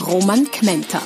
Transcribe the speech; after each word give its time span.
Roman 0.00 0.44
Kmenter. 0.50 1.00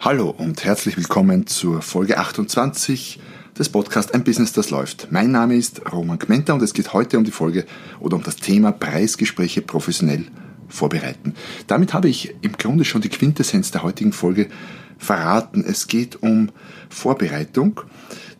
Hallo 0.00 0.30
und 0.30 0.64
herzlich 0.64 0.96
willkommen 0.96 1.46
zur 1.46 1.82
Folge 1.82 2.16
28 2.16 3.20
des 3.58 3.68
Podcasts 3.68 4.12
Ein 4.12 4.24
Business, 4.24 4.54
das 4.54 4.70
läuft. 4.70 5.12
Mein 5.12 5.30
Name 5.30 5.56
ist 5.56 5.82
Roman 5.92 6.18
Kmenter 6.18 6.54
und 6.54 6.62
es 6.62 6.72
geht 6.72 6.94
heute 6.94 7.18
um 7.18 7.24
die 7.24 7.30
Folge 7.30 7.66
oder 8.00 8.16
um 8.16 8.22
das 8.22 8.36
Thema 8.36 8.72
Preisgespräche 8.72 9.60
professionell 9.60 10.24
vorbereiten. 10.68 11.34
Damit 11.66 11.92
habe 11.92 12.08
ich 12.08 12.34
im 12.40 12.52
Grunde 12.52 12.86
schon 12.86 13.02
die 13.02 13.10
Quintessenz 13.10 13.70
der 13.70 13.82
heutigen 13.82 14.14
Folge 14.14 14.48
verraten. 14.96 15.64
Es 15.66 15.86
geht 15.86 16.22
um 16.22 16.50
Vorbereitung, 16.88 17.82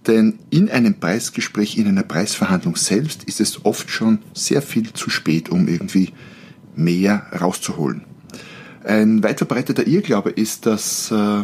denn 0.06 0.38
in 0.48 0.70
einem 0.70 0.98
Preisgespräch, 0.98 1.76
in 1.76 1.88
einer 1.88 2.04
Preisverhandlung 2.04 2.76
selbst 2.76 3.24
ist 3.24 3.40
es 3.40 3.66
oft 3.66 3.90
schon 3.90 4.20
sehr 4.32 4.62
viel 4.62 4.94
zu 4.94 5.10
spät, 5.10 5.50
um 5.50 5.68
irgendwie 5.68 6.14
mehr 6.78 7.26
rauszuholen. 7.38 8.02
Ein 8.84 9.22
weit 9.22 9.38
verbreiteter 9.38 9.86
Irrglaube 9.86 10.30
ist, 10.30 10.64
dass 10.64 11.10
äh, 11.10 11.42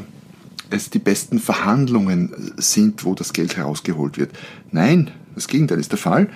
es 0.71 0.91
die 0.91 0.99
besten 0.99 1.39
Verhandlungen 1.39 2.53
sind, 2.57 3.05
wo 3.05 3.15
das 3.15 3.33
Geld 3.33 3.57
herausgeholt 3.57 4.19
wird. 4.19 4.31
Nein, 4.71 5.11
das 5.35 5.49
Gegenteil 5.49 5.81
ist 5.81 5.93
der 5.93 5.99
Fall. 5.99 6.29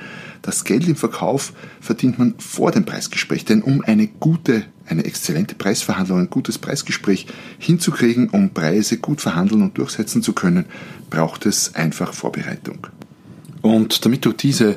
Das 0.43 0.65
Geld 0.65 0.87
im 0.87 0.97
Verkauf 0.97 1.53
verdient 1.81 2.19
man 2.19 2.35
vor 2.39 2.71
dem 2.71 2.85
Preisgespräch. 2.85 3.45
Denn 3.45 3.63
um 3.63 3.83
eine 3.85 4.07
gute, 4.07 4.65
eine 4.87 5.05
exzellente 5.05 5.55
Preisverhandlung, 5.55 6.19
ein 6.19 6.31
gutes 6.31 6.59
Preisgespräch 6.59 7.27
hinzukriegen, 7.59 8.29
um 8.31 8.51
Preise 8.51 8.99
gut 8.99 9.21
verhandeln 9.21 9.63
und 9.63 9.79
durchsetzen 9.79 10.23
zu 10.23 10.33
können, 10.33 10.67
braucht 11.11 11.47
es 11.47 11.75
einfach 11.75 12.13
Vorbereitung. 12.13 12.87
Und 13.63 14.05
damit 14.05 14.25
du 14.25 14.33
diese 14.33 14.77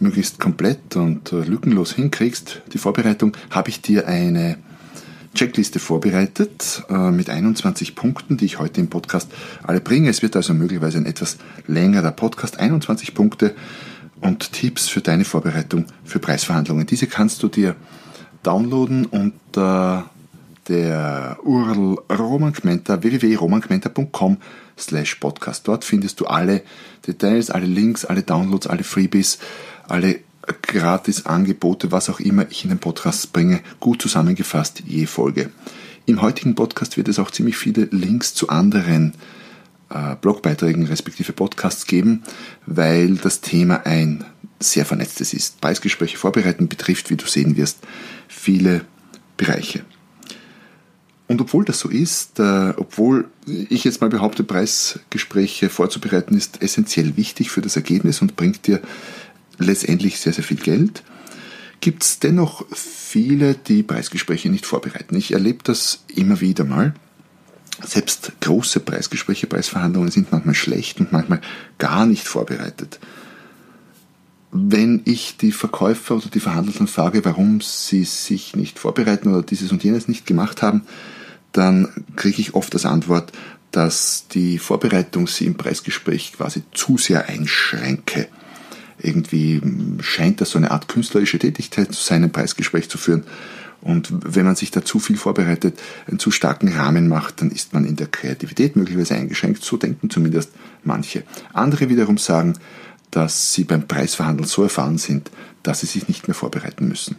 möglichst 0.00 0.40
komplett 0.40 0.96
und 0.96 1.32
äh, 1.32 1.42
lückenlos 1.42 1.92
hinkriegst, 1.92 2.62
die 2.72 2.78
Vorbereitung, 2.78 3.36
habe 3.50 3.68
ich 3.68 3.82
dir 3.82 4.08
eine 4.08 4.58
Checkliste 5.34 5.78
vorbereitet 5.78 6.82
äh, 6.88 7.10
mit 7.10 7.30
21 7.30 7.94
Punkten, 7.94 8.36
die 8.36 8.46
ich 8.46 8.58
heute 8.58 8.80
im 8.80 8.88
Podcast 8.88 9.30
alle 9.62 9.80
bringe. 9.80 10.10
Es 10.10 10.22
wird 10.22 10.34
also 10.34 10.54
möglicherweise 10.54 10.98
ein 10.98 11.06
etwas 11.06 11.38
längerer 11.66 12.10
Podcast. 12.10 12.58
21 12.58 13.14
Punkte 13.14 13.54
und 14.20 14.52
Tipps 14.52 14.88
für 14.88 15.00
deine 15.00 15.24
Vorbereitung 15.24 15.86
für 16.04 16.18
Preisverhandlungen. 16.18 16.86
Diese 16.86 17.06
kannst 17.06 17.42
du 17.42 17.48
dir 17.48 17.76
downloaden 18.42 19.06
unter 19.06 20.10
der 20.70 21.38
URL 21.42 21.98
romankmenta 22.16 23.02
www.romankmenta.com 23.02 24.38
slash 24.78 25.16
podcast. 25.16 25.66
Dort 25.66 25.84
findest 25.84 26.20
du 26.20 26.26
alle 26.26 26.62
Details, 27.06 27.50
alle 27.50 27.66
Links, 27.66 28.04
alle 28.04 28.22
Downloads, 28.22 28.68
alle 28.68 28.84
Freebies, 28.84 29.38
alle 29.88 30.20
Gratis-Angebote, 30.62 31.92
was 31.92 32.08
auch 32.08 32.20
immer 32.20 32.46
ich 32.50 32.64
in 32.64 32.70
den 32.70 32.78
Podcast 32.78 33.32
bringe, 33.32 33.60
gut 33.80 34.00
zusammengefasst 34.00 34.82
je 34.86 35.06
Folge. 35.06 35.50
Im 36.06 36.22
heutigen 36.22 36.54
Podcast 36.54 36.96
wird 36.96 37.08
es 37.08 37.18
auch 37.18 37.30
ziemlich 37.30 37.56
viele 37.56 37.88
Links 37.90 38.32
zu 38.32 38.48
anderen 38.48 39.12
äh, 39.90 40.16
Blogbeiträgen 40.20 40.86
respektive 40.86 41.32
Podcasts 41.32 41.86
geben, 41.86 42.22
weil 42.66 43.16
das 43.16 43.40
Thema 43.40 43.86
ein 43.86 44.24
sehr 44.60 44.86
vernetztes 44.86 45.34
ist. 45.34 45.60
Preisgespräche 45.60 46.16
vorbereiten 46.16 46.68
betrifft, 46.68 47.10
wie 47.10 47.16
du 47.16 47.26
sehen 47.26 47.56
wirst, 47.56 47.78
viele 48.28 48.82
Bereiche. 49.36 49.84
Und 51.30 51.40
obwohl 51.40 51.64
das 51.64 51.78
so 51.78 51.88
ist, 51.88 52.40
äh, 52.40 52.74
obwohl 52.76 53.28
ich 53.46 53.84
jetzt 53.84 54.00
mal 54.00 54.10
behaupte, 54.10 54.42
Preisgespräche 54.42 55.68
vorzubereiten 55.68 56.36
ist 56.36 56.60
essentiell 56.60 57.16
wichtig 57.16 57.52
für 57.52 57.60
das 57.60 57.76
Ergebnis 57.76 58.20
und 58.20 58.34
bringt 58.34 58.66
dir 58.66 58.80
letztendlich 59.56 60.18
sehr, 60.18 60.32
sehr 60.32 60.42
viel 60.42 60.56
Geld, 60.56 61.04
gibt 61.80 62.02
es 62.02 62.18
dennoch 62.18 62.66
viele, 62.74 63.54
die 63.54 63.84
Preisgespräche 63.84 64.50
nicht 64.50 64.66
vorbereiten. 64.66 65.14
Ich 65.14 65.32
erlebe 65.32 65.60
das 65.62 66.02
immer 66.12 66.40
wieder 66.40 66.64
mal. 66.64 66.94
Selbst 67.80 68.32
große 68.40 68.80
Preisgespräche, 68.80 69.46
Preisverhandlungen 69.46 70.10
sind 70.10 70.32
manchmal 70.32 70.56
schlecht 70.56 70.98
und 70.98 71.12
manchmal 71.12 71.40
gar 71.78 72.06
nicht 72.06 72.26
vorbereitet. 72.26 72.98
Wenn 74.50 75.02
ich 75.04 75.36
die 75.36 75.52
Verkäufer 75.52 76.16
oder 76.16 76.28
die 76.28 76.40
Verhandelten 76.40 76.88
frage, 76.88 77.24
warum 77.24 77.60
sie 77.60 78.02
sich 78.02 78.56
nicht 78.56 78.80
vorbereiten 78.80 79.28
oder 79.28 79.44
dieses 79.44 79.70
und 79.70 79.84
jenes 79.84 80.08
nicht 80.08 80.26
gemacht 80.26 80.60
haben, 80.60 80.82
dann 81.52 81.88
kriege 82.16 82.40
ich 82.40 82.54
oft 82.54 82.74
als 82.74 82.86
Antwort, 82.86 83.32
dass 83.70 84.26
die 84.28 84.58
Vorbereitung 84.58 85.26
sie 85.26 85.46
im 85.46 85.56
Preisgespräch 85.56 86.32
quasi 86.32 86.62
zu 86.72 86.98
sehr 86.98 87.28
einschränke 87.28 88.28
irgendwie 89.02 89.60
scheint 90.00 90.40
das 90.40 90.50
so 90.50 90.58
eine 90.58 90.70
Art 90.70 90.88
künstlerische 90.88 91.38
Tätigkeit 91.38 91.92
zu 91.92 92.02
sein, 92.02 92.24
ein 92.24 92.32
Preisgespräch 92.32 92.88
zu 92.88 92.98
führen. 92.98 93.24
Und 93.80 94.08
wenn 94.10 94.44
man 94.44 94.56
sich 94.56 94.70
da 94.70 94.84
zu 94.84 94.98
viel 94.98 95.16
vorbereitet, 95.16 95.78
einen 96.06 96.18
zu 96.18 96.30
starken 96.30 96.68
Rahmen 96.68 97.08
macht, 97.08 97.40
dann 97.40 97.50
ist 97.50 97.72
man 97.72 97.86
in 97.86 97.96
der 97.96 98.08
Kreativität 98.08 98.76
möglicherweise 98.76 99.14
eingeschränkt. 99.14 99.64
So 99.64 99.78
denken 99.78 100.10
zumindest 100.10 100.50
manche. 100.84 101.22
Andere 101.54 101.88
wiederum 101.88 102.18
sagen, 102.18 102.58
dass 103.10 103.54
sie 103.54 103.64
beim 103.64 103.88
Preisverhandeln 103.88 104.46
so 104.46 104.62
erfahren 104.62 104.98
sind, 104.98 105.30
dass 105.62 105.80
sie 105.80 105.86
sich 105.86 106.08
nicht 106.08 106.28
mehr 106.28 106.34
vorbereiten 106.34 106.88
müssen. 106.88 107.16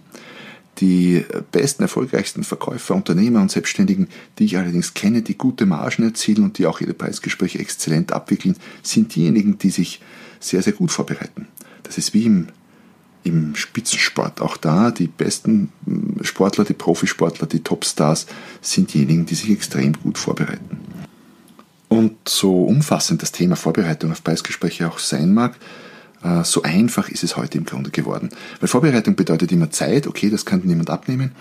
Die 0.82 1.24
besten, 1.52 1.84
erfolgreichsten 1.84 2.44
Verkäufer, 2.44 2.96
Unternehmer 2.96 3.40
und 3.40 3.52
Selbstständigen, 3.52 4.08
die 4.40 4.46
ich 4.46 4.58
allerdings 4.58 4.96
kenne, 4.96 5.22
die 5.22 5.38
gute 5.38 5.68
Margen 5.68 6.04
erzielen 6.04 6.44
und 6.44 6.58
die 6.58 6.66
auch 6.66 6.82
ihre 6.82 6.96
Preisgespräche 6.96 7.60
exzellent 7.60 8.12
abwickeln, 8.12 8.56
sind 8.82 9.16
diejenigen, 9.16 9.60
die 9.60 9.70
sich 9.70 10.02
sehr, 10.40 10.64
sehr 10.64 10.74
gut 10.74 10.92
vorbereiten. 10.92 11.48
Das 11.84 12.00
ist 12.00 12.16
wie 12.16 12.26
im, 12.26 12.48
im 13.24 13.56
Spitzensport. 13.56 14.42
Auch 14.42 14.58
da 14.58 14.90
die 14.90 15.08
besten 15.08 15.72
hm, 15.86 16.24
Sportler, 16.24 16.66
die 16.66 16.74
Profisportler, 16.74 17.48
die 17.48 17.60
Topstars 17.60 18.26
sind 18.62 18.94
diejenigen, 18.94 19.28
die 19.28 19.36
sich 19.36 19.52
extrem 19.52 19.94
gut 19.94 20.18
vorbereiten. 20.18 20.80
Und 21.90 22.18
so 22.28 22.64
umfassend 22.64 23.22
das 23.22 23.32
Thema 23.32 23.56
Vorbereitung 23.56 24.12
auf 24.12 24.24
Preisgespräche 24.24 24.88
auch 24.88 24.98
sein 24.98 25.34
mag, 25.34 25.58
so 26.44 26.62
einfach 26.62 27.10
ist 27.10 27.24
es 27.24 27.36
heute 27.36 27.58
im 27.58 27.66
Grunde 27.66 27.90
geworden. 27.90 28.30
Weil 28.60 28.68
Vorbereitung 28.68 29.16
bedeutet 29.16 29.52
immer 29.52 29.72
Zeit, 29.72 30.06
okay, 30.06 30.30
das 30.30 30.46
kann 30.46 30.62
niemand 30.64 30.90
abnehmen, 30.90 31.32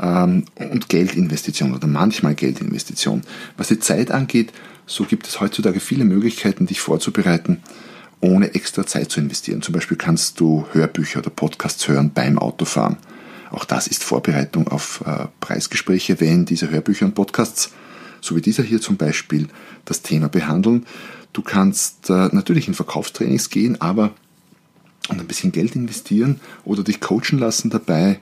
ähm, 0.00 0.44
und 0.56 0.88
Geldinvestition 0.88 1.74
oder 1.74 1.86
manchmal 1.86 2.34
Geldinvestition. 2.34 3.22
Was 3.56 3.68
die 3.68 3.78
Zeit 3.78 4.10
angeht, 4.10 4.52
so 4.86 5.04
gibt 5.04 5.26
es 5.26 5.40
heutzutage 5.40 5.80
viele 5.80 6.04
Möglichkeiten, 6.04 6.66
dich 6.66 6.80
vorzubereiten 6.80 7.62
ohne 8.20 8.54
extra 8.54 8.86
Zeit 8.86 9.10
zu 9.10 9.20
investieren. 9.20 9.62
Zum 9.62 9.74
Beispiel 9.74 9.96
kannst 9.96 10.40
du 10.40 10.66
Hörbücher 10.72 11.20
oder 11.20 11.30
Podcasts 11.30 11.86
hören 11.86 12.12
beim 12.12 12.38
Autofahren. 12.38 12.96
Auch 13.50 13.64
das 13.64 13.86
ist 13.86 14.02
Vorbereitung 14.02 14.68
auf 14.68 15.02
äh, 15.06 15.26
Preisgespräche, 15.40 16.18
wenn 16.20 16.46
diese 16.46 16.70
Hörbücher 16.70 17.06
und 17.06 17.14
Podcasts, 17.14 17.72
so 18.20 18.34
wie 18.34 18.40
dieser 18.40 18.62
hier 18.62 18.80
zum 18.80 18.96
Beispiel, 18.96 19.48
das 19.84 20.02
Thema 20.02 20.28
behandeln. 20.28 20.86
Du 21.36 21.42
kannst 21.42 22.08
äh, 22.08 22.30
natürlich 22.32 22.66
in 22.66 22.72
Verkaufstrainings 22.72 23.50
gehen, 23.50 23.78
aber 23.78 24.12
und 25.10 25.20
ein 25.20 25.26
bisschen 25.26 25.52
Geld 25.52 25.76
investieren 25.76 26.40
oder 26.64 26.82
dich 26.82 26.98
coachen 26.98 27.38
lassen 27.38 27.68
dabei 27.68 28.20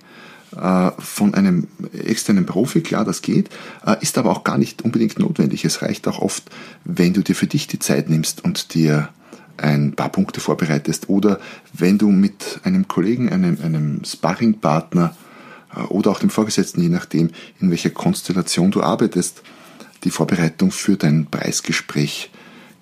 äh, 0.57 0.91
von 0.99 1.33
einem 1.33 1.69
externen 1.93 2.45
Profi, 2.45 2.81
klar, 2.81 3.05
das 3.05 3.23
geht, 3.23 3.51
äh, 3.87 3.95
ist 4.01 4.19
aber 4.19 4.33
auch 4.33 4.43
gar 4.43 4.59
nicht 4.59 4.83
unbedingt 4.83 5.21
notwendig. 5.21 5.65
Es 5.65 5.81
reicht 5.81 6.09
auch 6.09 6.19
oft, 6.19 6.43
wenn 6.83 7.13
du 7.13 7.23
dir 7.23 7.37
für 7.37 7.47
dich 7.47 7.69
die 7.69 7.79
Zeit 7.79 8.11
nimmst 8.11 8.43
und 8.43 8.75
dir 8.75 9.11
ein 9.59 9.93
paar 9.93 10.09
Punkte 10.09 10.41
vorbereitest 10.41 11.09
oder 11.09 11.39
wenn 11.73 11.99
du 11.99 12.11
mit 12.11 12.59
einem 12.65 12.89
Kollegen, 12.89 13.29
einem, 13.29 13.59
einem 13.63 14.05
Sparringpartner 14.05 15.15
äh, 15.73 15.83
oder 15.83 16.11
auch 16.11 16.19
dem 16.19 16.31
Vorgesetzten, 16.31 16.83
je 16.83 16.89
nachdem, 16.89 17.31
in 17.61 17.71
welcher 17.71 17.91
Konstellation 17.91 18.73
du 18.73 18.83
arbeitest, 18.83 19.45
die 20.03 20.11
Vorbereitung 20.11 20.73
für 20.73 20.97
dein 20.97 21.27
Preisgespräch 21.27 22.33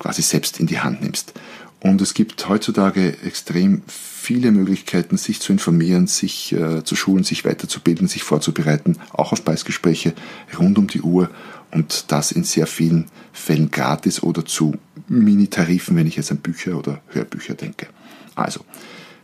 quasi 0.03 0.21
selbst 0.21 0.59
in 0.59 0.67
die 0.67 0.81
Hand 0.81 1.01
nimmst. 1.01 1.33
Und 1.79 2.01
es 2.01 2.13
gibt 2.13 2.49
heutzutage 2.49 3.17
extrem 3.23 3.81
viele 3.87 4.51
Möglichkeiten, 4.51 5.17
sich 5.17 5.39
zu 5.39 5.53
informieren, 5.53 6.07
sich 6.07 6.51
äh, 6.51 6.83
zu 6.83 6.95
schulen, 6.97 7.23
sich 7.23 7.45
weiterzubilden, 7.45 8.07
sich 8.07 8.23
vorzubereiten, 8.23 8.97
auch 9.13 9.31
auf 9.31 9.45
Preisgespräche 9.45 10.13
rund 10.59 10.77
um 10.77 10.87
die 10.87 11.01
Uhr 11.01 11.29
und 11.71 12.11
das 12.11 12.33
in 12.33 12.43
sehr 12.43 12.67
vielen 12.67 13.05
Fällen 13.31 13.71
gratis 13.71 14.21
oder 14.21 14.45
zu 14.45 14.75
Mini-Tarifen, 15.07 15.95
wenn 15.95 16.07
ich 16.07 16.17
jetzt 16.17 16.31
an 16.31 16.37
Bücher 16.37 16.77
oder 16.77 17.01
Hörbücher 17.07 17.53
denke. 17.53 17.87
Also, 18.35 18.61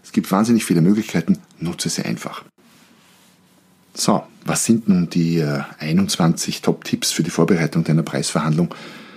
es 0.03 0.13
gibt 0.13 0.31
wahnsinnig 0.31 0.63
viele 0.63 0.81
Möglichkeiten, 0.81 1.39
nutze 1.59 1.89
sie 1.89 2.03
einfach. 2.03 2.43
So, 3.93 4.23
was 4.45 4.63
sind 4.63 4.87
nun 4.87 5.09
die 5.09 5.45
21 5.79 6.57
äh, 6.57 6.61
Top-Tipps 6.61 7.11
für 7.11 7.23
die 7.23 7.31
Vorbereitung 7.31 7.83
deiner 7.83 8.03
Preisverhandlung? 8.03 8.73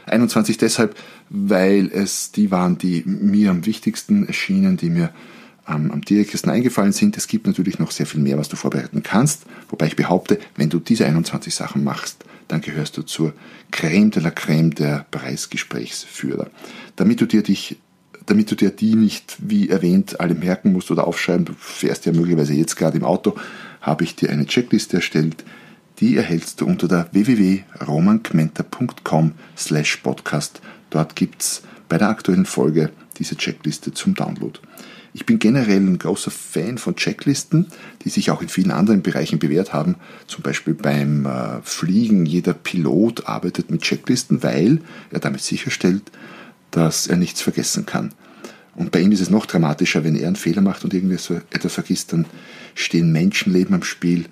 21 0.06 0.58
deshalb, 0.58 0.96
weil 1.28 1.90
es 1.93 2.32
die 2.32 2.50
waren, 2.50 2.78
die 2.78 3.02
mir 3.06 3.50
am 3.50 3.66
wichtigsten 3.66 4.26
erschienen, 4.26 4.76
die 4.76 4.90
mir 4.90 5.10
am, 5.64 5.90
am 5.90 6.00
direktesten 6.02 6.50
eingefallen 6.50 6.93
sind. 6.93 7.16
Es 7.16 7.28
gibt 7.28 7.46
natürlich 7.46 7.78
noch 7.78 7.90
sehr 7.90 8.06
viel 8.06 8.20
mehr, 8.20 8.38
was 8.38 8.49
du 8.49 8.56
vorbereiten 8.56 9.02
kannst, 9.02 9.44
wobei 9.69 9.87
ich 9.87 9.96
behaupte, 9.96 10.38
wenn 10.56 10.70
du 10.70 10.78
diese 10.78 11.06
21 11.06 11.54
Sachen 11.54 11.84
machst, 11.84 12.25
dann 12.49 12.60
gehörst 12.60 12.96
du 12.96 13.02
zur 13.02 13.32
Creme 13.70 14.10
de 14.10 14.22
la 14.22 14.31
Creme 14.31 14.75
der 14.75 15.06
Preisgesprächsführer. 15.10 16.50
Damit 16.96 17.20
du 17.20 17.26
dir 17.26 17.43
dich 17.43 17.76
damit 18.26 18.50
du 18.52 18.54
dir 18.54 18.70
die 18.70 18.94
nicht, 18.94 19.37
wie 19.40 19.69
erwähnt, 19.69 20.20
alle 20.20 20.34
merken 20.34 20.72
musst 20.72 20.93
oder 20.93 21.06
aufschreiben, 21.06 21.44
du 21.44 21.54
fährst 21.58 22.06
ja 22.06 22.12
möglicherweise 22.12 22.54
jetzt 22.54 22.76
gerade 22.76 22.96
im 22.96 23.04
Auto, 23.04 23.34
habe 23.81 24.04
ich 24.04 24.14
dir 24.14 24.31
eine 24.31 24.46
Checkliste 24.46 24.99
erstellt. 24.99 25.44
Die 26.02 26.16
erhältst 26.16 26.60
du 26.60 26.66
unter 26.66 26.88
der 26.88 27.08
www.romankmenta.com 27.12 29.32
slash 29.56 29.99
podcast. 29.99 30.60
Dort 30.90 31.14
gibt's 31.14 31.62
bei 31.88 31.96
der 31.96 32.08
aktuellen 32.08 32.44
Folge 32.44 32.90
diese 33.19 33.37
Checkliste 33.37 33.93
zum 33.93 34.16
Download. 34.16 34.58
Ich 35.14 35.26
bin 35.26 35.38
generell 35.38 35.78
ein 35.78 35.99
großer 35.99 36.32
Fan 36.32 36.78
von 36.78 36.96
Checklisten, 36.96 37.69
die 38.04 38.08
sich 38.08 38.32
auch 38.32 38.43
in 38.43 38.49
vielen 38.49 38.72
anderen 38.72 39.02
Bereichen 39.02 39.38
bewährt 39.38 39.72
haben. 39.72 39.94
Zum 40.26 40.43
Beispiel 40.43 40.75
beim 40.75 41.25
äh, 41.25 41.62
Fliegen. 41.62 42.26
Jeder 42.26 42.54
Pilot 42.54 43.28
arbeitet 43.28 43.70
mit 43.70 43.82
Checklisten, 43.82 44.43
weil 44.43 44.81
er 45.12 45.20
damit 45.20 45.43
sicherstellt, 45.43 46.02
dass 46.72 47.06
er 47.06 47.16
nichts 47.16 47.43
vergessen 47.43 47.87
kann. 47.87 48.12
Und 48.75 48.90
bei 48.90 48.99
ihm 48.99 49.12
ist 49.12 49.20
es 49.20 49.31
noch 49.31 49.46
dramatischer, 49.46 50.02
wenn 50.02 50.16
er 50.16 50.26
einen 50.26 50.34
Fehler 50.34 50.62
macht 50.62 50.82
und 50.82 50.94
irgendwie 50.94 51.19
so 51.19 51.40
etwas 51.50 51.75
vergisst, 51.75 52.12
dann 52.12 52.26
stehen 52.75 53.12
Menschenleben 53.12 53.76
am 53.76 53.84
Spiel. 53.84 54.25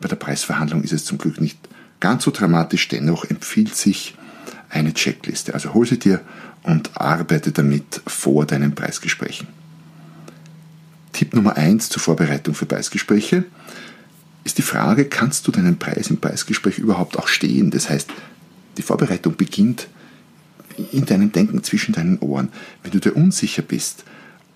Bei 0.00 0.08
der 0.08 0.16
Preisverhandlung 0.16 0.82
ist 0.82 0.92
es 0.92 1.04
zum 1.04 1.18
Glück 1.18 1.40
nicht 1.40 1.58
ganz 2.00 2.24
so 2.24 2.30
dramatisch, 2.30 2.88
dennoch 2.88 3.24
empfiehlt 3.24 3.74
sich 3.74 4.16
eine 4.70 4.94
Checkliste. 4.94 5.54
Also 5.54 5.74
hol 5.74 5.86
sie 5.86 5.98
dir 5.98 6.20
und 6.62 6.90
arbeite 6.94 7.52
damit 7.52 8.00
vor 8.06 8.46
deinen 8.46 8.74
Preisgesprächen. 8.74 9.48
Tipp 11.12 11.34
Nummer 11.34 11.56
eins 11.56 11.88
zur 11.88 12.02
Vorbereitung 12.02 12.54
für 12.54 12.66
Preisgespräche 12.66 13.44
ist 14.44 14.58
die 14.58 14.62
Frage, 14.62 15.04
kannst 15.06 15.46
du 15.46 15.52
deinen 15.52 15.78
Preis 15.78 16.08
im 16.10 16.18
Preisgespräch 16.18 16.78
überhaupt 16.78 17.18
auch 17.18 17.28
stehen? 17.28 17.70
Das 17.70 17.90
heißt, 17.90 18.08
die 18.76 18.82
Vorbereitung 18.82 19.36
beginnt 19.36 19.88
in 20.92 21.04
deinem 21.04 21.32
Denken 21.32 21.64
zwischen 21.64 21.92
deinen 21.92 22.18
Ohren. 22.20 22.48
Wenn 22.82 22.92
du 22.92 23.00
dir 23.00 23.16
unsicher 23.16 23.62
bist, 23.62 24.04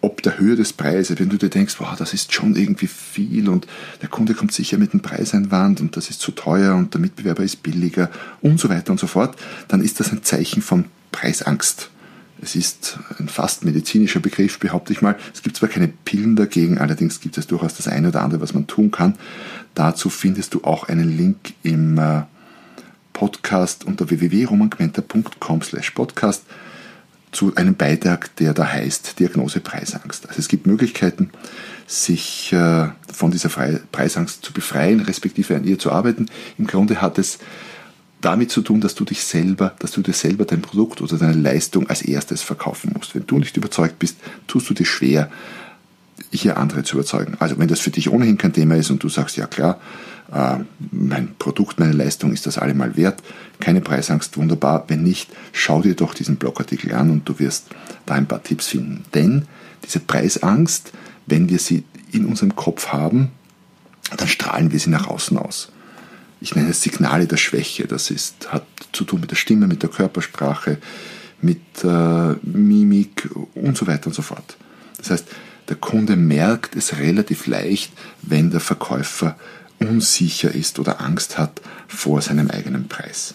ob 0.02 0.20
der 0.22 0.38
Höhe 0.38 0.56
des 0.56 0.72
Preises, 0.72 1.18
wenn 1.18 1.28
du 1.28 1.38
dir 1.38 1.48
denkst, 1.48 1.76
wow, 1.78 1.94
das 1.96 2.12
ist 2.12 2.32
schon 2.32 2.56
irgendwie 2.56 2.88
viel 2.88 3.48
und 3.48 3.66
der 4.02 4.08
Kunde 4.08 4.34
kommt 4.34 4.52
sicher 4.52 4.76
mit 4.76 4.92
dem 4.92 5.00
Preiseinwand 5.00 5.80
und 5.80 5.96
das 5.96 6.10
ist 6.10 6.20
zu 6.20 6.32
teuer 6.32 6.74
und 6.74 6.92
der 6.92 7.00
Mitbewerber 7.00 7.44
ist 7.44 7.62
billiger 7.62 8.10
und 8.40 8.58
so 8.58 8.68
weiter 8.68 8.90
und 8.90 8.98
so 8.98 9.06
fort, 9.06 9.36
dann 9.68 9.80
ist 9.80 10.00
das 10.00 10.12
ein 10.12 10.24
Zeichen 10.24 10.60
von 10.60 10.86
Preisangst. 11.12 11.90
Es 12.44 12.56
ist 12.56 12.98
ein 13.20 13.28
fast 13.28 13.64
medizinischer 13.64 14.18
Begriff, 14.18 14.58
behaupte 14.58 14.92
ich 14.92 15.00
mal. 15.00 15.16
Es 15.32 15.42
gibt 15.42 15.56
zwar 15.56 15.68
keine 15.68 15.86
Pillen 15.86 16.34
dagegen, 16.34 16.78
allerdings 16.78 17.20
gibt 17.20 17.38
es 17.38 17.46
durchaus 17.46 17.74
das 17.74 17.86
eine 17.86 18.08
oder 18.08 18.22
andere, 18.22 18.40
was 18.40 18.52
man 18.52 18.66
tun 18.66 18.90
kann. 18.90 19.14
Dazu 19.76 20.10
findest 20.10 20.54
du 20.54 20.64
auch 20.64 20.88
einen 20.88 21.16
Link 21.16 21.54
im 21.62 21.98
äh, 21.98 22.22
Podcast 23.12 23.84
unter 23.84 24.10
www.romangmenta.com 24.10 25.62
slash 25.62 25.92
podcast 25.92 26.42
zu 27.32 27.56
einem 27.56 27.74
Beitrag, 27.74 28.34
der 28.36 28.52
da 28.52 28.66
heißt 28.66 29.18
Diagnose 29.18 29.60
Preisangst. 29.60 30.28
Also 30.28 30.38
es 30.38 30.48
gibt 30.48 30.66
Möglichkeiten, 30.66 31.30
sich 31.86 32.52
äh, 32.52 32.88
von 33.12 33.30
dieser 33.30 33.48
Preisangst 33.90 34.44
zu 34.44 34.52
befreien, 34.52 35.00
respektive 35.00 35.56
an 35.56 35.64
ihr 35.64 35.78
zu 35.78 35.90
arbeiten. 35.90 36.26
Im 36.58 36.66
Grunde 36.66 37.00
hat 37.00 37.18
es 37.18 37.38
damit 38.20 38.50
zu 38.50 38.62
tun, 38.62 38.80
dass 38.80 38.94
du 38.94 39.04
dich 39.04 39.24
selber, 39.24 39.74
dass 39.80 39.90
du 39.90 40.02
dir 40.02 40.12
selber 40.12 40.44
dein 40.44 40.62
Produkt 40.62 41.00
oder 41.00 41.16
deine 41.16 41.34
Leistung 41.34 41.88
als 41.88 42.02
erstes 42.02 42.42
verkaufen 42.42 42.92
musst. 42.94 43.14
Wenn 43.14 43.26
du 43.26 43.38
nicht 43.38 43.56
überzeugt 43.56 43.98
bist, 43.98 44.16
tust 44.46 44.70
du 44.70 44.74
dir 44.74 44.86
schwer, 44.86 45.30
hier 46.30 46.56
andere 46.56 46.84
zu 46.84 46.96
überzeugen. 46.96 47.36
Also 47.40 47.58
wenn 47.58 47.68
das 47.68 47.80
für 47.80 47.90
dich 47.90 48.10
ohnehin 48.10 48.38
kein 48.38 48.52
Thema 48.52 48.76
ist 48.76 48.90
und 48.90 49.02
du 49.02 49.08
sagst, 49.08 49.36
ja 49.36 49.46
klar, 49.46 49.80
mein 50.90 51.34
Produkt, 51.38 51.78
meine 51.78 51.92
Leistung 51.92 52.32
ist 52.32 52.46
das 52.46 52.58
allemal 52.58 52.96
wert, 52.96 53.22
keine 53.60 53.80
Preisangst, 53.80 54.36
wunderbar. 54.36 54.84
Wenn 54.88 55.02
nicht, 55.02 55.30
schau 55.52 55.82
dir 55.82 55.94
doch 55.94 56.14
diesen 56.14 56.36
Blogartikel 56.36 56.94
an 56.94 57.10
und 57.10 57.28
du 57.28 57.38
wirst 57.38 57.66
da 58.06 58.14
ein 58.14 58.26
paar 58.26 58.42
Tipps 58.42 58.68
finden. 58.68 59.04
Denn 59.14 59.46
diese 59.84 60.00
Preisangst, 60.00 60.92
wenn 61.26 61.48
wir 61.48 61.58
sie 61.58 61.84
in 62.12 62.24
unserem 62.24 62.56
Kopf 62.56 62.88
haben, 62.88 63.30
dann 64.16 64.28
strahlen 64.28 64.72
wir 64.72 64.78
sie 64.78 64.90
nach 64.90 65.06
außen 65.06 65.36
aus 65.36 65.72
ich 66.42 66.56
nenne 66.56 66.70
es 66.70 66.82
Signale 66.82 67.26
der 67.26 67.36
Schwäche. 67.36 67.86
Das 67.86 68.10
ist, 68.10 68.52
hat 68.52 68.66
zu 68.90 69.04
tun 69.04 69.20
mit 69.20 69.30
der 69.30 69.36
Stimme, 69.36 69.68
mit 69.68 69.82
der 69.82 69.90
Körpersprache, 69.90 70.78
mit 71.40 71.60
äh, 71.84 72.34
Mimik 72.42 73.30
und 73.54 73.78
so 73.78 73.86
weiter 73.86 74.08
und 74.08 74.14
so 74.14 74.22
fort. 74.22 74.56
Das 74.98 75.10
heißt, 75.10 75.26
der 75.68 75.76
Kunde 75.76 76.16
merkt 76.16 76.74
es 76.74 76.98
relativ 76.98 77.46
leicht, 77.46 77.92
wenn 78.22 78.50
der 78.50 78.60
Verkäufer 78.60 79.36
unsicher 79.88 80.54
ist 80.54 80.78
oder 80.78 81.00
Angst 81.00 81.38
hat 81.38 81.60
vor 81.88 82.20
seinem 82.20 82.50
eigenen 82.50 82.88
Preis. 82.88 83.34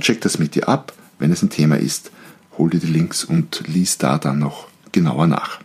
Check 0.00 0.20
das 0.20 0.38
mit 0.38 0.54
dir 0.54 0.68
ab. 0.68 0.92
Wenn 1.18 1.32
es 1.32 1.42
ein 1.42 1.50
Thema 1.50 1.76
ist, 1.76 2.10
hol 2.58 2.70
dir 2.70 2.80
die 2.80 2.86
Links 2.86 3.24
und 3.24 3.62
lies 3.66 3.98
da 3.98 4.18
dann 4.18 4.38
noch 4.38 4.68
genauer 4.90 5.26
nach. 5.26 5.60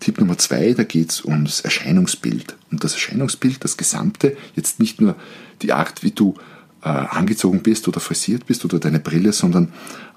Tipp 0.00 0.18
Nummer 0.18 0.38
zwei, 0.38 0.72
da 0.72 0.82
geht 0.82 1.10
es 1.10 1.24
ums 1.24 1.60
Erscheinungsbild. 1.60 2.56
Und 2.70 2.82
das 2.82 2.94
Erscheinungsbild, 2.94 3.62
das 3.62 3.76
Gesamte, 3.76 4.36
jetzt 4.56 4.80
nicht 4.80 5.00
nur 5.00 5.14
die 5.60 5.72
Art, 5.72 6.02
wie 6.02 6.10
du 6.10 6.34
äh, 6.82 6.88
angezogen 6.88 7.62
bist 7.62 7.86
oder 7.86 8.00
frisiert 8.00 8.46
bist 8.46 8.64
oder 8.64 8.78
deine 8.78 8.98
Brille, 8.98 9.32
sondern 9.32 9.72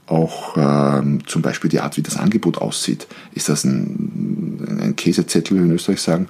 auch 0.07 0.57
äh, 0.57 1.19
zum 1.25 1.41
Beispiel 1.41 1.69
die 1.69 1.81
Art, 1.81 1.97
wie 1.97 2.01
das 2.01 2.17
Angebot 2.17 2.57
aussieht. 2.57 3.07
Ist 3.33 3.49
das 3.49 3.65
ein, 3.65 4.79
ein 4.81 4.95
Käsezettel, 4.95 5.57
wie 5.57 5.61
wir 5.61 5.65
in 5.65 5.75
Österreich 5.75 6.01
sagen, 6.01 6.27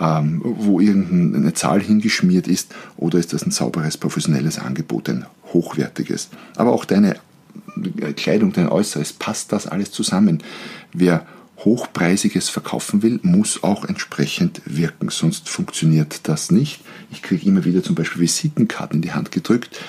ähm, 0.00 0.40
wo 0.42 0.80
irgendeine 0.80 1.54
Zahl 1.54 1.80
hingeschmiert 1.80 2.48
ist, 2.48 2.74
oder 2.96 3.18
ist 3.18 3.32
das 3.32 3.46
ein 3.46 3.50
sauberes, 3.50 3.96
professionelles 3.96 4.58
Angebot, 4.58 5.08
ein 5.08 5.26
hochwertiges? 5.52 6.30
Aber 6.56 6.72
auch 6.72 6.84
deine 6.84 7.16
Kleidung, 8.16 8.52
dein 8.52 8.68
Äußeres, 8.68 9.12
passt 9.12 9.52
das 9.52 9.66
alles 9.66 9.92
zusammen? 9.92 10.42
Wer 10.92 11.26
Hochpreisiges 11.58 12.48
verkaufen 12.48 13.02
will, 13.02 13.20
muss 13.22 13.62
auch 13.62 13.84
entsprechend 13.84 14.60
wirken, 14.66 15.08
sonst 15.08 15.48
funktioniert 15.48 16.20
das 16.24 16.50
nicht. 16.50 16.80
Ich 17.10 17.22
kriege 17.22 17.46
immer 17.46 17.64
wieder 17.64 17.82
zum 17.82 17.94
Beispiel 17.94 18.22
Visitenkarten 18.22 18.96
in 18.96 19.02
die 19.02 19.12
Hand 19.12 19.30
gedrückt, 19.30 19.80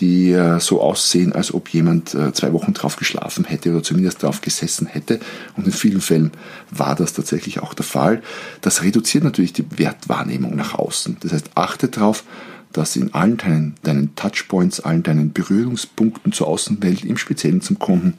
die 0.00 0.32
äh, 0.32 0.60
so 0.60 0.80
aussehen, 0.80 1.32
als 1.32 1.52
ob 1.52 1.68
jemand 1.70 2.14
äh, 2.14 2.32
zwei 2.32 2.52
Wochen 2.52 2.74
drauf 2.74 2.96
geschlafen 2.96 3.44
hätte 3.44 3.70
oder 3.70 3.82
zumindest 3.82 4.22
drauf 4.22 4.40
gesessen 4.40 4.86
hätte. 4.86 5.20
Und 5.56 5.66
in 5.66 5.72
vielen 5.72 6.00
Fällen 6.00 6.32
war 6.70 6.94
das 6.94 7.12
tatsächlich 7.12 7.60
auch 7.60 7.74
der 7.74 7.84
Fall. 7.84 8.22
Das 8.60 8.82
reduziert 8.82 9.24
natürlich 9.24 9.52
die 9.52 9.66
Wertwahrnehmung 9.76 10.56
nach 10.56 10.74
außen. 10.74 11.18
Das 11.20 11.32
heißt, 11.32 11.50
achte 11.54 11.88
darauf, 11.88 12.24
dass 12.72 12.96
in 12.96 13.14
allen 13.14 13.36
deinen, 13.38 13.74
deinen 13.82 14.14
Touchpoints, 14.14 14.80
allen 14.80 15.02
deinen 15.02 15.32
Berührungspunkten 15.32 16.32
zur 16.32 16.48
Außenwelt, 16.48 17.04
im 17.04 17.16
Speziellen 17.16 17.60
zum 17.60 17.78
Kunden, 17.78 18.14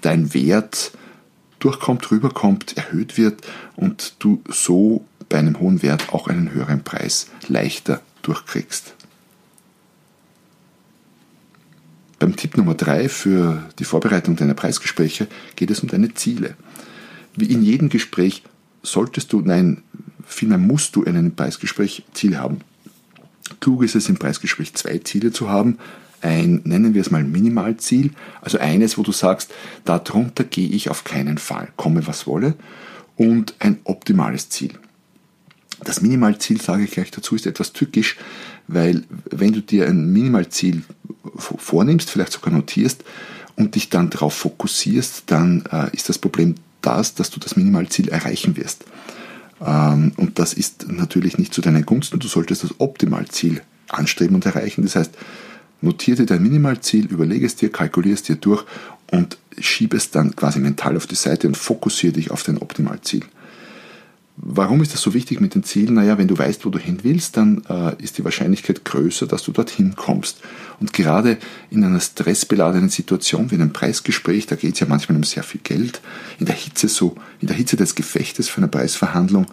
dein 0.00 0.34
Wert 0.34 0.92
durchkommt, 1.58 2.10
rüberkommt, 2.10 2.76
erhöht 2.76 3.16
wird 3.16 3.40
und 3.76 4.16
du 4.18 4.42
so 4.48 5.04
bei 5.28 5.38
einem 5.38 5.58
hohen 5.60 5.82
Wert 5.82 6.12
auch 6.12 6.28
einen 6.28 6.52
höheren 6.52 6.84
Preis 6.84 7.28
leichter 7.48 8.02
durchkriegst. 8.22 8.94
Beim 12.24 12.36
Tipp 12.36 12.56
Nummer 12.56 12.72
drei 12.72 13.10
für 13.10 13.62
die 13.78 13.84
Vorbereitung 13.84 14.34
deiner 14.34 14.54
Preisgespräche 14.54 15.26
geht 15.56 15.70
es 15.70 15.80
um 15.80 15.90
deine 15.90 16.14
Ziele. 16.14 16.56
Wie 17.36 17.52
in 17.52 17.62
jedem 17.62 17.90
Gespräch 17.90 18.42
solltest 18.82 19.30
du, 19.34 19.42
nein, 19.42 19.82
vielmehr 20.24 20.56
musst 20.56 20.96
du 20.96 21.02
in 21.02 21.18
einem 21.18 21.36
Preisgespräch 21.36 22.02
Ziele 22.14 22.38
haben. 22.38 22.62
Klug 23.60 23.82
ist 23.82 23.94
es 23.94 24.08
im 24.08 24.16
Preisgespräch 24.16 24.72
zwei 24.72 24.96
Ziele 25.04 25.32
zu 25.32 25.50
haben, 25.50 25.76
ein, 26.22 26.62
nennen 26.64 26.94
wir 26.94 27.02
es 27.02 27.10
mal 27.10 27.22
Minimalziel, 27.22 28.12
also 28.40 28.56
eines, 28.56 28.96
wo 28.96 29.02
du 29.02 29.12
sagst, 29.12 29.52
darunter 29.84 30.44
gehe 30.44 30.70
ich 30.70 30.88
auf 30.88 31.04
keinen 31.04 31.36
Fall, 31.36 31.72
komme 31.76 32.06
was 32.06 32.26
wolle, 32.26 32.54
und 33.16 33.54
ein 33.58 33.80
optimales 33.84 34.48
Ziel. 34.48 34.72
Das 35.84 36.00
Minimalziel, 36.00 36.58
sage 36.58 36.84
ich 36.84 36.92
gleich 36.92 37.10
dazu, 37.10 37.34
ist 37.34 37.46
etwas 37.46 37.74
tückisch, 37.74 38.16
weil 38.66 39.04
wenn 39.30 39.52
du 39.52 39.60
dir 39.60 39.86
ein 39.86 40.12
Minimalziel 40.12 40.82
vornimmst, 41.36 42.10
vielleicht 42.10 42.32
sogar 42.32 42.52
notierst 42.52 43.04
und 43.56 43.74
dich 43.74 43.90
dann 43.90 44.10
darauf 44.10 44.34
fokussierst, 44.34 45.24
dann 45.26 45.64
äh, 45.70 45.94
ist 45.94 46.08
das 46.08 46.18
Problem 46.18 46.54
das, 46.80 47.14
dass 47.14 47.30
du 47.30 47.40
das 47.40 47.56
Minimalziel 47.56 48.08
erreichen 48.08 48.56
wirst. 48.56 48.84
Ähm, 49.64 50.12
und 50.16 50.38
das 50.38 50.52
ist 50.54 50.88
natürlich 50.88 51.38
nicht 51.38 51.54
zu 51.54 51.60
deinen 51.60 51.86
Gunsten. 51.86 52.18
Du 52.18 52.28
solltest 52.28 52.64
das 52.64 52.74
Optimalziel 52.78 53.62
anstreben 53.88 54.34
und 54.34 54.46
erreichen. 54.46 54.82
Das 54.82 54.96
heißt, 54.96 55.12
Notiere 55.84 56.16
dir 56.18 56.26
dein 56.26 56.42
Minimalziel, 56.42 57.04
überlege 57.04 57.44
es 57.44 57.56
dir, 57.56 57.70
kalkuliere 57.70 58.14
es 58.14 58.22
dir 58.22 58.36
durch 58.36 58.64
und 59.10 59.36
schiebe 59.58 59.98
es 59.98 60.10
dann 60.10 60.34
quasi 60.34 60.58
mental 60.58 60.96
auf 60.96 61.06
die 61.06 61.14
Seite 61.14 61.46
und 61.46 61.58
fokussiere 61.58 62.14
dich 62.14 62.30
auf 62.30 62.42
dein 62.42 62.56
Optimalziel. 62.56 63.22
Warum 64.36 64.82
ist 64.82 64.92
das 64.92 65.00
so 65.00 65.14
wichtig 65.14 65.40
mit 65.40 65.54
den 65.54 65.62
Zielen? 65.62 65.94
Naja, 65.94 66.18
wenn 66.18 66.26
du 66.26 66.36
weißt, 66.36 66.66
wo 66.66 66.70
du 66.70 66.78
hin 66.78 66.98
willst, 67.02 67.36
dann 67.36 67.62
äh, 67.68 67.94
ist 68.02 68.18
die 68.18 68.24
Wahrscheinlichkeit 68.24 68.84
größer, 68.84 69.28
dass 69.28 69.44
du 69.44 69.52
dorthin 69.52 69.94
kommst. 69.94 70.40
Und 70.80 70.92
gerade 70.92 71.38
in 71.70 71.84
einer 71.84 72.00
stressbeladenen 72.00 72.88
Situation 72.88 73.52
wie 73.52 73.54
einem 73.54 73.72
Preisgespräch, 73.72 74.46
da 74.46 74.56
geht 74.56 74.74
es 74.74 74.80
ja 74.80 74.88
manchmal 74.88 75.16
um 75.16 75.22
sehr 75.22 75.44
viel 75.44 75.60
Geld, 75.62 76.00
in 76.40 76.46
der 76.46 76.56
Hitze 76.56 76.88
so, 76.88 77.14
in 77.40 77.46
der 77.46 77.56
Hitze 77.56 77.76
des 77.76 77.94
Gefechtes 77.94 78.48
für 78.48 78.58
eine 78.58 78.68
Preisverhandlung, 78.68 79.46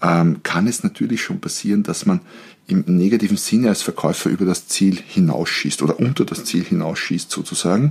ähm, 0.00 0.42
kann 0.42 0.66
es 0.68 0.82
natürlich 0.82 1.22
schon 1.22 1.40
passieren, 1.40 1.82
dass 1.82 2.06
man 2.06 2.20
im 2.66 2.82
negativen 2.86 3.36
Sinne 3.36 3.68
als 3.68 3.82
Verkäufer 3.82 4.30
über 4.30 4.46
das 4.46 4.68
Ziel 4.68 4.98
hinausschießt 5.06 5.82
oder 5.82 6.00
unter 6.00 6.24
das 6.24 6.44
Ziel 6.44 6.64
hinausschießt 6.64 7.30
sozusagen. 7.30 7.90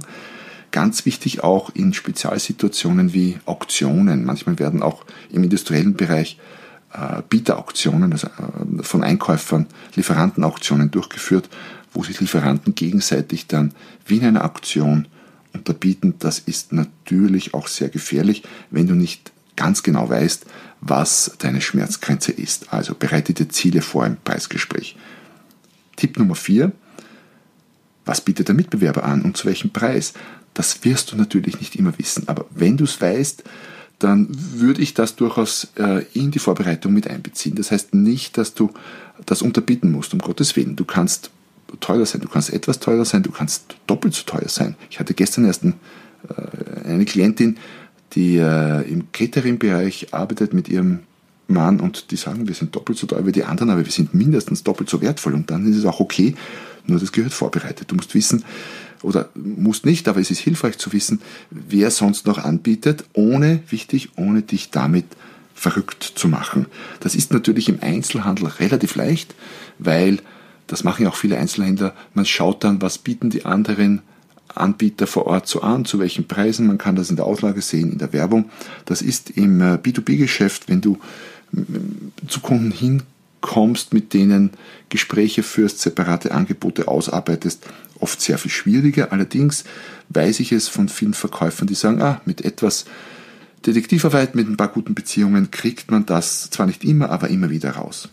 Ganz 0.74 1.06
wichtig 1.06 1.44
auch 1.44 1.70
in 1.75 1.94
Spezialsituationen 1.94 3.13
wie 3.13 3.38
Auktionen. 3.46 4.25
Manchmal 4.25 4.58
werden 4.58 4.82
auch 4.82 5.06
im 5.32 5.44
industriellen 5.44 5.94
Bereich 5.94 6.39
äh, 6.92 7.22
Bieterauktionen, 7.30 8.12
also 8.12 8.25
äh, 8.25 8.82
von 8.82 9.03
Einkäufern 9.03 9.68
Lieferantenauktionen 9.94 10.89
durchgeführt, 10.89 11.48
wo 11.94 12.01
sich 12.01 12.20
Lieferanten 12.20 12.74
gegenseitig 12.74 13.46
dann 13.46 13.75
wie 14.08 14.18
in 14.18 14.25
einer 14.25 14.46
Auktion 14.46 15.08
unterbieten. 15.53 16.15
Das 16.18 16.39
ist 16.39 16.74
natürlich 16.74 17.53
auch 17.53 17.68
sehr 17.68 17.89
gefährlich, 17.89 18.42
wenn 18.72 18.88
du 18.88 18.96
nicht 18.96 19.32
ganz 19.56 19.84
genau 19.84 20.10
weißt, 20.10 20.48
was 20.82 21.36
deine 21.38 21.62
Schmerzgrenze 21.62 22.32
ist. 22.32 22.74
Also 22.74 22.96
bereite 22.96 23.36
dir 23.36 23.48
Ziele 23.48 23.84
vor 23.84 24.08
im 24.08 24.18
Preisgespräch. 24.18 24.98
Tipp 25.98 26.18
Nummer 26.18 26.34
vier: 26.34 26.72
Was 28.06 28.22
bietet 28.22 28.48
der 28.48 28.56
Mitbewerber 28.56 29.03
an 29.03 29.22
und 29.22 29.38
zu 29.38 29.46
welchem 29.46 29.70
Preis? 29.70 30.13
Das 30.53 30.83
wirst 30.83 31.12
du 31.12 31.15
natürlich 31.15 31.60
nicht 31.60 31.75
immer 31.75 31.98
wissen, 31.98 32.27
aber 32.27 32.45
wenn 32.51 32.77
du 32.77 32.83
es 32.83 33.00
weißt, 33.01 33.43
dann 34.00 34.27
würde 34.29 34.81
ich 34.81 34.93
das 34.93 35.15
durchaus 35.15 35.69
äh, 35.77 36.03
in 36.13 36.31
die 36.31 36.39
Vorbereitung 36.39 36.93
mit 36.93 37.07
einbeziehen. 37.07 37.55
Das 37.55 37.72
heißt 37.72 37.93
nicht, 37.93 38.38
dass 38.38 38.53
du 38.53 38.72
das 39.25 39.41
unterbieten 39.41 39.91
musst, 39.91 40.13
um 40.13 40.19
Gottes 40.19 40.55
Willen. 40.55 40.75
Du 40.75 40.83
kannst 40.83 41.31
teurer 41.79 42.05
sein, 42.05 42.22
du 42.22 42.27
kannst 42.27 42.51
etwas 42.51 42.79
teurer 42.79 43.05
sein, 43.05 43.24
du 43.24 43.31
kannst 43.31 43.75
doppelt 43.88 44.13
so 44.13 44.24
teuer 44.24 44.50
sein. 44.50 44.75
Ich 44.89 45.00
hatte 45.00 45.13
gestern 45.13 45.45
erst 45.45 45.63
äh, 45.63 45.72
eine 46.86 47.05
Klientin, 47.05 47.57
die 48.13 48.38
äh, 48.38 48.81
im 48.89 49.12
Catering-Bereich 49.12 50.13
arbeitet 50.13 50.53
mit 50.53 50.69
ihrem 50.69 51.00
Mann 51.48 51.79
und 51.79 52.12
die 52.12 52.15
sagen, 52.15 52.48
wir 52.48 52.55
sind 52.55 52.75
doppelt 52.75 52.98
so 52.98 53.07
teuer 53.07 53.25
wie 53.25 53.31
die 53.31 53.43
anderen, 53.43 53.69
aber 53.69 53.83
wir 53.83 53.91
sind 53.91 54.13
mindestens 54.13 54.63
doppelt 54.63 54.89
so 54.89 55.01
wertvoll 55.01 55.33
und 55.33 55.50
dann 55.50 55.69
ist 55.69 55.77
es 55.77 55.86
auch 55.86 56.00
okay, 56.00 56.36
nur 56.86 57.00
das 57.00 57.12
gehört 57.12 57.33
vorbereitet. 57.33 57.91
Du 57.91 57.95
musst 57.95 58.13
wissen, 58.13 58.43
oder 59.03 59.29
musst 59.36 59.86
nicht, 59.86 60.07
aber 60.07 60.19
es 60.19 60.31
ist 60.31 60.39
hilfreich 60.39 60.77
zu 60.77 60.93
wissen, 60.93 61.22
wer 61.50 61.91
sonst 61.91 62.25
noch 62.25 62.38
anbietet, 62.38 63.05
ohne, 63.13 63.62
wichtig, 63.69 64.10
ohne 64.15 64.41
dich 64.41 64.72
damit 64.72 65.05
verrückt 65.53 66.03
zu 66.15 66.27
machen. 66.27 66.65
Das 67.00 67.15
ist 67.15 67.31
natürlich 67.31 67.69
im 67.69 67.79
Einzelhandel 67.81 68.48
relativ 68.48 68.95
leicht, 68.95 69.36
weil 69.79 70.19
das 70.67 70.83
machen 70.83 71.03
ja 71.03 71.10
auch 71.10 71.15
viele 71.15 71.38
Einzelhändler. 71.38 71.93
Man 72.13 72.25
schaut 72.25 72.63
dann, 72.63 72.81
was 72.81 72.98
bieten 72.98 73.29
die 73.29 73.45
anderen 73.45 74.01
Anbieter 74.55 75.07
vor 75.07 75.27
Ort 75.27 75.48
so 75.48 75.62
an, 75.62 75.86
zu 75.86 76.00
welchen 76.00 76.27
Preisen. 76.27 76.67
Man 76.67 76.77
kann 76.77 76.95
das 76.95 77.10
in 77.10 77.15
der 77.15 77.25
Auslage 77.25 77.62
sehen, 77.62 77.91
in 77.91 77.98
der 77.98 78.13
Werbung. 78.13 78.50
Das 78.86 79.01
ist 79.01 79.31
im 79.31 79.62
äh, 79.62 79.75
B2B-Geschäft, 79.75 80.67
wenn 80.67 80.81
du 80.81 81.00
zu 82.27 82.39
Kunden 82.39 82.72
hinkommst, 82.72 83.93
mit 83.93 84.13
denen 84.13 84.51
Gespräche 84.89 85.43
führst, 85.43 85.79
separate 85.79 86.31
Angebote 86.31 86.88
ausarbeitest, 86.88 87.65
oft 88.03 88.22
sehr 88.22 88.38
viel 88.38 88.51
schwieriger. 88.51 89.12
Allerdings 89.12 89.63
weiß 90.10 90.41
ich 90.41 90.51
es 90.51 90.67
von 90.67 90.89
vielen 90.89 91.15
Verkäufern, 91.15 91.67
die 91.67 91.74
sagen, 91.74 92.01
ah, 92.01 92.22
mit 92.25 92.45
etwas 92.45 92.86
Detektivarbeit, 93.65 94.36
mit 94.36 94.48
ein 94.48 94.57
paar 94.57 94.67
guten 94.67 94.93
Beziehungen 94.93 95.50
kriegt 95.50 95.89
man 95.89 96.05
das 96.05 96.50
zwar 96.50 96.67
nicht 96.67 96.83
immer, 96.83 97.10
aber 97.10 97.29
immer 97.29 97.50
wieder 97.50 97.72
raus. 97.72 98.10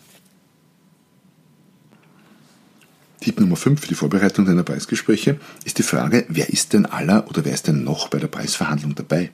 Tipp 3.19 3.39
Nummer 3.39 3.57
5 3.57 3.81
für 3.81 3.87
die 3.87 3.95
Vorbereitung 3.95 4.45
deiner 4.45 4.63
Preisgespräche 4.63 5.39
ist 5.63 5.77
die 5.77 5.83
Frage, 5.83 6.25
wer 6.29 6.49
ist 6.49 6.73
denn 6.73 6.87
aller 6.87 7.27
oder 7.29 7.45
wer 7.45 7.53
ist 7.53 7.67
denn 7.67 7.83
noch 7.83 8.07
bei 8.07 8.17
der 8.17 8.27
Preisverhandlung 8.27 8.95
dabei? 8.95 9.29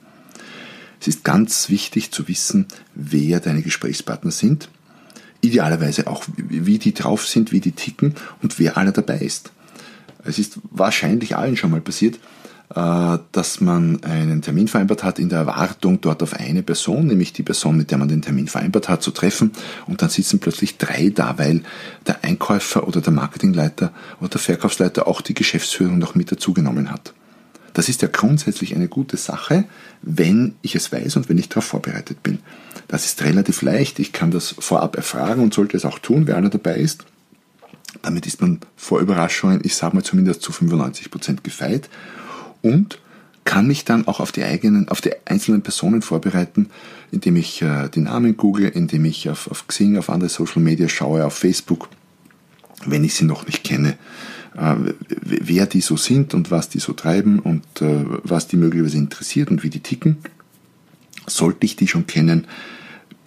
Es 0.99 1.07
ist 1.07 1.23
ganz 1.23 1.69
wichtig 1.69 2.11
zu 2.11 2.27
wissen, 2.27 2.65
wer 2.95 3.39
deine 3.39 3.61
Gesprächspartner 3.61 4.31
sind, 4.31 4.69
idealerweise 5.41 6.07
auch 6.07 6.25
wie 6.35 6.79
die 6.79 6.95
drauf 6.95 7.27
sind, 7.27 7.51
wie 7.51 7.61
die 7.61 7.71
ticken 7.71 8.15
und 8.41 8.59
wer 8.59 8.77
aller 8.77 8.91
dabei 8.91 9.19
ist. 9.19 9.51
Es 10.27 10.39
ist 10.39 10.59
wahrscheinlich 10.71 11.35
allen 11.35 11.57
schon 11.57 11.71
mal 11.71 11.81
passiert, 11.81 12.19
äh, 12.75 13.17
dass 13.31 13.61
man 13.61 14.03
einen 14.03 14.41
Termin 14.41 14.67
vereinbart 14.67 15.03
hat 15.03 15.19
in 15.19 15.29
der 15.29 15.39
Erwartung, 15.39 16.01
dort 16.01 16.21
auf 16.21 16.33
eine 16.33 16.63
Person, 16.63 17.07
nämlich 17.07 17.31
die 17.31 17.43
Person, 17.43 17.77
mit 17.77 17.91
der 17.91 17.97
man 17.97 18.09
den 18.09 18.21
Termin 18.21 18.47
vereinbart 18.47 18.89
hat, 18.89 19.01
zu 19.01 19.11
treffen. 19.11 19.53
Und 19.85 20.01
dann 20.01 20.09
sitzen 20.09 20.39
plötzlich 20.39 20.77
drei 20.77 21.09
da, 21.09 21.37
weil 21.37 21.63
der 22.05 22.23
Einkäufer 22.23 22.85
oder 22.87 22.99
der 22.99 23.13
Marketingleiter 23.13 23.93
oder 24.19 24.29
der 24.29 24.39
Verkaufsleiter 24.39 25.07
auch 25.07 25.21
die 25.21 25.33
Geschäftsführung 25.33 25.97
noch 25.97 26.13
mit 26.13 26.31
dazugenommen 26.31 26.91
hat. 26.91 27.13
Das 27.73 27.89
ist 27.89 28.01
ja 28.01 28.09
grundsätzlich 28.11 28.75
eine 28.75 28.87
gute 28.87 29.17
Sache, 29.17 29.65
wenn 30.01 30.55
ich 30.61 30.75
es 30.75 30.91
weiß 30.91 31.15
und 31.15 31.29
wenn 31.29 31.37
ich 31.37 31.47
darauf 31.47 31.65
vorbereitet 31.65 32.23
bin. 32.23 32.39
Das 32.87 33.05
ist 33.05 33.23
relativ 33.23 33.61
leicht. 33.61 33.99
Ich 33.99 34.13
kann 34.13 34.31
das 34.31 34.55
vorab 34.57 34.95
erfragen 34.97 35.43
und 35.43 35.53
sollte 35.53 35.77
es 35.77 35.85
auch 35.85 35.99
tun, 35.99 36.25
wer 36.25 36.37
einer 36.37 36.49
dabei 36.49 36.77
ist. 36.77 37.05
Damit 38.01 38.25
ist 38.25 38.41
man 38.41 38.59
vor 38.75 38.99
Überraschungen, 38.99 39.61
ich 39.63 39.75
sage 39.75 39.95
mal 39.95 40.03
zumindest 40.03 40.41
zu 40.41 40.51
95 40.51 41.09
Prozent 41.09 41.43
gefeit 41.43 41.89
und 42.61 42.99
kann 43.47 43.65
mich 43.65 43.85
dann 43.85 44.07
auch 44.07 44.19
auf 44.19 44.33
die 44.33 44.43
eigenen, 44.43 44.89
auf 44.89 44.99
die 44.99 45.13
einzelnen 45.25 45.61
Personen 45.61 46.01
vorbereiten, 46.01 46.69
indem 47.11 47.37
ich 47.37 47.61
äh, 47.61 47.87
die 47.87 48.01
Namen 48.01 48.35
google, 48.35 48.67
indem 48.67 49.05
ich 49.05 49.29
auf, 49.29 49.49
auf 49.49 49.67
Xing, 49.67 49.97
auf 49.97 50.09
andere 50.09 50.29
Social 50.29 50.61
Media 50.61 50.89
schaue, 50.89 51.25
auf 51.25 51.33
Facebook, 51.33 51.87
wenn 52.85 53.05
ich 53.05 53.15
sie 53.15 53.23
noch 53.23 53.45
nicht 53.45 53.63
kenne, 53.63 53.97
äh, 54.57 54.75
wer 55.07 55.65
die 55.65 55.79
so 55.79 55.95
sind 55.95 56.33
und 56.33 56.51
was 56.51 56.67
die 56.67 56.79
so 56.79 56.91
treiben 56.91 57.39
und 57.39 57.63
äh, 57.81 58.03
was 58.23 58.47
die 58.47 58.57
möglicherweise 58.57 58.97
interessiert 58.97 59.49
und 59.49 59.63
wie 59.63 59.69
die 59.69 59.79
ticken. 59.79 60.17
Sollte 61.25 61.65
ich 61.65 61.77
die 61.77 61.87
schon 61.87 62.05
kennen, 62.05 62.47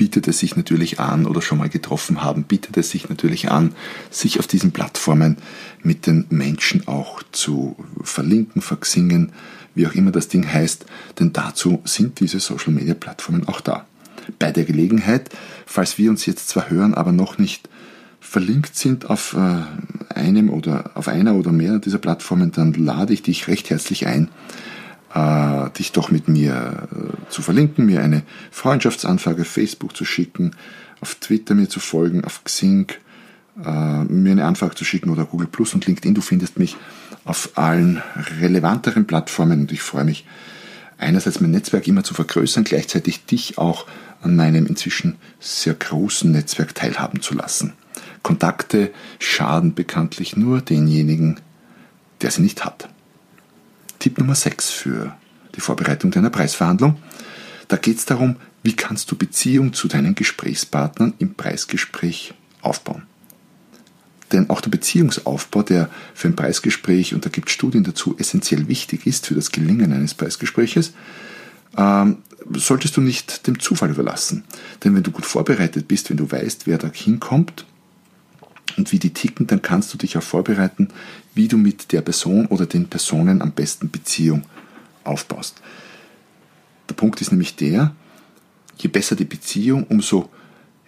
bietet 0.01 0.29
es 0.29 0.39
sich 0.39 0.57
natürlich 0.57 0.99
an 0.99 1.27
oder 1.27 1.43
schon 1.43 1.59
mal 1.59 1.69
getroffen 1.69 2.23
haben, 2.23 2.45
bietet 2.45 2.79
es 2.79 2.89
sich 2.89 3.11
natürlich 3.11 3.51
an, 3.51 3.75
sich 4.09 4.39
auf 4.39 4.47
diesen 4.47 4.73
Plattformen 4.73 5.37
mit 5.83 6.07
den 6.07 6.25
Menschen 6.31 6.89
auch 6.89 7.23
zu 7.33 7.77
verlinken, 8.03 8.63
verxingen, 8.63 9.33
wie 9.75 9.87
auch 9.87 9.93
immer 9.93 10.11
das 10.11 10.29
Ding 10.29 10.51
heißt, 10.51 10.87
denn 11.19 11.35
dazu 11.35 11.83
sind 11.85 12.19
diese 12.21 12.41
Social 12.41 12.73
Media 12.73 12.95
Plattformen 12.95 13.47
auch 13.47 13.61
da. 13.61 13.85
Bei 14.39 14.51
der 14.53 14.65
Gelegenheit, 14.65 15.29
falls 15.67 15.99
wir 15.99 16.09
uns 16.09 16.25
jetzt 16.25 16.49
zwar 16.49 16.71
hören, 16.71 16.95
aber 16.95 17.13
noch 17.13 17.37
nicht 17.37 17.69
verlinkt 18.21 18.77
sind 18.77 19.11
auf 19.11 19.35
äh, 19.35 20.15
einem 20.15 20.49
oder 20.49 20.93
auf 20.95 21.09
einer 21.09 21.35
oder 21.35 21.53
mehr 21.53 21.79
dieser 21.79 21.99
Plattformen, 21.99 22.53
dann 22.53 22.73
lade 22.73 23.13
ich 23.13 23.21
dich 23.21 23.49
recht 23.49 23.69
herzlich 23.69 24.07
ein, 24.07 24.31
äh, 25.15 25.71
dich 25.71 25.93
doch 25.93 26.11
mit 26.11 26.29
mir 26.29 26.89
äh, 26.93 27.31
zu 27.31 27.43
verlinken, 27.43 27.87
mir 27.87 28.03
eine 28.03 28.23
Freundschaftsanfrage 28.51 29.43
auf 29.43 29.49
Facebook 29.49 29.97
zu 29.97 30.05
schicken, 30.05 30.53
auf 31.01 31.17
Twitter 31.17 31.55
mir 31.55 31.69
zu 31.69 31.81
folgen, 31.81 32.25
auf 32.25 32.45
Xing 32.45 32.93
äh, 33.65 34.05
mir 34.05 34.33
eine 34.33 34.45
Anfrage 34.45 34.75
zu 34.75 34.85
schicken 34.85 35.11
oder 35.11 35.25
Google 35.25 35.49
Plus 35.49 35.75
und 35.75 35.87
LinkedIn. 35.87 36.15
Du 36.15 36.21
findest 36.21 36.59
mich 36.59 36.77
auf 37.25 37.51
allen 37.57 38.03
relevanteren 38.41 39.07
Plattformen 39.07 39.63
und 39.63 39.73
ich 39.73 39.83
freue 39.83 40.05
mich 40.05 40.27
einerseits 40.99 41.41
mein 41.41 41.51
Netzwerk 41.51 41.89
immer 41.89 42.05
zu 42.05 42.15
vergrößern, 42.15 42.65
gleichzeitig 42.65 43.25
dich 43.25 43.59
auch 43.59 43.87
an 44.23 44.37
meinem 44.37 44.67
inzwischen 44.67 45.17
sehr 45.41 45.75
großen 45.75 46.31
Netzwerk 46.31 46.75
teilhaben 46.75 47.23
zu 47.23 47.35
lassen. 47.35 47.73
Kontakte 48.23 48.91
schaden 49.19 49.75
bekanntlich 49.75 50.37
nur 50.37 50.61
denjenigen, 50.61 51.41
der 52.21 52.31
sie 52.31 52.43
nicht 52.43 52.65
hat. 52.65 52.89
Tipp 54.01 54.19
Nummer 54.19 54.35
6 54.35 54.71
für 54.71 55.15
die 55.55 55.61
Vorbereitung 55.61 56.11
deiner 56.11 56.31
Preisverhandlung. 56.31 56.97
Da 57.69 57.77
geht 57.77 57.99
es 57.99 58.07
darum, 58.07 58.37
wie 58.63 58.75
kannst 58.75 59.11
du 59.11 59.17
Beziehung 59.17 59.73
zu 59.73 59.89
deinen 59.89 60.15
Gesprächspartnern 60.15 61.15
im 61.19 61.35
Preisgespräch 61.35 62.35
aufbauen. 62.63 63.05
Denn 64.33 64.49
auch 64.49 64.61
der 64.61 64.71
Beziehungsaufbau, 64.71 65.63
der 65.63 65.91
für 66.15 66.29
ein 66.29 66.37
Preisgespräch, 66.37 67.15
und 67.15 67.25
da 67.25 67.31
gibt 67.31 67.49
es 67.49 67.55
Studien 67.55 67.85
dazu, 67.85 68.17
essentiell 68.19 68.69
wichtig 68.69 69.07
ist 69.07 69.27
für 69.27 69.35
das 69.35 69.53
Gelingen 69.53 69.93
eines 69.93 70.15
Preisgespräches, 70.15 70.93
ähm, 71.77 72.19
solltest 72.55 72.97
du 72.97 73.01
nicht 73.01 73.47
dem 73.47 73.61
Zufall 73.61 73.91
überlassen. 73.91 74.45
Denn 74.83 74.95
wenn 74.95 75.03
du 75.03 75.11
gut 75.11 75.27
vorbereitet 75.27 75.89
bist, 75.89 76.11
wenn 76.11 76.17
du 76.17 76.31
weißt, 76.31 76.67
wer 76.67 76.79
da 76.79 76.91
hinkommt 76.93 77.67
und 78.79 78.93
wie 78.93 78.99
die 78.99 79.13
ticken, 79.13 79.47
dann 79.47 79.63
kannst 79.63 79.93
du 79.93 79.99
dich 79.99 80.17
auch 80.17 80.23
vorbereiten, 80.23 80.89
wie 81.35 81.49
du 81.49 81.57
mit 81.57 81.93
der 81.93 82.01
Person 82.03 82.47
oder 82.47 82.67
den 82.67 82.89
Personen 82.89 83.43
am 83.43 83.53
besten 83.53 83.91
Beziehung 83.91 84.43
aufbaust. 85.05 85.61
Der 86.89 86.95
Punkt 86.95 87.21
ist 87.21 87.31
nämlich 87.31 87.57
der, 87.57 87.95
je 88.79 88.89
besser 88.89 89.17
die 89.17 89.25
Beziehung, 89.25 89.85
umso 89.85 90.29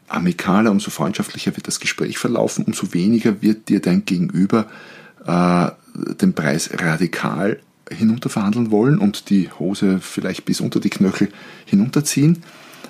amikaler, 0.08 0.70
umso 0.70 0.90
freundschaftlicher 0.90 1.56
wird 1.56 1.66
das 1.66 1.80
Gespräch 1.80 2.18
verlaufen, 2.18 2.64
umso 2.64 2.92
weniger 2.92 3.40
wird 3.40 3.68
dir 3.68 3.80
dein 3.80 4.04
Gegenüber 4.04 4.66
äh, 5.26 5.70
den 6.20 6.34
Preis 6.34 6.70
radikal 6.74 7.60
hinunterverhandeln 7.90 8.70
wollen 8.70 8.98
und 8.98 9.30
die 9.30 9.50
Hose 9.58 10.00
vielleicht 10.00 10.44
bis 10.44 10.60
unter 10.60 10.80
die 10.80 10.90
Knöchel 10.90 11.28
hinunterziehen. 11.66 12.42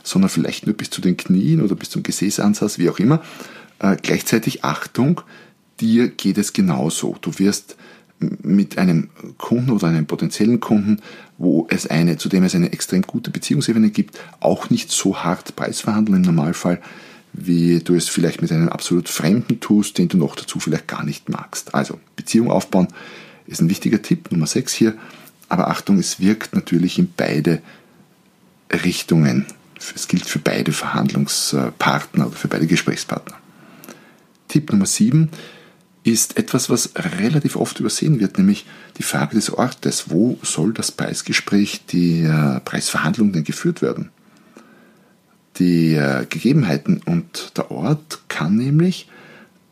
sondern 0.05 0.31
vielleicht 0.31 0.67
nur 0.67 0.75
bis 0.75 0.91
zu 0.91 1.01
den 1.01 1.17
Knien 1.17 1.63
oder 1.63 1.77
bis 1.77 1.91
zum 1.91 2.03
Gesäßansatz, 2.03 2.79
wie 2.79 2.91
auch 2.91 2.99
immer. 2.99 3.23
Äh, 3.83 3.97
gleichzeitig 4.01 4.65
Achtung, 4.65 5.21
dir 5.81 6.09
geht 6.09 6.39
es 6.39 6.55
genauso. 6.55 7.17
Du 7.21 7.39
wirst 7.39 7.77
mit 8.21 8.79
einem 8.79 9.11
Kunden 9.37 9.71
oder 9.71 9.89
einem 9.89 10.07
potenziellen 10.07 10.61
Kunden, 10.61 11.03
wo 11.39 11.67
es 11.69 11.89
eine, 11.89 12.17
zu 12.17 12.29
dem 12.29 12.45
es 12.45 12.55
eine 12.55 12.73
extrem 12.73 13.03
gute 13.03 13.33
Beziehungsebene 13.33 13.91
gibt, 13.91 14.19
auch 14.39 14.71
nicht 14.71 14.93
so 14.93 15.25
hart 15.25 15.57
Preis 15.57 15.81
verhandeln 15.81 16.19
im 16.19 16.35
Normalfall, 16.35 16.81
wie 17.33 17.81
du 17.81 17.97
es 17.97 18.09
vielleicht 18.09 18.41
mit 18.41 18.53
einem 18.53 18.69
absolut 18.69 19.09
Fremden 19.09 19.59
tust, 19.59 19.99
den 19.99 20.09
du 20.09 20.19
noch 20.19 20.37
dazu 20.37 20.61
vielleicht 20.61 20.87
gar 20.87 21.05
nicht 21.05 21.29
magst. 21.29 21.75
Also 21.75 21.99
Beziehung 22.15 22.53
aufbauen 22.53 22.89
ist 23.47 23.61
ein 23.61 23.71
wichtiger 23.71 24.01
Tipp, 24.01 24.31
Nummer 24.31 24.47
6 24.47 24.73
hier. 24.73 24.95
Aber 25.49 25.69
Achtung, 25.69 25.99
es 25.99 26.21
wirkt 26.21 26.55
natürlich 26.55 27.01
in 27.01 27.13
beide 27.17 27.61
Richtungen. 28.71 29.47
Es 29.95 30.07
gilt 30.07 30.27
für 30.27 30.39
beide 30.39 30.71
Verhandlungspartner 30.71 32.29
oder 32.29 32.37
für 32.37 32.49
beide 32.49 32.69
Gesprächspartner. 32.69 33.42
Tipp 34.53 34.71
Nummer 34.71 34.85
7 34.85 35.31
ist 36.05 36.37
etwas, 36.37 36.69
was 36.69 36.93
relativ 36.95 37.57
oft 37.57 37.81
übersehen 37.81 38.21
wird, 38.21 38.37
nämlich 38.37 38.67
die 38.99 39.03
Frage 39.03 39.35
des 39.35 39.51
Ortes. 39.51 40.11
Wo 40.11 40.39
soll 40.43 40.75
das 40.75 40.93
Preisgespräch, 40.93 41.87
die 41.87 42.25
äh, 42.25 42.61
Preisverhandlung 42.61 43.33
denn 43.33 43.45
geführt 43.45 43.81
werden? 43.81 44.11
Die 45.59 45.95
äh, 45.95 46.27
Gegebenheiten 46.29 47.01
und 47.07 47.57
der 47.57 47.71
Ort 47.71 48.21
kann 48.29 48.57
nämlich 48.57 49.09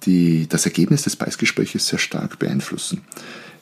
die, 0.05 0.47
das 0.49 0.65
Ergebnis 0.65 1.03
des 1.03 1.17
Preisgespräches 1.17 1.87
sehr 1.87 1.99
stark 1.99 2.39
beeinflussen. 2.39 3.03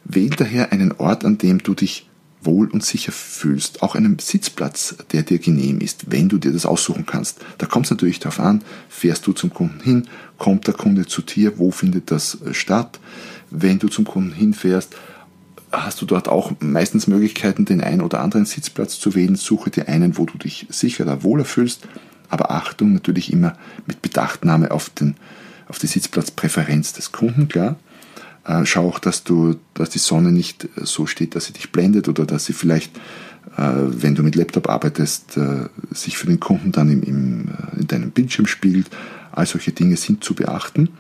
Wähl 0.05 0.31
daher 0.31 0.71
einen 0.71 0.93
Ort, 0.93 1.25
an 1.25 1.39
dem 1.39 1.59
du 1.59 1.75
dich 1.75 2.08
wohl 2.43 2.69
und 2.69 2.85
sicher 2.85 3.13
fühlst. 3.13 3.83
Auch 3.83 3.95
einen 3.95 4.19
Sitzplatz, 4.19 4.97
der 5.13 5.23
dir 5.23 5.39
genehm 5.39 5.81
ist, 5.81 6.11
wenn 6.11 6.29
du 6.29 6.39
dir 6.39 6.53
das 6.53 6.67
aussuchen 6.67 7.07
kannst. 7.07 7.41
Da 7.59 7.67
kommt 7.67 7.87
es 7.87 7.91
natürlich 7.91 8.21
darauf 8.21 8.41
an, 8.41 8.63
fährst 8.89 9.27
du 9.27 9.33
zum 9.33 9.53
Kunden 9.53 9.81
hin, 9.81 10.09
kommt 10.39 10.67
der 10.67 10.75
Kunde 10.75 11.07
zu 11.07 11.23
dir, 11.23 11.59
wo 11.59 11.71
findet 11.71 12.11
das 12.11 12.41
äh, 12.43 12.55
statt. 12.55 13.01
Wenn 13.51 13.79
du 13.79 13.89
zum 13.89 14.05
Kunden 14.05 14.33
hinfährst, 14.33 14.95
hast 15.73 16.01
du 16.01 16.07
dort 16.07 16.29
auch 16.29 16.53
meistens 16.61 17.07
Möglichkeiten, 17.07 17.65
den 17.65 17.83
einen 17.83 18.01
oder 18.01 18.21
anderen 18.21 18.47
Sitzplatz 18.47 18.99
zu 18.99 19.15
wählen. 19.15 19.37
Suche 19.37 19.71
dir 19.71 19.89
einen, 19.89 20.17
wo 20.17 20.27
du 20.27 20.39
dich 20.39 20.67
sicherer, 20.71 21.23
wohler 21.23 21.45
fühlst. 21.45 21.87
Aber 22.31 22.51
Achtung 22.51 22.93
natürlich 22.93 23.33
immer 23.33 23.57
mit 23.87 24.03
Bedachtnahme 24.03 24.71
auf, 24.71 24.91
den, 24.91 25.17
auf 25.67 25.79
die 25.79 25.87
Sitzplatzpräferenz 25.87 26.93
des 26.93 27.13
Kunden, 27.13 27.49
klar. 27.49 27.77
Äh, 28.45 28.65
schau 28.65 28.89
auch, 28.89 28.99
dass 28.99 29.25
du, 29.25 29.57
dass 29.75 29.91
die 29.91 29.99
Sonne 29.99 30.33
nicht 30.33 30.65
äh, 30.65 30.85
so 30.85 31.07
steht, 31.07 31.35
dass 31.35 31.47
sie 31.47 31.53
dich 31.53 31.71
blendet 31.71 32.09
oder 32.09 32.25
dass 32.25 32.47
sie 32.47 32.53
vielleicht, 32.53 32.97
äh, 33.57 33.73
wenn 33.77 34.15
du 34.15 34.23
mit 34.23 34.35
Laptop 34.35 34.69
arbeitest, 34.69 35.39
sich 35.91 36.17
für 36.19 36.27
den 36.27 36.41
Kunden 36.41 36.73
dann 36.73 36.91
im, 36.91 37.03
im, 37.03 37.49
in 37.79 37.87
deinem 37.87 38.11
Bildschirm 38.11 38.47
spiegelt. 38.47 38.89
All 39.33 39.47
solche 39.47 39.73
Dinge 39.73 39.97
sind 39.97 40.25
zu 40.25 40.35
beachten. 40.35 40.91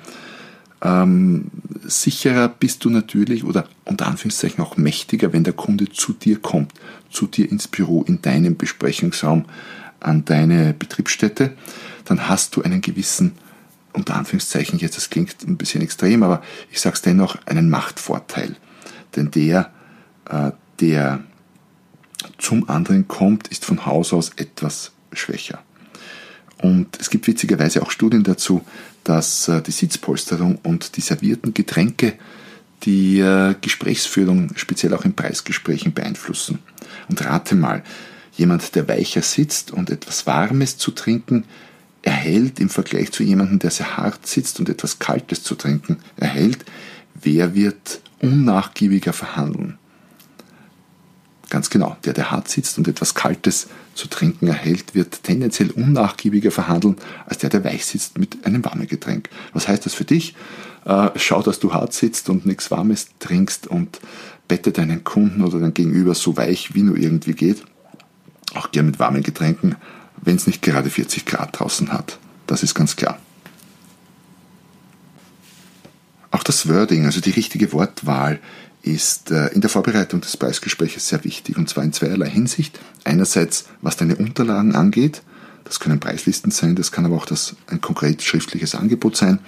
Ähm, 0.80 1.50
sicherer 1.84 2.48
bist 2.48 2.84
du 2.84 2.90
natürlich 2.90 3.42
oder 3.42 3.66
unter 3.84 4.06
Anführungszeichen 4.06 4.62
auch 4.62 4.76
mächtiger, 4.76 5.32
wenn 5.32 5.42
der 5.42 5.54
Kunde 5.54 5.88
zu 5.90 6.12
dir 6.12 6.38
kommt, 6.38 6.72
zu 7.10 7.26
dir 7.26 7.50
ins 7.50 7.66
Büro, 7.66 8.04
in 8.04 8.22
deinem 8.22 8.56
Besprechungsraum, 8.56 9.46
an 9.98 10.24
deine 10.24 10.74
Betriebsstätte, 10.78 11.52
dann 12.04 12.28
hast 12.28 12.54
du 12.54 12.62
einen 12.62 12.80
gewissen 12.80 13.32
unter 13.92 14.16
Anführungszeichen 14.16 14.78
jetzt, 14.78 14.96
das 14.96 15.10
klingt 15.10 15.36
ein 15.46 15.56
bisschen 15.56 15.82
extrem, 15.82 16.22
aber 16.22 16.42
ich 16.70 16.80
sage 16.80 16.94
es 16.94 17.02
dennoch, 17.02 17.36
einen 17.46 17.70
Machtvorteil. 17.70 18.56
Denn 19.16 19.30
der, 19.30 19.72
äh, 20.28 20.52
der 20.80 21.20
zum 22.38 22.68
anderen 22.68 23.08
kommt, 23.08 23.48
ist 23.48 23.64
von 23.64 23.86
Haus 23.86 24.12
aus 24.12 24.32
etwas 24.36 24.92
schwächer. 25.12 25.60
Und 26.60 26.98
es 27.00 27.10
gibt 27.10 27.26
witzigerweise 27.26 27.82
auch 27.82 27.90
Studien 27.90 28.24
dazu, 28.24 28.62
dass 29.04 29.48
äh, 29.48 29.62
die 29.62 29.70
Sitzpolsterung 29.70 30.56
und 30.62 30.96
die 30.96 31.00
servierten 31.00 31.54
Getränke 31.54 32.14
die 32.84 33.20
äh, 33.20 33.54
Gesprächsführung 33.60 34.50
speziell 34.56 34.94
auch 34.94 35.04
in 35.04 35.14
Preisgesprächen 35.14 35.94
beeinflussen. 35.94 36.60
Und 37.08 37.24
rate 37.24 37.54
mal, 37.54 37.82
jemand, 38.36 38.74
der 38.76 38.86
weicher 38.86 39.22
sitzt 39.22 39.72
und 39.72 39.90
etwas 39.90 40.26
Warmes 40.26 40.78
zu 40.78 40.92
trinken, 40.92 41.44
erhält 42.02 42.60
im 42.60 42.68
Vergleich 42.68 43.12
zu 43.12 43.22
jemandem, 43.22 43.58
der 43.58 43.70
sehr 43.70 43.96
hart 43.96 44.26
sitzt 44.26 44.60
und 44.60 44.68
etwas 44.68 44.98
Kaltes 44.98 45.42
zu 45.42 45.54
trinken 45.54 45.98
erhält, 46.16 46.64
wer 47.20 47.54
wird 47.54 48.00
unnachgiebiger 48.20 49.12
verhandeln. 49.12 49.78
Ganz 51.50 51.70
genau, 51.70 51.96
der, 52.04 52.12
der 52.12 52.30
hart 52.30 52.48
sitzt 52.48 52.76
und 52.76 52.88
etwas 52.88 53.14
Kaltes 53.14 53.68
zu 53.94 54.06
trinken 54.06 54.48
erhält, 54.48 54.94
wird 54.94 55.22
tendenziell 55.22 55.70
unnachgiebiger 55.70 56.50
verhandeln 56.50 56.96
als 57.24 57.38
der, 57.38 57.48
der 57.48 57.64
weich 57.64 57.86
sitzt 57.86 58.18
mit 58.18 58.44
einem 58.44 58.64
warmen 58.64 58.86
Getränk. 58.86 59.30
Was 59.54 59.66
heißt 59.66 59.86
das 59.86 59.94
für 59.94 60.04
dich? 60.04 60.34
Äh, 60.84 61.10
schau, 61.16 61.42
dass 61.42 61.58
du 61.58 61.72
hart 61.72 61.94
sitzt 61.94 62.28
und 62.28 62.44
nichts 62.44 62.70
Warmes 62.70 63.08
trinkst 63.18 63.66
und 63.66 64.00
bette 64.46 64.72
deinen 64.72 65.04
Kunden 65.04 65.42
oder 65.42 65.58
dein 65.58 65.74
Gegenüber 65.74 66.14
so 66.14 66.36
weich 66.36 66.74
wie 66.74 66.82
nur 66.82 66.96
irgendwie 66.96 67.32
geht. 67.32 67.62
Auch 68.54 68.70
gern 68.70 68.86
mit 68.86 68.98
warmen 68.98 69.22
Getränken, 69.22 69.76
wenn 70.22 70.36
es 70.36 70.46
nicht 70.46 70.62
gerade 70.62 70.90
40 70.90 71.26
Grad 71.26 71.58
draußen 71.58 71.92
hat. 71.92 72.18
Das 72.46 72.62
ist 72.62 72.74
ganz 72.74 72.96
klar. 72.96 73.18
Auch 76.30 76.42
das 76.42 76.68
Wording, 76.68 77.06
also 77.06 77.20
die 77.20 77.30
richtige 77.30 77.72
Wortwahl, 77.72 78.38
ist 78.82 79.30
äh, 79.30 79.48
in 79.48 79.60
der 79.60 79.70
Vorbereitung 79.70 80.20
des 80.20 80.36
Preisgespräches 80.36 81.08
sehr 81.08 81.24
wichtig 81.24 81.56
und 81.56 81.68
zwar 81.68 81.84
in 81.84 81.92
zweierlei 81.92 82.28
Hinsicht. 82.28 82.78
Einerseits, 83.04 83.66
was 83.82 83.96
deine 83.96 84.16
Unterlagen 84.16 84.74
angeht, 84.74 85.22
das 85.64 85.80
können 85.80 86.00
Preislisten 86.00 86.50
sein, 86.50 86.76
das 86.76 86.92
kann 86.92 87.04
aber 87.04 87.16
auch 87.16 87.26
das, 87.26 87.56
ein 87.66 87.80
konkret 87.80 88.22
schriftliches 88.22 88.74
Angebot 88.74 89.16
sein, 89.16 89.40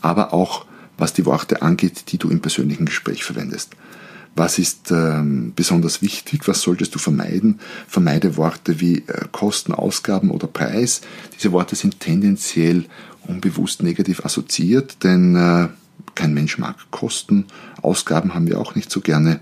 aber 0.00 0.34
auch 0.34 0.66
was 0.98 1.12
die 1.12 1.24
Worte 1.24 1.62
angeht, 1.62 2.12
die 2.12 2.18
du 2.18 2.28
im 2.28 2.40
persönlichen 2.40 2.86
Gespräch 2.86 3.24
verwendest. 3.24 3.70
Was 4.34 4.58
ist 4.58 4.90
ähm, 4.90 5.52
besonders 5.54 6.00
wichtig? 6.00 6.48
Was 6.48 6.62
solltest 6.62 6.94
du 6.94 6.98
vermeiden? 6.98 7.60
Vermeide 7.86 8.36
Worte 8.36 8.80
wie 8.80 8.98
äh, 8.98 9.26
Kosten, 9.30 9.74
Ausgaben 9.74 10.30
oder 10.30 10.46
Preis. 10.46 11.02
Diese 11.34 11.52
Worte 11.52 11.76
sind 11.76 12.00
tendenziell 12.00 12.86
unbewusst 13.26 13.82
negativ 13.82 14.24
assoziiert, 14.24 15.04
denn 15.04 15.36
äh, 15.36 15.68
kein 16.14 16.32
Mensch 16.32 16.58
mag 16.58 16.76
Kosten. 16.90 17.46
Ausgaben 17.82 18.34
haben 18.34 18.48
wir 18.48 18.58
auch 18.58 18.74
nicht 18.74 18.90
so 18.90 19.00
gerne. 19.00 19.40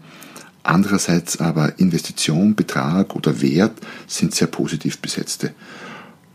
Andererseits 0.62 1.40
aber 1.40 1.79
Investition, 1.79 2.55
Betrag 2.55 3.14
oder 3.14 3.40
Wert 3.40 3.79
sind 4.07 4.35
sehr 4.35 4.48
positiv 4.48 4.98
besetzte 4.98 5.55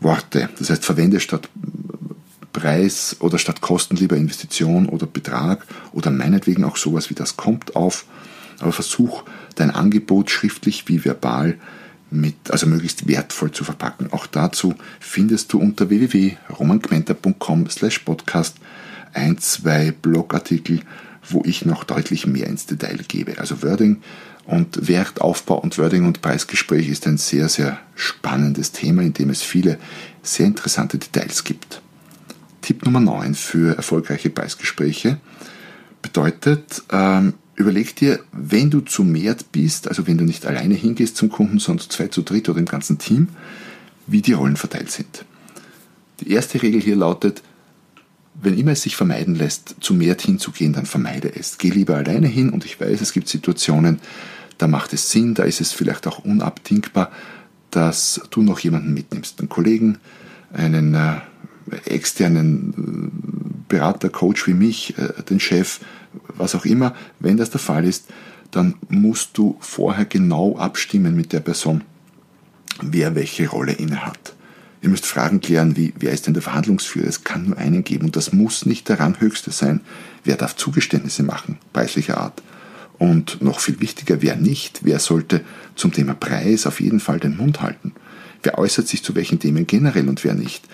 Worte. 0.00 0.48
Das 0.58 0.70
heißt, 0.70 0.84
verwende 0.84 1.20
statt 1.20 1.48
Preis 2.52 3.16
oder 3.20 3.38
statt 3.38 3.60
Kosten 3.60 3.96
lieber 3.96 4.16
Investition 4.16 4.88
oder 4.88 5.06
Betrag 5.06 5.66
oder 5.92 6.10
meinetwegen 6.10 6.64
auch 6.64 6.76
sowas 6.76 7.10
wie 7.10 7.14
das 7.14 7.36
kommt 7.36 7.76
auf 7.76 8.06
aber 8.60 8.72
versuch 8.72 9.24
dein 9.54 9.70
Angebot 9.70 10.30
schriftlich 10.30 10.88
wie 10.88 11.04
verbal 11.04 11.58
mit, 12.10 12.50
also 12.50 12.66
möglichst 12.66 13.08
wertvoll 13.08 13.50
zu 13.50 13.64
verpacken. 13.64 14.12
Auch 14.12 14.26
dazu 14.26 14.74
findest 15.00 15.52
du 15.52 15.58
unter 15.58 15.90
www.romangmenta.com 15.90 17.68
slash 17.68 18.00
podcast 18.00 18.56
ein, 19.12 19.38
zwei 19.38 19.90
Blogartikel, 19.90 20.80
wo 21.28 21.42
ich 21.44 21.64
noch 21.64 21.84
deutlich 21.84 22.26
mehr 22.26 22.46
ins 22.46 22.66
Detail 22.66 23.00
gebe. 23.08 23.38
Also 23.38 23.62
Wording 23.62 24.02
und 24.44 24.88
Wertaufbau 24.88 25.58
und 25.58 25.76
Wording 25.78 26.06
und 26.06 26.22
Preisgespräch 26.22 26.88
ist 26.88 27.06
ein 27.06 27.18
sehr, 27.18 27.48
sehr 27.48 27.80
spannendes 27.94 28.72
Thema, 28.72 29.02
in 29.02 29.12
dem 29.12 29.30
es 29.30 29.42
viele 29.42 29.78
sehr 30.22 30.46
interessante 30.46 30.98
Details 30.98 31.42
gibt. 31.44 31.82
Tipp 32.62 32.84
Nummer 32.84 33.00
9 33.00 33.34
für 33.34 33.76
erfolgreiche 33.76 34.30
Preisgespräche 34.30 35.18
bedeutet, 36.02 36.82
ähm, 36.92 37.34
Überleg 37.56 37.96
dir, 37.96 38.20
wenn 38.32 38.70
du 38.70 38.80
zu 38.80 39.02
mehrt 39.02 39.50
bist, 39.50 39.88
also 39.88 40.06
wenn 40.06 40.18
du 40.18 40.24
nicht 40.24 40.44
alleine 40.44 40.74
hingehst 40.74 41.16
zum 41.16 41.30
Kunden, 41.30 41.58
sondern 41.58 41.84
zu 41.84 41.88
zweit, 41.88 42.12
zu 42.12 42.22
dritt 42.22 42.48
oder 42.50 42.58
im 42.58 42.66
ganzen 42.66 42.98
Team, 42.98 43.28
wie 44.06 44.20
die 44.20 44.34
Rollen 44.34 44.56
verteilt 44.56 44.90
sind. 44.90 45.24
Die 46.20 46.30
erste 46.30 46.62
Regel 46.62 46.80
hier 46.80 46.96
lautet, 46.96 47.42
wenn 48.34 48.58
immer 48.58 48.72
es 48.72 48.82
sich 48.82 48.94
vermeiden 48.94 49.34
lässt, 49.34 49.76
zu 49.80 49.94
mehrt 49.94 50.20
hinzugehen, 50.20 50.74
dann 50.74 50.84
vermeide 50.84 51.34
es. 51.34 51.56
Geh 51.56 51.70
lieber 51.70 51.96
alleine 51.96 52.26
hin 52.26 52.50
und 52.50 52.66
ich 52.66 52.78
weiß, 52.78 53.00
es 53.00 53.12
gibt 53.12 53.28
Situationen, 53.28 54.00
da 54.58 54.68
macht 54.68 54.92
es 54.92 55.10
Sinn, 55.10 55.34
da 55.34 55.44
ist 55.44 55.62
es 55.62 55.72
vielleicht 55.72 56.06
auch 56.06 56.18
unabdingbar, 56.18 57.10
dass 57.70 58.20
du 58.30 58.42
noch 58.42 58.58
jemanden 58.58 58.94
mitnimmst, 58.94 59.40
einen 59.40 59.48
Kollegen, 59.48 59.98
einen 60.52 60.94
äh, 60.94 61.20
externen 61.86 62.74
äh, 62.74 63.35
Berater, 63.68 64.08
Coach 64.08 64.46
wie 64.46 64.54
mich, 64.54 64.96
äh, 64.98 65.22
den 65.28 65.40
Chef, 65.40 65.80
was 66.28 66.54
auch 66.54 66.64
immer, 66.64 66.94
wenn 67.20 67.36
das 67.36 67.50
der 67.50 67.60
Fall 67.60 67.84
ist, 67.84 68.06
dann 68.50 68.74
musst 68.88 69.36
du 69.36 69.56
vorher 69.60 70.04
genau 70.04 70.56
abstimmen 70.56 71.16
mit 71.16 71.32
der 71.32 71.40
Person, 71.40 71.82
wer 72.80 73.14
welche 73.14 73.48
Rolle 73.48 73.72
innehat. 73.72 74.34
Ihr 74.82 74.90
müsst 74.90 75.06
Fragen 75.06 75.40
klären, 75.40 75.76
wie 75.76 75.92
wer 75.98 76.12
ist 76.12 76.26
denn 76.26 76.34
der 76.34 76.42
Verhandlungsführer? 76.42 77.08
Es 77.08 77.24
kann 77.24 77.46
nur 77.46 77.58
einen 77.58 77.82
geben 77.82 78.06
und 78.06 78.16
das 78.16 78.32
muss 78.32 78.66
nicht 78.66 78.88
der 78.88 79.00
Ranghöchste 79.00 79.50
sein. 79.50 79.80
Wer 80.22 80.36
darf 80.36 80.54
Zugeständnisse 80.54 81.22
machen, 81.22 81.58
preislicher 81.72 82.18
Art? 82.18 82.42
Und 82.98 83.42
noch 83.42 83.60
viel 83.60 83.80
wichtiger, 83.80 84.22
wer 84.22 84.36
nicht? 84.36 84.80
Wer 84.84 85.00
sollte 85.00 85.42
zum 85.74 85.92
Thema 85.92 86.14
Preis 86.14 86.66
auf 86.66 86.80
jeden 86.80 87.00
Fall 87.00 87.20
den 87.20 87.36
Mund 87.36 87.60
halten? 87.60 87.92
Wer 88.42 88.58
äußert 88.58 88.86
sich 88.86 89.02
zu 89.02 89.14
welchen 89.14 89.38
Themen 89.38 89.66
generell 89.66 90.08
und 90.08 90.22
wer 90.24 90.34
nicht? 90.34 90.64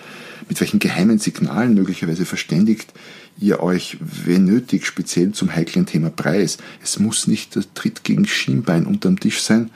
Mit 0.49 0.59
welchen 0.59 0.79
geheimen 0.79 1.19
Signalen 1.19 1.73
möglicherweise 1.73 2.25
verständigt 2.25 2.93
ihr 3.39 3.61
euch, 3.61 3.97
wenn 3.99 4.45
nötig, 4.45 4.85
speziell 4.85 5.31
zum 5.31 5.55
heiklen 5.55 5.85
Thema 5.85 6.09
Preis? 6.09 6.57
Es 6.81 6.99
muss 6.99 7.27
nicht 7.27 7.55
der 7.55 7.63
Tritt 7.73 8.03
gegen 8.03 8.25
Schienbein 8.25 8.85
unterm 8.85 9.19
Tisch 9.19 9.41
sein. 9.41 9.69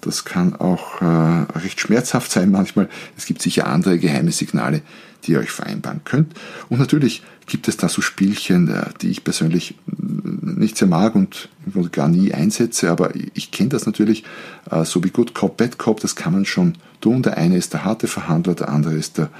Das 0.00 0.24
kann 0.24 0.54
auch 0.54 1.00
äh, 1.00 1.58
recht 1.58 1.80
schmerzhaft 1.80 2.30
sein 2.30 2.50
manchmal. 2.50 2.88
Es 3.16 3.26
gibt 3.26 3.40
sicher 3.40 3.66
andere 3.66 3.98
geheime 3.98 4.32
Signale, 4.32 4.82
die 5.24 5.32
ihr 5.32 5.38
euch 5.38 5.50
vereinbaren 5.50 6.02
könnt. 6.04 6.34
Und 6.68 6.78
natürlich 6.78 7.22
gibt 7.46 7.68
es 7.68 7.76
da 7.76 7.88
so 7.88 8.02
Spielchen, 8.02 8.68
äh, 8.68 8.84
die 9.00 9.10
ich 9.10 9.24
persönlich 9.24 9.74
nicht 9.86 10.76
sehr 10.76 10.88
mag 10.88 11.14
und 11.14 11.48
gar 11.92 12.08
nie 12.08 12.32
einsetze, 12.32 12.90
aber 12.90 13.12
ich 13.34 13.50
kenne 13.50 13.70
das 13.70 13.86
natürlich, 13.86 14.24
äh, 14.70 14.84
so 14.84 15.02
wie 15.02 15.10
Good 15.10 15.34
Cop, 15.34 15.56
Bad 15.56 15.78
Cop, 15.78 16.00
das 16.00 16.16
kann 16.16 16.32
man 16.32 16.44
schon 16.44 16.74
tun. 17.00 17.22
Der 17.22 17.36
eine 17.36 17.56
ist 17.56 17.72
der 17.72 17.84
harte 17.84 18.06
Verhandler, 18.06 18.54
der 18.54 18.68
andere 18.68 18.94
ist 18.94 19.18
der, 19.18 19.30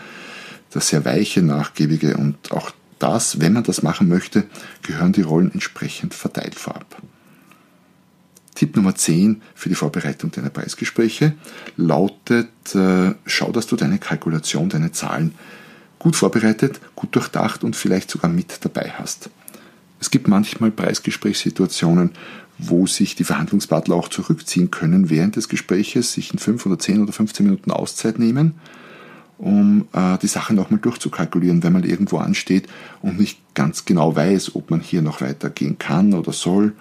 der 0.75 0.83
sehr 0.83 1.05
weiche, 1.05 1.43
nachgiebige 1.43 2.17
und 2.17 2.53
auch 2.53 2.71
das, 2.99 3.41
wenn 3.41 3.53
man 3.53 3.65
das 3.65 3.83
machen 3.83 4.09
möchte, 4.09 4.45
gehören 4.83 5.13
die 5.13 5.23
Rollen 5.23 5.53
entsprechend 5.53 6.15
verteilt 6.15 6.55
vorab. 6.55 6.97
Tipp 8.55 8.77
Nummer 8.77 8.95
10 8.95 9.43
für 9.55 9.69
die 9.69 9.75
Vorbereitung 9.75 10.31
deiner 10.31 10.51
Preisgespräche 10.51 11.35
lautet, 11.77 12.49
äh, 12.75 13.15
schau, 13.27 13.51
dass 13.51 13.67
du 13.67 13.77
deine 13.77 13.99
Kalkulation, 13.99 14.69
deine 14.69 14.93
Zahlen 14.93 15.35
gut 15.99 16.17
vorbereitet, 16.17 16.81
gut 16.95 17.15
durchdacht 17.17 17.65
und 17.65 17.75
vielleicht 17.75 18.11
sogar 18.11 18.31
mit 18.31 18.65
dabei 18.65 18.93
hast. 18.97 19.31
Es 20.01 20.11
gibt 20.11 20.29
manchmal 20.29 20.71
Preisgesprächssituationen, 20.71 22.11
wo 22.59 22.87
sich 22.87 23.17
die 23.17 23.25
Verhandlungspartner 23.25 23.95
auch 23.95 24.09
zurückziehen 24.09 24.71
können 24.71 25.11
während 25.11 25.37
des 25.37 25.49
Gespräches, 25.49 26.13
sich 26.13 26.33
in 26.33 26.39
5 26.39 26.67
oder 26.67 26.79
10 26.79 27.03
oder 27.03 27.13
15 27.13 27.47
Minuten 27.47 27.71
Auszeit 27.71 28.19
nehmen, 28.19 28.55
um 29.39 29.89
äh, 29.93 30.19
die 30.19 30.27
Sache 30.27 30.55
nochmal 30.55 30.81
durchzukalkulieren, 30.81 31.63
wenn 31.63 31.73
man 31.73 31.85
irgendwo 31.85 32.19
ansteht 32.19 32.69
und 33.03 33.19
nicht 33.19 33.39
ganz 33.55 33.85
genau 33.85 34.15
weiß, 34.15 34.55
ob 34.55 34.71
man 34.71 34.81
hier 34.81 35.03
noch 35.03 35.21
weitergehen 35.21 35.79
kann 35.79 36.15
oder 36.15 36.33
soll. 36.33 36.73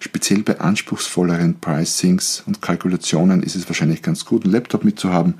Speziell 0.00 0.42
bei 0.42 0.60
anspruchsvolleren 0.60 1.58
Pricings 1.60 2.42
und 2.46 2.62
Kalkulationen 2.62 3.42
ist 3.42 3.56
es 3.56 3.68
wahrscheinlich 3.68 4.02
ganz 4.02 4.24
gut, 4.24 4.44
einen 4.44 4.52
Laptop 4.52 4.84
mitzuhaben, 4.84 5.34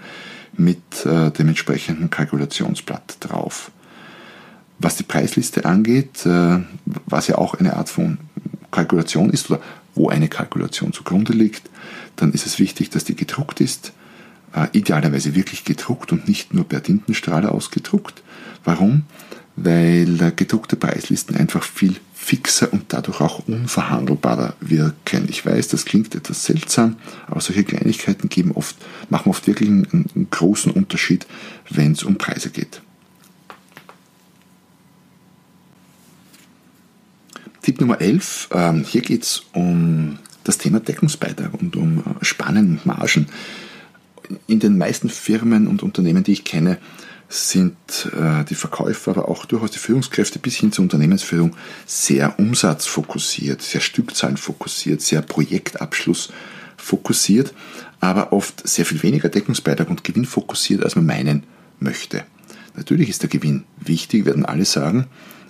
mit 0.57 1.07
äh, 1.07 1.31
dem 1.31 1.49
entsprechenden 1.49 2.11
Kalkulationsblatt 2.11 3.19
drauf. 3.21 3.71
Was 4.81 4.97
die 4.97 5.05
Preisliste 5.05 5.65
angeht, 5.65 6.27
äh, 6.27 6.59
was 7.07 7.29
ja 7.29 7.39
auch 7.39 7.55
eine 7.55 7.77
Art 7.77 7.89
von 7.89 8.19
Kalkulation 8.71 9.31
ist 9.31 9.51
oder 9.51 9.61
wo 9.95 10.09
eine 10.09 10.29
Kalkulation 10.29 10.93
zugrunde 10.93 11.33
liegt, 11.33 11.71
dann 12.17 12.33
ist 12.33 12.47
es 12.47 12.59
wichtig, 12.59 12.91
dass 12.91 13.05
die 13.05 13.17
gedruckt 13.17 13.61
ist, 13.61 13.93
äh, 14.55 14.69
idealerweise 14.73 15.35
wirklich 15.35 15.65
gedruckt 15.65 16.13
und 16.13 16.29
nicht 16.29 16.55
nur 16.55 16.65
per 16.65 16.83
Tintenstrahler 16.83 17.53
ausgedruckt. 17.53 18.23
Warum? 18.65 19.05
Weil 19.57 20.21
äh, 20.21 20.33
gedruckte 20.35 20.77
Preislisten 20.77 21.37
einfach 21.37 21.63
viel 21.63 21.97
fixer 22.15 22.73
und 22.73 22.93
dadurch 22.93 23.21
auch 23.21 23.47
unverhandelbarer 23.49 24.55
wirken. 24.61 25.27
Ich 25.29 25.47
weiß, 25.47 25.69
das 25.69 25.85
klingt 25.85 26.15
etwas 26.15 26.45
seltsam, 26.45 26.97
aber 27.27 27.41
solche 27.41 27.65
Kleinigkeiten 27.65 28.29
geben 28.29 28.53
oft, 28.53 28.77
machen 29.09 29.31
oft 29.31 29.47
wirklich 29.47 29.69
einen, 29.69 29.87
einen 30.15 30.29
großen 30.31 30.73
Unterschied, 30.73 31.27
wenn 31.71 31.93
es 31.93 32.03
um 32.03 32.19
Preise 32.19 32.51
geht. 32.51 32.83
Tipp 37.63 37.81
Nummer 37.81 38.01
11, 38.01 38.49
ähm, 38.53 38.85
hier 38.85 39.03
geht 39.03 39.23
es 39.23 39.43
um 39.53 40.19
das 40.45 40.59
Thema 40.59 40.81
Deckungsbeitrag 40.81 41.53
und 41.55 41.77
um 41.77 41.99
äh, 41.99 42.25
Spannen 42.25 42.73
und 42.73 42.87
Margen. 42.87 43.27
In 44.47 44.61
den 44.61 44.79
meisten 44.79 45.09
Firmen 45.09 45.67
und 45.67 45.83
Unternehmen, 45.83 46.25
die 46.25 46.33
ich 46.33 46.45
kenne, 46.45 46.79
sind 47.29 47.77
äh, 48.07 48.45
die 48.45 48.55
Verkäufer, 48.55 49.11
aber 49.13 49.29
auch 49.29 49.45
durchaus 49.45 49.71
die 49.71 49.79
Führungskräfte 49.79 50.39
bis 50.39 50.57
hin 50.57 50.73
zur 50.73 50.85
Unternehmensführung 50.85 51.57
sehr 51.85 52.39
umsatzfokussiert, 52.39 53.61
sehr 53.61 53.83
Stückzahlenfokussiert, 53.83 55.03
sehr 55.03 55.21
Projektabschluss 55.21 56.31
fokussiert, 56.79 57.53
aber 58.01 58.33
oft 58.33 58.67
sehr 58.67 58.87
viel 58.87 59.03
weniger 59.03 59.29
Deckungsbeitrag 59.29 59.91
und 59.91 60.05
Gewinn 60.05 60.25
fokussiert, 60.25 60.83
als 60.83 60.97
man 60.97 61.07
meinen 61.07 61.43
möchte. 61.81 62.25
Natürlich 62.77 63.11
ist 63.11 63.23
der 63.23 63.29
Gewinn 63.29 63.65
wichtig, 63.79 64.25
werden 64.25 64.47
alle 64.47 64.65
sagen, 64.65 65.07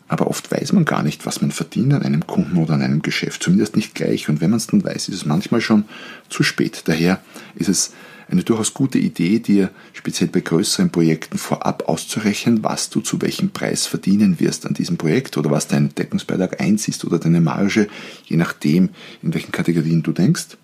aber 0.08 0.26
oft 0.26 0.50
weiß 0.50 0.72
man 0.72 0.86
gar 0.86 1.02
nicht, 1.02 1.26
was 1.26 1.42
man 1.42 1.50
verdient 1.50 1.92
an 1.92 2.02
einem 2.02 2.26
Kunden 2.26 2.56
oder 2.56 2.74
an 2.74 2.82
einem 2.82 3.02
Geschäft, 3.02 3.42
zumindest 3.42 3.76
nicht 3.76 3.94
gleich. 3.94 4.28
Und 4.28 4.40
wenn 4.40 4.50
man 4.50 4.56
es 4.56 4.66
dann 4.66 4.82
weiß, 4.82 5.08
ist 5.08 5.14
es 5.14 5.26
manchmal 5.26 5.60
schon 5.60 5.84
zu 6.30 6.42
spät. 6.42 6.82
Daher 6.86 7.20
ist 7.54 7.68
es 7.68 7.92
eine 8.28 8.42
durchaus 8.42 8.74
gute 8.74 8.98
Idee, 8.98 9.38
dir 9.38 9.70
speziell 9.92 10.28
bei 10.28 10.40
größeren 10.40 10.90
Projekten 10.90 11.38
vorab 11.38 11.88
auszurechnen, 11.88 12.62
was 12.62 12.90
du 12.90 13.00
zu 13.00 13.20
welchem 13.22 13.50
Preis 13.50 13.86
verdienen 13.86 14.38
wirst 14.38 14.66
an 14.66 14.74
diesem 14.74 14.98
Projekt 14.98 15.36
oder 15.36 15.50
was 15.50 15.66
dein 15.66 15.94
Deckungsbeitrag 15.94 16.60
eins 16.60 16.88
ist 16.88 17.04
oder 17.04 17.18
deine 17.18 17.40
Marge, 17.40 17.88
je 18.24 18.36
nachdem, 18.36 18.90
in 19.22 19.32
welchen 19.34 19.52
Kategorien 19.52 20.02
du 20.02 20.12
denkst. 20.12 20.58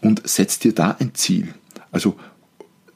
Und 0.00 0.22
setz 0.24 0.58
dir 0.58 0.74
da 0.74 0.96
ein 0.98 1.14
Ziel. 1.14 1.54
Also 1.92 2.16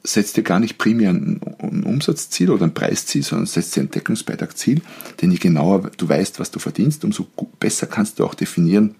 setz 0.02 0.32
dir 0.32 0.42
gar 0.42 0.60
nicht 0.60 0.78
primär 0.78 1.10
ein, 1.10 1.40
Umsatzziel 1.84 2.50
oder 2.50 2.64
ein 2.64 2.74
Preisziel, 2.74 3.22
sondern 3.22 3.46
setz 3.46 3.70
dir 3.70 3.82
ein 3.82 3.90
Deckungsbeitragziel, 3.90 4.82
denn 5.20 5.30
je 5.30 5.38
genauer 5.38 5.90
du 5.96 6.08
weißt, 6.08 6.40
was 6.40 6.50
du 6.50 6.58
verdienst, 6.58 7.04
umso 7.04 7.26
besser 7.58 7.86
kannst 7.86 8.18
du 8.18 8.24
auch 8.24 8.34
definieren, 8.34 8.94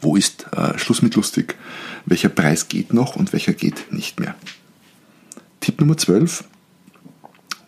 wo 0.00 0.16
ist 0.16 0.46
äh, 0.52 0.78
Schluss 0.78 1.02
mit 1.02 1.14
lustig? 1.14 1.56
Welcher 2.04 2.28
Preis 2.28 2.68
geht 2.68 2.92
noch 2.92 3.16
und 3.16 3.32
welcher 3.32 3.52
geht 3.52 3.92
nicht 3.92 4.20
mehr? 4.20 4.34
Tipp 5.60 5.80
Nummer 5.80 5.96
12. 5.96 6.44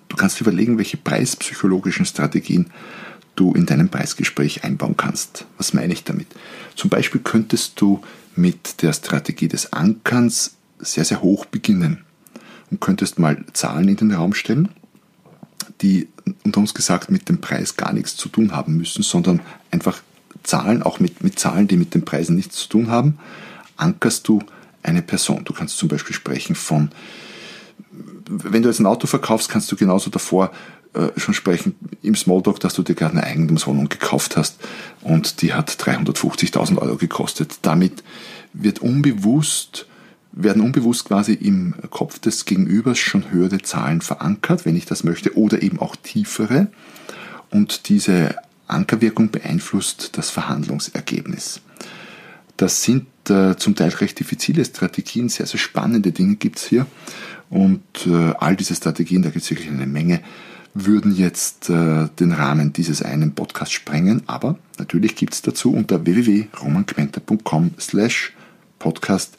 Du 0.08 0.16
kannst 0.16 0.40
überlegen, 0.40 0.78
welche 0.78 0.96
preispsychologischen 0.96 2.06
Strategien 2.06 2.70
du 3.34 3.52
in 3.52 3.66
deinem 3.66 3.88
Preisgespräch 3.88 4.64
einbauen 4.64 4.96
kannst. 4.96 5.46
Was 5.56 5.74
meine 5.74 5.92
ich 5.92 6.04
damit? 6.04 6.26
Zum 6.74 6.90
Beispiel 6.90 7.20
könntest 7.22 7.80
du 7.80 8.00
mit 8.34 8.82
der 8.82 8.92
Strategie 8.92 9.48
des 9.48 9.72
Ankerns 9.72 10.56
sehr, 10.78 11.04
sehr 11.04 11.22
hoch 11.22 11.44
beginnen 11.44 12.04
und 12.70 12.80
könntest 12.80 13.18
mal 13.18 13.44
Zahlen 13.52 13.88
in 13.88 13.96
den 13.96 14.12
Raum 14.12 14.34
stellen, 14.34 14.68
die 15.80 16.08
unter 16.44 16.60
uns 16.60 16.74
gesagt 16.74 17.10
mit 17.10 17.28
dem 17.28 17.40
Preis 17.40 17.76
gar 17.76 17.92
nichts 17.92 18.16
zu 18.16 18.28
tun 18.28 18.52
haben 18.52 18.76
müssen, 18.76 19.02
sondern 19.02 19.40
einfach 19.70 20.02
Zahlen, 20.44 20.82
auch 20.82 21.00
mit, 21.00 21.22
mit 21.22 21.38
Zahlen, 21.38 21.68
die 21.68 21.76
mit 21.76 21.94
den 21.94 22.04
Preisen 22.04 22.36
nichts 22.36 22.56
zu 22.56 22.68
tun 22.68 22.90
haben, 22.90 23.18
ankerst 23.76 24.26
du 24.28 24.40
eine 24.82 25.02
Person. 25.02 25.44
Du 25.44 25.52
kannst 25.52 25.78
zum 25.78 25.88
Beispiel 25.88 26.14
sprechen 26.14 26.54
von, 26.54 26.90
wenn 28.26 28.62
du 28.62 28.68
jetzt 28.68 28.80
ein 28.80 28.86
Auto 28.86 29.06
verkaufst, 29.06 29.48
kannst 29.48 29.70
du 29.70 29.76
genauso 29.76 30.10
davor 30.10 30.50
äh, 30.94 31.08
schon 31.16 31.34
sprechen 31.34 31.74
im 32.02 32.14
Smalltalk, 32.14 32.60
dass 32.60 32.74
du 32.74 32.82
dir 32.82 32.94
gerade 32.94 33.14
eine 33.14 33.24
Eigentumswohnung 33.24 33.88
gekauft 33.88 34.36
hast 34.36 34.58
und 35.02 35.42
die 35.42 35.52
hat 35.52 35.70
350.000 35.70 36.78
Euro 36.78 36.96
gekostet. 36.96 37.58
Damit 37.62 38.02
wird 38.52 38.80
unbewusst 38.80 39.86
werden 40.32 40.62
unbewusst 40.62 41.06
quasi 41.06 41.32
im 41.32 41.74
Kopf 41.90 42.18
des 42.18 42.44
Gegenübers 42.44 42.98
schon 42.98 43.30
höhere 43.30 43.58
Zahlen 43.58 44.00
verankert, 44.00 44.64
wenn 44.64 44.76
ich 44.76 44.86
das 44.86 45.02
möchte, 45.02 45.36
oder 45.36 45.62
eben 45.62 45.80
auch 45.80 45.96
tiefere. 45.96 46.68
Und 47.50 47.88
diese 47.88 48.36
Ankerwirkung 48.68 49.30
beeinflusst 49.30 50.16
das 50.16 50.30
Verhandlungsergebnis. 50.30 51.60
Das 52.56 52.82
sind 52.82 53.06
äh, 53.30 53.56
zum 53.56 53.76
Teil 53.76 53.90
recht 53.90 54.18
diffizile 54.18 54.64
Strategien, 54.64 55.28
sehr, 55.28 55.46
sehr 55.46 55.60
spannende 55.60 56.12
Dinge 56.12 56.36
gibt 56.36 56.58
es 56.58 56.66
hier. 56.66 56.86
Und 57.50 57.82
äh, 58.06 58.32
all 58.38 58.56
diese 58.56 58.74
Strategien, 58.74 59.22
da 59.22 59.30
gibt 59.30 59.44
es 59.44 59.50
wirklich 59.50 59.68
eine 59.68 59.86
Menge, 59.86 60.20
würden 60.74 61.14
jetzt 61.14 61.70
äh, 61.70 62.08
den 62.18 62.32
Rahmen 62.32 62.72
dieses 62.72 63.02
einen 63.02 63.34
Podcasts 63.34 63.74
sprengen. 63.74 64.22
Aber 64.26 64.58
natürlich 64.78 65.16
gibt 65.16 65.34
es 65.34 65.42
dazu 65.42 65.72
unter 65.72 66.04
www.romanquenter.com 66.04 67.72
slash 67.78 68.34
podcast 68.78 69.36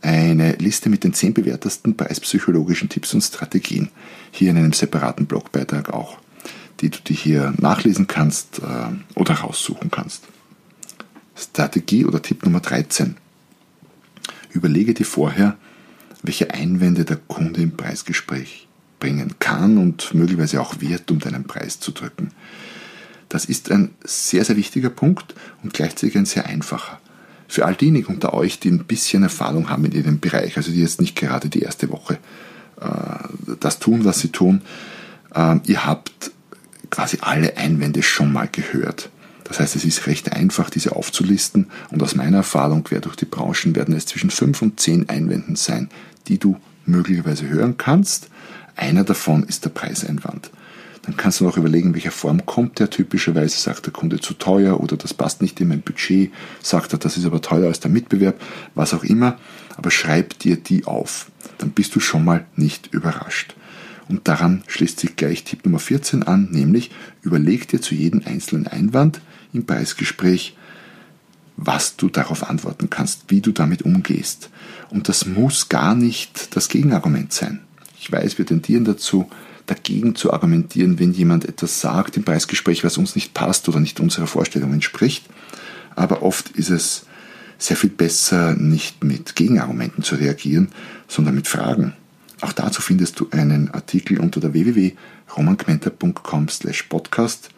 eine 0.00 0.52
Liste 0.52 0.90
mit 0.90 1.02
den 1.02 1.14
zehn 1.14 1.32
bewährtesten 1.32 1.96
preispsychologischen 1.96 2.88
Tipps 2.88 3.14
und 3.14 3.22
Strategien. 3.22 3.88
Hier 4.30 4.50
in 4.50 4.58
einem 4.58 4.72
separaten 4.72 5.26
Blogbeitrag 5.26 5.92
auch 5.92 6.18
die 6.80 6.90
du 6.90 6.98
dir 7.00 7.16
hier 7.16 7.54
nachlesen 7.58 8.06
kannst 8.06 8.60
äh, 8.60 9.18
oder 9.18 9.34
raussuchen 9.34 9.90
kannst. 9.90 10.24
Strategie 11.36 12.04
oder 12.04 12.22
Tipp 12.22 12.44
Nummer 12.44 12.60
13. 12.60 13.16
Überlege 14.50 14.94
dir 14.94 15.06
vorher, 15.06 15.56
welche 16.22 16.52
Einwände 16.52 17.04
der 17.04 17.16
Kunde 17.16 17.60
im 17.60 17.76
Preisgespräch 17.76 18.68
bringen 19.00 19.34
kann 19.38 19.78
und 19.78 20.14
möglicherweise 20.14 20.60
auch 20.60 20.80
wird, 20.80 21.10
um 21.10 21.18
deinen 21.18 21.44
Preis 21.44 21.80
zu 21.80 21.92
drücken. 21.92 22.30
Das 23.28 23.44
ist 23.44 23.70
ein 23.70 23.90
sehr, 24.04 24.44
sehr 24.44 24.56
wichtiger 24.56 24.90
Punkt 24.90 25.34
und 25.62 25.74
gleichzeitig 25.74 26.16
ein 26.16 26.24
sehr 26.24 26.46
einfacher. 26.46 27.00
Für 27.48 27.66
all 27.66 27.74
diejenigen 27.74 28.14
unter 28.14 28.32
euch, 28.32 28.60
die 28.60 28.70
ein 28.70 28.84
bisschen 28.84 29.22
Erfahrung 29.22 29.68
haben 29.68 29.84
in 29.84 29.92
ihrem 29.92 30.20
Bereich, 30.20 30.56
also 30.56 30.70
die 30.70 30.80
jetzt 30.80 31.00
nicht 31.00 31.16
gerade 31.16 31.48
die 31.48 31.60
erste 31.60 31.90
Woche 31.90 32.18
äh, 32.80 33.56
das 33.60 33.78
tun, 33.78 34.04
was 34.04 34.20
sie 34.20 34.28
tun, 34.28 34.62
äh, 35.34 35.56
ihr 35.66 35.84
habt 35.84 36.30
quasi 36.94 37.18
alle 37.22 37.56
Einwände 37.56 38.04
schon 38.04 38.32
mal 38.32 38.46
gehört. 38.46 39.10
Das 39.42 39.58
heißt, 39.58 39.74
es 39.74 39.84
ist 39.84 40.06
recht 40.06 40.30
einfach, 40.30 40.70
diese 40.70 40.94
aufzulisten 40.94 41.66
und 41.90 42.00
aus 42.04 42.14
meiner 42.14 42.36
Erfahrung 42.38 42.84
quer 42.84 43.00
durch 43.00 43.16
die 43.16 43.24
Branchen 43.24 43.74
werden 43.74 43.96
es 43.96 44.06
zwischen 44.06 44.30
fünf 44.30 44.62
und 44.62 44.78
zehn 44.78 45.08
Einwänden 45.08 45.56
sein, 45.56 45.88
die 46.28 46.38
du 46.38 46.56
möglicherweise 46.86 47.48
hören 47.48 47.76
kannst. 47.78 48.28
Einer 48.76 49.02
davon 49.02 49.42
ist 49.42 49.64
der 49.64 49.70
Preiseinwand. 49.70 50.50
Dann 51.02 51.16
kannst 51.16 51.40
du 51.40 51.44
noch 51.44 51.56
überlegen, 51.56 51.94
welcher 51.94 52.12
Form 52.12 52.46
kommt 52.46 52.78
der. 52.78 52.90
Typischerweise 52.90 53.58
sagt 53.58 53.86
der 53.86 53.92
Kunde 53.92 54.20
zu 54.20 54.34
teuer 54.34 54.80
oder 54.80 54.96
das 54.96 55.12
passt 55.12 55.42
nicht 55.42 55.60
in 55.60 55.68
mein 55.68 55.82
Budget, 55.82 56.30
sagt 56.62 56.92
er, 56.92 57.00
das 57.00 57.16
ist 57.16 57.26
aber 57.26 57.42
teurer 57.42 57.66
als 57.66 57.80
der 57.80 57.90
Mitbewerb, 57.90 58.40
was 58.76 58.94
auch 58.94 59.02
immer. 59.02 59.36
Aber 59.76 59.90
schreib 59.90 60.38
dir 60.38 60.56
die 60.56 60.84
auf. 60.84 61.26
Dann 61.58 61.70
bist 61.70 61.96
du 61.96 62.00
schon 62.00 62.24
mal 62.24 62.46
nicht 62.54 62.94
überrascht. 62.94 63.56
Und 64.08 64.28
daran 64.28 64.62
schließt 64.66 65.00
sich 65.00 65.16
gleich 65.16 65.44
Tipp 65.44 65.64
Nummer 65.64 65.78
14 65.78 66.22
an, 66.24 66.48
nämlich 66.50 66.90
überleg 67.22 67.68
dir 67.68 67.80
zu 67.80 67.94
jedem 67.94 68.22
einzelnen 68.24 68.66
Einwand 68.66 69.20
im 69.52 69.64
Preisgespräch, 69.64 70.56
was 71.56 71.96
du 71.96 72.08
darauf 72.08 72.48
antworten 72.48 72.90
kannst, 72.90 73.24
wie 73.28 73.40
du 73.40 73.52
damit 73.52 73.82
umgehst. 73.82 74.50
Und 74.90 75.08
das 75.08 75.26
muss 75.26 75.68
gar 75.68 75.94
nicht 75.94 76.56
das 76.56 76.68
Gegenargument 76.68 77.32
sein. 77.32 77.60
Ich 77.98 78.10
weiß, 78.10 78.38
wir 78.38 78.46
tendieren 78.46 78.84
dazu, 78.84 79.30
dagegen 79.66 80.14
zu 80.14 80.32
argumentieren, 80.32 80.98
wenn 80.98 81.12
jemand 81.12 81.46
etwas 81.46 81.80
sagt 81.80 82.16
im 82.16 82.24
Preisgespräch, 82.24 82.84
was 82.84 82.98
uns 82.98 83.14
nicht 83.14 83.32
passt 83.32 83.68
oder 83.68 83.80
nicht 83.80 84.00
unserer 84.00 84.26
Vorstellung 84.26 84.72
entspricht. 84.74 85.24
Aber 85.96 86.22
oft 86.22 86.50
ist 86.50 86.70
es 86.70 87.06
sehr 87.56 87.76
viel 87.76 87.90
besser, 87.90 88.54
nicht 88.54 89.02
mit 89.04 89.36
Gegenargumenten 89.36 90.02
zu 90.02 90.16
reagieren, 90.16 90.68
sondern 91.08 91.34
mit 91.34 91.48
Fragen. 91.48 91.94
Auch 92.40 92.52
dazu 92.52 92.82
findest 92.82 93.20
du 93.20 93.28
einen 93.30 93.70
Artikel 93.70 94.18
unter 94.18 94.40
der 94.40 94.52
www.romangmenta.com 94.52 96.46
podcast 96.88 97.50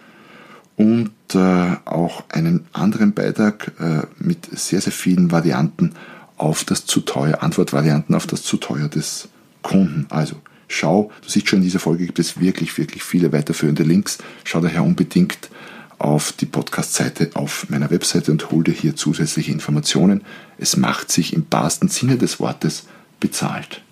und 0.77 1.11
äh, 1.35 1.77
auch 1.85 2.25
einen 2.29 2.67
anderen 2.73 3.15
Beitrag 3.15 3.73
äh, 3.81 4.03
mit 4.19 4.47
sehr, 4.59 4.81
sehr 4.81 4.93
vielen 4.93 5.31
Varianten 5.33 5.95
auf 6.37 6.65
das 6.65 6.85
zu 6.85 7.01
teuer, 7.01 7.43
Antwortvarianten 7.43 8.15
auf 8.15 8.27
das 8.27 8.43
zu 8.43 8.59
teuer 8.59 8.89
des 8.89 9.29
Kunden. 9.63 10.07
Also 10.11 10.37
schau, 10.69 11.11
du 11.23 11.29
siehst 11.29 11.49
schon 11.49 11.61
in 11.61 11.65
dieser 11.65 11.79
Folge 11.79 12.05
gibt 12.05 12.19
es 12.19 12.39
wirklich, 12.39 12.77
wirklich 12.77 13.03
viele 13.03 13.33
weiterführende 13.33 13.83
Links. 13.83 14.19
Schau 14.45 14.61
daher 14.61 14.85
unbedingt 14.85 15.51
auf 15.99 16.33
die 16.33 16.47
Podcast-Seite 16.47 17.31
auf 17.35 17.71
meiner 17.71 17.91
Webseite 17.91 18.31
und 18.31 18.51
hol 18.51 18.63
dir 18.63 18.75
hier 18.75 18.97
zusätzliche 18.97 19.53
Informationen. 19.53 20.23
Es 20.59 20.77
macht 20.77 21.11
sich 21.11 21.33
im 21.33 21.47
wahrsten 21.51 21.89
Sinne 21.89 22.19
des 22.19 22.39
Wortes 22.39 22.85
bezahlt. 23.19 23.83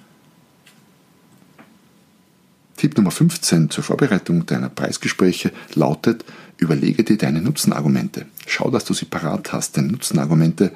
Tipp 2.76 2.96
Nummer 2.96 3.10
15 3.10 3.70
zur 3.70 3.84
Vorbereitung 3.84 4.46
deiner 4.46 4.68
Preisgespräche 4.68 5.52
lautet, 5.74 6.24
überlege 6.58 7.04
dir 7.04 7.16
deine 7.16 7.40
Nutzenargumente. 7.40 8.26
Schau, 8.46 8.70
dass 8.70 8.84
du 8.84 8.94
sie 8.94 9.04
parat 9.04 9.52
hast, 9.52 9.76
denn 9.76 9.88
Nutzenargumente 9.88 10.72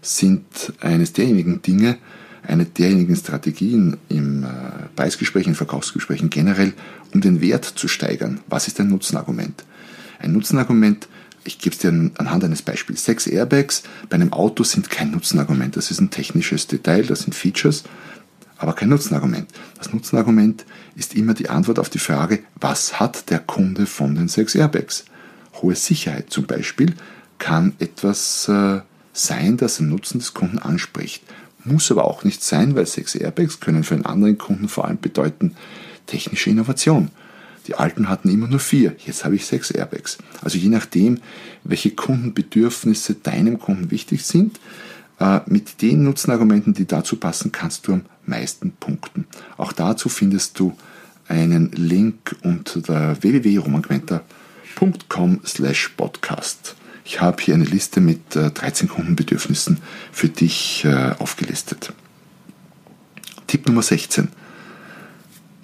sind 0.00 0.44
eines 0.80 1.12
derjenigen 1.12 1.62
Dinge, 1.62 1.98
eine 2.46 2.64
derjenigen 2.64 3.14
Strategien 3.16 3.96
im 4.08 4.44
äh, 4.44 4.48
Preisgespräch, 4.96 5.46
in 5.46 5.54
Verkaufsgesprächen 5.54 6.28
generell, 6.28 6.72
um 7.14 7.20
den 7.20 7.40
Wert 7.40 7.64
zu 7.64 7.86
steigern. 7.86 8.40
Was 8.48 8.66
ist 8.66 8.80
ein 8.80 8.88
Nutzenargument? 8.88 9.64
Ein 10.18 10.32
Nutzenargument, 10.32 11.08
ich 11.44 11.58
gebe 11.58 11.74
es 11.74 11.80
dir 11.80 11.88
anhand 11.88 12.44
eines 12.44 12.62
Beispiels. 12.62 13.04
Sechs 13.04 13.26
Airbags 13.26 13.82
bei 14.08 14.14
einem 14.14 14.32
Auto 14.32 14.64
sind 14.64 14.90
kein 14.90 15.10
Nutzenargument. 15.10 15.76
Das 15.76 15.90
ist 15.90 16.00
ein 16.00 16.10
technisches 16.10 16.66
Detail, 16.66 17.04
das 17.04 17.20
sind 17.20 17.34
Features 17.34 17.84
aber 18.62 18.74
kein 18.74 18.88
Nutzenargument. 18.88 19.50
Das 19.76 19.92
Nutzenargument 19.92 20.64
ist 20.94 21.14
immer 21.14 21.34
die 21.34 21.50
Antwort 21.50 21.78
auf 21.78 21.90
die 21.90 21.98
Frage, 21.98 22.40
was 22.60 23.00
hat 23.00 23.28
der 23.30 23.40
Kunde 23.40 23.86
von 23.86 24.14
den 24.14 24.28
sechs 24.28 24.54
Airbags? 24.54 25.04
Hohe 25.60 25.74
Sicherheit 25.74 26.30
zum 26.30 26.46
Beispiel 26.46 26.94
kann 27.38 27.74
etwas 27.80 28.48
äh, 28.48 28.80
sein, 29.12 29.56
das 29.56 29.78
den 29.78 29.88
Nutzen 29.88 30.20
des 30.20 30.32
Kunden 30.32 30.58
anspricht. 30.58 31.24
Muss 31.64 31.90
aber 31.90 32.04
auch 32.04 32.24
nicht 32.24 32.42
sein, 32.42 32.76
weil 32.76 32.86
sechs 32.86 33.14
Airbags 33.14 33.60
können 33.60 33.84
für 33.84 33.94
einen 33.94 34.06
anderen 34.06 34.38
Kunden 34.38 34.68
vor 34.68 34.86
allem 34.86 35.00
bedeuten 35.00 35.56
technische 36.06 36.50
Innovation. 36.50 37.10
Die 37.66 37.74
alten 37.74 38.08
hatten 38.08 38.28
immer 38.28 38.48
nur 38.48 38.60
vier, 38.60 38.96
jetzt 39.06 39.24
habe 39.24 39.34
ich 39.34 39.46
sechs 39.46 39.70
Airbags. 39.70 40.18
Also 40.40 40.58
je 40.58 40.68
nachdem, 40.68 41.18
welche 41.64 41.90
Kundenbedürfnisse 41.90 43.14
deinem 43.14 43.58
Kunden 43.58 43.90
wichtig 43.90 44.24
sind, 44.24 44.58
äh, 45.20 45.40
mit 45.46 45.82
den 45.82 46.02
Nutzenargumenten, 46.02 46.74
die 46.74 46.86
dazu 46.86 47.16
passen, 47.16 47.52
kannst 47.52 47.86
du 47.86 47.94
am 47.94 48.02
meisten 48.26 48.72
punkten. 48.72 49.26
Auch 49.56 49.72
dazu 49.72 50.08
findest 50.08 50.58
du 50.58 50.76
einen 51.28 51.70
Link 51.72 52.34
unter 52.42 52.80
der 52.80 53.22
www.romangmenta.com 53.22 55.40
slash 55.44 55.90
podcast. 55.96 56.74
Ich 57.04 57.20
habe 57.20 57.42
hier 57.42 57.54
eine 57.54 57.64
Liste 57.64 58.00
mit 58.00 58.20
13 58.34 58.88
äh, 58.88 58.90
Kundenbedürfnissen 58.90 59.78
für 60.12 60.28
dich 60.28 60.84
äh, 60.84 61.14
aufgelistet. 61.18 61.92
Tipp 63.46 63.66
Nummer 63.66 63.82
16 63.82 64.28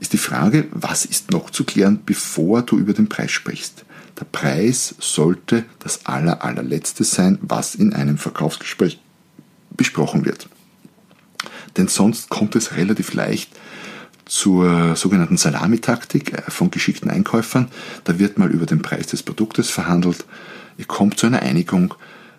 ist 0.00 0.12
die 0.12 0.18
Frage, 0.18 0.66
was 0.70 1.04
ist 1.04 1.30
noch 1.30 1.50
zu 1.50 1.64
klären, 1.64 2.00
bevor 2.04 2.62
du 2.62 2.78
über 2.78 2.92
den 2.92 3.08
Preis 3.08 3.32
sprichst. 3.32 3.84
Der 4.18 4.24
Preis 4.24 4.94
sollte 4.98 5.64
das 5.78 6.06
aller, 6.06 6.44
allerletzte 6.44 7.04
sein, 7.04 7.38
was 7.40 7.74
in 7.74 7.92
einem 7.92 8.18
Verkaufsgespräch 8.18 9.00
besprochen 9.76 10.24
wird. 10.24 10.48
Denn 11.78 11.88
sonst 11.88 12.28
kommt 12.28 12.56
es 12.56 12.76
relativ 12.76 13.14
leicht 13.14 13.50
zur 14.26 14.94
sogenannten 14.94 15.38
Salamitaktik 15.38 16.34
äh, 16.34 16.50
von 16.50 16.70
geschickten 16.70 17.10
Einkäufern. 17.10 17.68
Da 18.04 18.18
wird 18.18 18.38
mal 18.38 18.50
über 18.50 18.66
den 18.66 18.82
Preis 18.82 19.06
des 19.06 19.22
Produktes 19.22 19.70
verhandelt. 19.70 20.26
Ihr 20.76 20.84
kommt 20.84 21.18
zu 21.18 21.26
einer 21.26 21.40
Einigung 21.40 21.94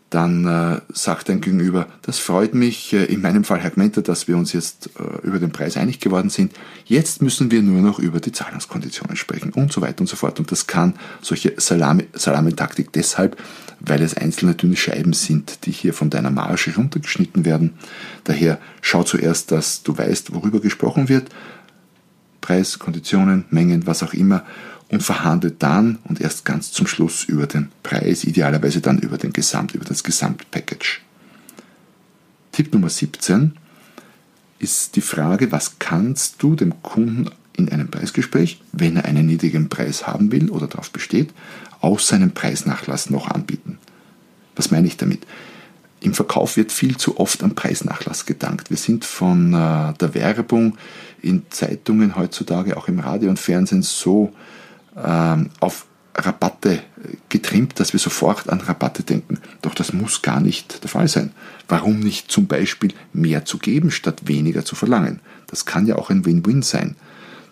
dann 0.10 0.46
äh, 0.46 0.82
sagt 0.92 1.30
ein 1.30 1.40
Gegenüber, 1.40 1.88
das 2.02 2.18
freut 2.18 2.56
mich, 2.56 2.94
äh, 2.94 3.06
in 3.06 3.22
meinem 3.22 3.44
Fall 3.44 3.60
Herr 3.60 3.70
Gmenter, 3.70 4.02
dass 4.02 4.28
wir 4.28 4.38
uns 4.38 4.54
jetzt 4.54 4.90
äh, 5.00 5.26
über 5.28 5.40
den 5.40 5.52
Preis 5.52 5.78
einig 5.78 6.00
geworden 6.00 6.30
sind. 6.30 6.54
Jetzt 6.86 7.22
müssen 7.22 7.52
wir 7.52 7.62
nur 7.62 7.82
noch 7.82 8.00
über 8.00 8.20
die 8.20 8.32
Zahlungskonditionen 8.32 9.16
sprechen 9.16 9.54
und 9.54 9.72
so 9.72 9.82
weiter 9.82 10.02
und 10.02 10.08
so 10.08 10.16
fort. 10.16 10.40
Und 10.40 10.52
das 10.52 10.66
kann 10.66 10.96
solche 11.22 11.54
Salamitaktik 11.58 12.92
deshalb, 12.92 13.38
weil 13.80 14.02
es 14.02 14.18
einzelne 14.18 14.56
dünne 14.56 14.76
Scheiben 14.76 15.14
sind, 15.14 15.66
die 15.66 15.72
hier 15.72 15.94
von 15.94 16.10
deiner 16.10 16.32
Marge 16.32 16.74
runtergeschnitten 16.76 17.46
werden. 17.46 17.76
Daher 18.24 18.60
schau 18.82 19.04
zuerst, 19.04 19.52
dass 19.52 19.84
du 19.84 19.96
weißt, 19.96 20.34
worüber 20.34 20.60
gesprochen 20.60 21.08
wird. 21.08 21.30
Preis, 22.42 22.80
Konditionen, 22.80 23.46
Mengen, 23.52 23.86
was 23.86 24.02
auch 24.02 24.14
immer 24.14 24.44
und 24.90 25.04
verhandelt 25.04 25.58
dann 25.60 26.00
und 26.04 26.20
erst 26.20 26.46
ganz 26.46 26.72
zum 26.72 26.88
Schluss 26.88 27.24
über 27.24 27.48
den 27.48 27.72
Preis, 27.84 28.24
idealerweise 28.24 28.82
dann 28.82 29.00
über 29.00 29.18
den 29.18 29.34
Gesamt, 29.34 29.76
über 29.76 29.86
das 29.86 30.04
Gesamtpackage. 30.04 31.02
Tipp 32.52 32.74
Nummer 32.74 32.90
17 32.90 33.54
ist 34.58 34.96
die 34.96 35.02
Frage, 35.02 35.52
was 35.52 35.80
kannst 35.80 36.42
du 36.42 36.56
dem 36.56 36.82
Kunden 36.82 37.30
in 37.56 37.70
einem 37.70 37.90
Preisgespräch, 37.90 38.62
wenn 38.72 38.98
er 38.98 39.06
einen 39.06 39.28
niedrigen 39.28 39.70
Preis 39.70 40.08
haben 40.08 40.32
will 40.32 40.50
oder 40.50 40.68
darauf 40.68 40.92
besteht, 40.92 41.34
aus 41.82 42.08
seinem 42.08 42.32
Preisnachlass 42.32 43.10
noch 43.10 43.30
anbieten. 43.30 43.78
Was 44.56 44.72
meine 44.72 44.88
ich 44.88 44.98
damit? 44.98 45.26
Im 46.02 46.14
Verkauf 46.14 46.58
wird 46.58 46.72
viel 46.72 46.98
zu 46.98 47.20
oft 47.20 47.44
am 47.44 47.56
Preisnachlass 47.56 48.26
gedankt. 48.26 48.70
Wir 48.70 48.78
sind 48.78 49.04
von 49.06 49.54
äh, 49.54 49.94
der 49.94 50.14
Werbung 50.14 50.78
in 51.22 51.44
Zeitungen 51.50 52.16
heutzutage, 52.16 52.78
auch 52.78 52.88
im 52.88 53.00
Radio 53.00 53.30
und 53.30 53.40
Fernsehen 53.40 53.82
so 53.82 54.34
auf 55.60 55.86
Rabatte 56.16 56.82
getrimmt, 57.30 57.80
dass 57.80 57.94
wir 57.94 58.00
sofort 58.00 58.50
an 58.50 58.62
Rabatte 58.62 59.04
denken. 59.04 59.40
Doch 59.62 59.74
das 59.74 59.94
muss 59.94 60.22
gar 60.22 60.40
nicht 60.40 60.84
der 60.84 60.90
Fall 60.90 61.08
sein. 61.08 61.32
Warum 61.68 62.00
nicht 62.00 62.32
zum 62.32 62.48
Beispiel 62.48 62.94
mehr 63.14 63.46
zu 63.46 63.58
geben, 63.58 63.92
statt 63.92 64.24
weniger 64.26 64.66
zu 64.66 64.76
verlangen? 64.76 65.20
Das 65.48 65.66
kann 65.66 65.88
ja 65.88 65.96
auch 65.96 66.10
ein 66.10 66.26
Win-Win 66.26 66.62
sein. 66.62 66.96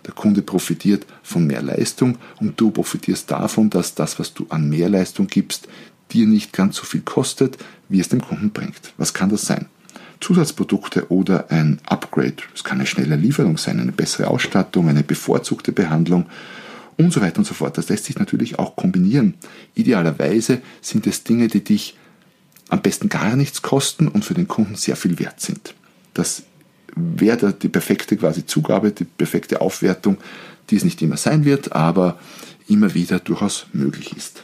Der 0.06 0.14
Kunde 0.14 0.42
profitiert 0.42 1.06
von 1.24 1.48
mehr 1.48 1.62
Leistung 1.62 2.18
und 2.40 2.60
du 2.60 2.72
profitierst 2.72 3.30
davon, 3.30 3.70
dass 3.70 3.96
das, 3.96 4.20
was 4.20 4.34
du 4.34 4.46
an 4.50 4.70
mehr 4.70 4.90
Leistung 4.90 5.28
gibst, 5.28 5.68
dir 6.12 6.28
nicht 6.28 6.54
ganz 6.54 6.78
so 6.78 6.84
viel 6.84 7.02
kostet, 7.02 7.58
wie 7.90 8.00
es 8.00 8.10
dem 8.10 8.22
Kunden 8.22 8.52
bringt. 8.52 8.94
Was 8.98 9.14
kann 9.14 9.30
das 9.30 9.42
sein? 9.42 9.68
Zusatzprodukte 10.22 11.12
oder 11.12 11.52
ein 11.52 11.80
Upgrade. 11.86 12.38
Es 12.56 12.64
kann 12.64 12.80
eine 12.80 12.88
schnelle 12.88 13.18
Lieferung 13.18 13.58
sein, 13.58 13.80
eine 13.80 13.92
bessere 13.92 14.30
Ausstattung, 14.30 14.90
eine 14.90 15.04
bevorzugte 15.04 15.72
Behandlung 15.72 16.26
und 16.98 17.14
so 17.14 17.22
weiter 17.22 17.40
und 17.40 17.46
so 17.46 17.54
fort. 17.54 17.78
Das 17.78 17.90
lässt 17.90 18.06
sich 18.06 18.18
natürlich 18.18 18.60
auch 18.60 18.76
kombinieren. 18.76 19.36
Idealerweise 19.76 20.62
sind 20.82 21.08
es 21.08 21.24
Dinge, 21.24 21.48
die 21.48 21.64
dich 21.64 21.98
am 22.70 22.82
besten 22.82 23.10
gar 23.10 23.36
nichts 23.36 23.62
kosten 23.62 24.08
und 24.08 24.26
für 24.26 24.34
den 24.34 24.48
Kunden 24.48 24.76
sehr 24.76 24.96
viel 24.96 25.20
wert 25.20 25.40
sind. 25.40 25.74
Das 26.14 26.44
wäre 26.96 27.54
die 27.54 27.70
perfekte 27.70 28.18
quasi 28.18 28.46
Zugabe, 28.46 28.92
die 28.92 29.06
perfekte 29.06 29.62
Aufwertung, 29.62 30.18
die 30.70 30.76
es 30.76 30.84
nicht 30.84 31.02
immer 31.02 31.18
sein 31.18 31.46
wird, 31.46 31.74
aber 31.74 32.20
immer 32.68 32.94
wieder 32.94 33.20
durchaus 33.20 33.68
möglich 33.72 34.16
ist. 34.16 34.44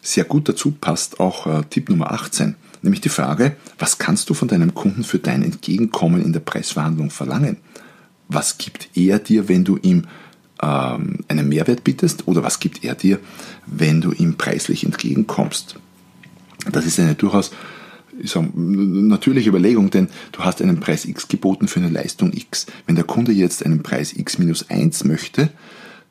Sehr 0.00 0.24
gut 0.24 0.48
dazu 0.48 0.70
passt 0.70 1.18
auch 1.18 1.46
äh, 1.46 1.62
Tipp 1.68 1.88
Nummer 1.88 2.12
18, 2.12 2.56
nämlich 2.82 3.00
die 3.00 3.08
Frage, 3.08 3.56
was 3.78 3.98
kannst 3.98 4.28
du 4.28 4.34
von 4.34 4.48
deinem 4.48 4.74
Kunden 4.74 5.02
für 5.02 5.18
dein 5.18 5.42
Entgegenkommen 5.42 6.22
in 6.22 6.32
der 6.32 6.40
Preisverhandlung 6.40 7.10
verlangen? 7.10 7.56
Was 8.28 8.58
gibt 8.58 8.88
er 8.94 9.18
dir, 9.18 9.48
wenn 9.48 9.64
du 9.64 9.78
ihm 9.78 10.06
ähm, 10.62 11.24
einen 11.28 11.48
Mehrwert 11.48 11.84
bietest 11.84 12.26
oder 12.26 12.42
was 12.42 12.60
gibt 12.60 12.84
er 12.84 12.94
dir, 12.94 13.20
wenn 13.66 14.00
du 14.00 14.12
ihm 14.12 14.36
preislich 14.36 14.84
entgegenkommst. 14.84 15.76
Das 16.70 16.86
ist 16.86 16.98
eine 16.98 17.14
durchaus 17.14 17.50
ich 18.20 18.30
sag, 18.30 18.44
natürliche 18.54 19.48
Überlegung, 19.48 19.90
denn 19.90 20.08
du 20.32 20.40
hast 20.40 20.62
einen 20.62 20.80
Preis 20.80 21.04
X 21.04 21.28
geboten 21.28 21.68
für 21.68 21.80
eine 21.80 21.88
Leistung 21.88 22.32
X. 22.32 22.66
Wenn 22.86 22.94
der 22.94 23.04
Kunde 23.04 23.32
jetzt 23.32 23.64
einen 23.64 23.82
Preis 23.82 24.12
X 24.12 24.38
minus 24.38 24.70
1 24.70 25.04
möchte, 25.04 25.50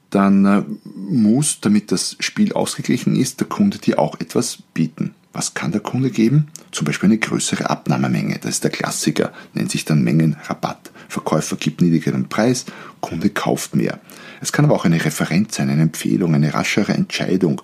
dann 0.10 0.46
äh, 0.46 0.64
muss, 0.96 1.60
damit 1.62 1.92
das 1.92 2.16
Spiel 2.20 2.54
ausgeglichen 2.54 3.16
ist, 3.16 3.40
der 3.40 3.48
Kunde 3.48 3.78
dir 3.78 4.00
auch 4.00 4.20
etwas 4.20 4.60
bieten. 4.74 5.16
Was 5.32 5.56
kann 5.56 5.72
der 5.72 5.82
Kunde 5.82 6.12
geben? 6.12 6.48
Zum 6.72 6.86
Beispiel 6.86 7.08
eine 7.08 7.18
größere 7.18 7.70
Abnahmemenge. 7.70 8.38
Das 8.40 8.52
ist 8.52 8.64
der 8.64 8.72
Klassiker, 8.72 9.34
nennt 9.54 9.72
sich 9.72 9.84
dann 9.86 10.04
Mengenrabatt. 10.04 10.92
Verkäufer 11.14 11.56
gibt 11.56 11.82
niedrigeren 11.82 12.28
Preis, 12.28 12.66
Kunde 13.00 13.30
kauft 13.30 13.76
mehr. 13.76 14.00
Es 14.42 14.52
kann 14.52 14.66
aber 14.66 14.76
auch 14.76 14.86
eine 14.86 15.04
Referenz 15.04 15.56
sein, 15.56 15.70
eine 15.70 15.84
Empfehlung, 15.84 16.36
eine 16.36 16.54
raschere 16.54 16.94
Entscheidung. 16.94 17.62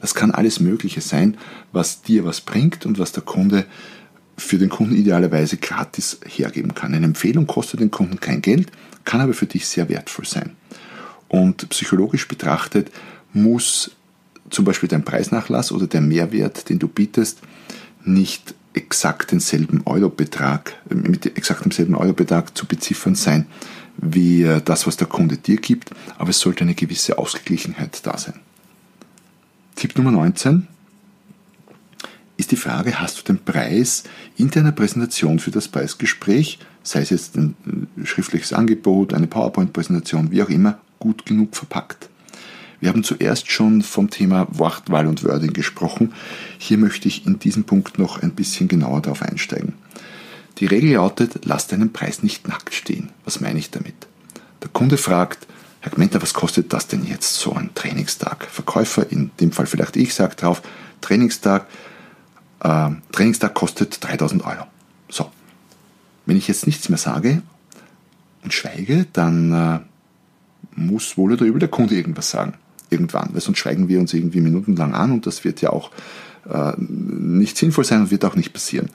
Das 0.00 0.14
kann 0.14 0.30
alles 0.30 0.60
Mögliche 0.60 1.00
sein, 1.00 1.38
was 1.72 2.02
dir 2.02 2.24
was 2.24 2.40
bringt 2.40 2.84
und 2.84 2.98
was 2.98 3.12
der 3.12 3.22
Kunde 3.22 3.64
für 4.36 4.58
den 4.58 4.68
Kunden 4.68 4.94
idealerweise 4.94 5.56
gratis 5.56 6.20
hergeben 6.24 6.74
kann. 6.74 6.94
Eine 6.94 7.06
Empfehlung 7.06 7.46
kostet 7.46 7.80
den 7.80 7.90
Kunden 7.90 8.20
kein 8.20 8.42
Geld, 8.42 8.70
kann 9.04 9.20
aber 9.20 9.34
für 9.34 9.46
dich 9.46 9.66
sehr 9.66 9.88
wertvoll 9.88 10.26
sein. 10.26 10.56
Und 11.28 11.68
psychologisch 11.70 12.28
betrachtet 12.28 12.90
muss 13.32 13.92
zum 14.50 14.64
Beispiel 14.64 14.88
dein 14.88 15.04
Preisnachlass 15.04 15.72
oder 15.72 15.86
der 15.86 16.00
Mehrwert, 16.00 16.68
den 16.68 16.78
du 16.78 16.88
bietest, 16.88 17.40
nicht 18.04 18.54
exakt 18.78 19.32
denselben 19.32 19.82
Eurobetrag, 19.84 20.76
mit 20.88 21.26
exakt 21.36 21.64
demselben 21.64 21.94
Eurobetrag 21.94 22.56
zu 22.56 22.66
beziffern 22.66 23.14
sein 23.14 23.46
wie 23.98 24.44
äh, 24.44 24.62
das, 24.64 24.86
was 24.86 24.96
der 24.96 25.08
Kunde 25.08 25.36
dir 25.36 25.56
gibt, 25.56 25.90
aber 26.16 26.30
es 26.30 26.38
sollte 26.38 26.62
eine 26.62 26.74
gewisse 26.74 27.18
Ausgeglichenheit 27.18 28.06
da 28.06 28.16
sein. 28.16 28.40
Tipp 29.74 29.96
Nummer 29.96 30.12
19 30.12 30.68
ist 32.36 32.52
die 32.52 32.56
Frage, 32.56 33.00
hast 33.00 33.18
du 33.18 33.22
den 33.24 33.44
Preis 33.44 34.04
in 34.36 34.50
deiner 34.50 34.72
Präsentation 34.72 35.40
für 35.40 35.50
das 35.50 35.66
Preisgespräch, 35.68 36.60
sei 36.84 37.00
es 37.00 37.10
jetzt 37.10 37.36
ein 37.36 37.56
äh, 37.96 38.06
schriftliches 38.06 38.52
Angebot, 38.52 39.12
eine 39.12 39.26
PowerPoint-Präsentation, 39.26 40.30
wie 40.30 40.42
auch 40.42 40.48
immer, 40.48 40.78
gut 41.00 41.26
genug 41.26 41.56
verpackt? 41.56 42.08
Wir 42.80 42.90
haben 42.90 43.02
zuerst 43.02 43.50
schon 43.50 43.82
vom 43.82 44.08
Thema 44.08 44.46
Wortwahl 44.50 45.06
und 45.08 45.24
Wording 45.24 45.52
gesprochen. 45.52 46.14
Hier 46.58 46.78
möchte 46.78 47.08
ich 47.08 47.26
in 47.26 47.38
diesem 47.40 47.64
Punkt 47.64 47.98
noch 47.98 48.22
ein 48.22 48.32
bisschen 48.32 48.68
genauer 48.68 49.02
darauf 49.02 49.22
einsteigen. 49.22 49.74
Die 50.58 50.66
Regel 50.66 50.92
lautet, 50.92 51.40
lass 51.44 51.66
deinen 51.66 51.92
Preis 51.92 52.22
nicht 52.22 52.46
nackt 52.46 52.74
stehen. 52.74 53.10
Was 53.24 53.40
meine 53.40 53.58
ich 53.58 53.70
damit? 53.70 53.94
Der 54.62 54.68
Kunde 54.68 54.96
fragt, 54.96 55.46
Herr 55.80 55.92
Gmenter, 55.92 56.22
was 56.22 56.34
kostet 56.34 56.72
das 56.72 56.86
denn 56.86 57.04
jetzt 57.04 57.34
so 57.34 57.52
ein 57.52 57.70
Trainingstag? 57.74 58.46
Verkäufer, 58.46 59.10
in 59.10 59.30
dem 59.40 59.52
Fall 59.52 59.66
vielleicht 59.66 59.96
ich, 59.96 60.14
sage 60.14 60.36
drauf, 60.36 60.62
Trainingstag, 61.00 61.66
äh, 62.60 62.90
Trainingstag 63.12 63.54
kostet 63.54 64.04
3000 64.04 64.44
Euro. 64.44 64.64
So. 65.08 65.30
Wenn 66.26 66.36
ich 66.36 66.48
jetzt 66.48 66.66
nichts 66.66 66.88
mehr 66.88 66.98
sage 66.98 67.42
und 68.44 68.52
schweige, 68.52 69.06
dann 69.12 69.52
äh, 69.52 69.80
muss 70.76 71.16
wohl 71.16 71.32
oder 71.32 71.46
übel 71.46 71.60
der 71.60 71.68
Kunde 71.68 71.94
irgendwas 71.94 72.30
sagen 72.30 72.54
irgendwann, 72.90 73.30
weil 73.32 73.40
sonst 73.40 73.58
schweigen 73.58 73.88
wir 73.88 74.00
uns 74.00 74.14
irgendwie 74.14 74.40
minutenlang 74.40 74.94
an 74.94 75.12
und 75.12 75.26
das 75.26 75.44
wird 75.44 75.60
ja 75.60 75.70
auch 75.70 75.90
äh, 76.48 76.72
nicht 76.78 77.56
sinnvoll 77.56 77.84
sein 77.84 78.02
und 78.02 78.10
wird 78.10 78.24
auch 78.24 78.36
nicht 78.36 78.52
passieren. 78.52 78.90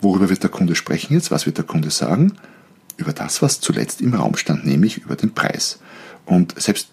Worüber 0.00 0.30
wird 0.30 0.42
der 0.42 0.50
Kunde 0.50 0.74
sprechen 0.74 1.14
jetzt? 1.14 1.30
Was 1.30 1.46
wird 1.46 1.58
der 1.58 1.64
Kunde 1.64 1.90
sagen? 1.90 2.32
Über 2.96 3.12
das, 3.12 3.42
was 3.42 3.60
zuletzt 3.60 4.00
im 4.00 4.14
Raum 4.14 4.36
stand, 4.36 4.64
nämlich 4.66 4.98
über 4.98 5.16
den 5.16 5.32
Preis. 5.32 5.78
Und 6.26 6.60
selbst 6.60 6.90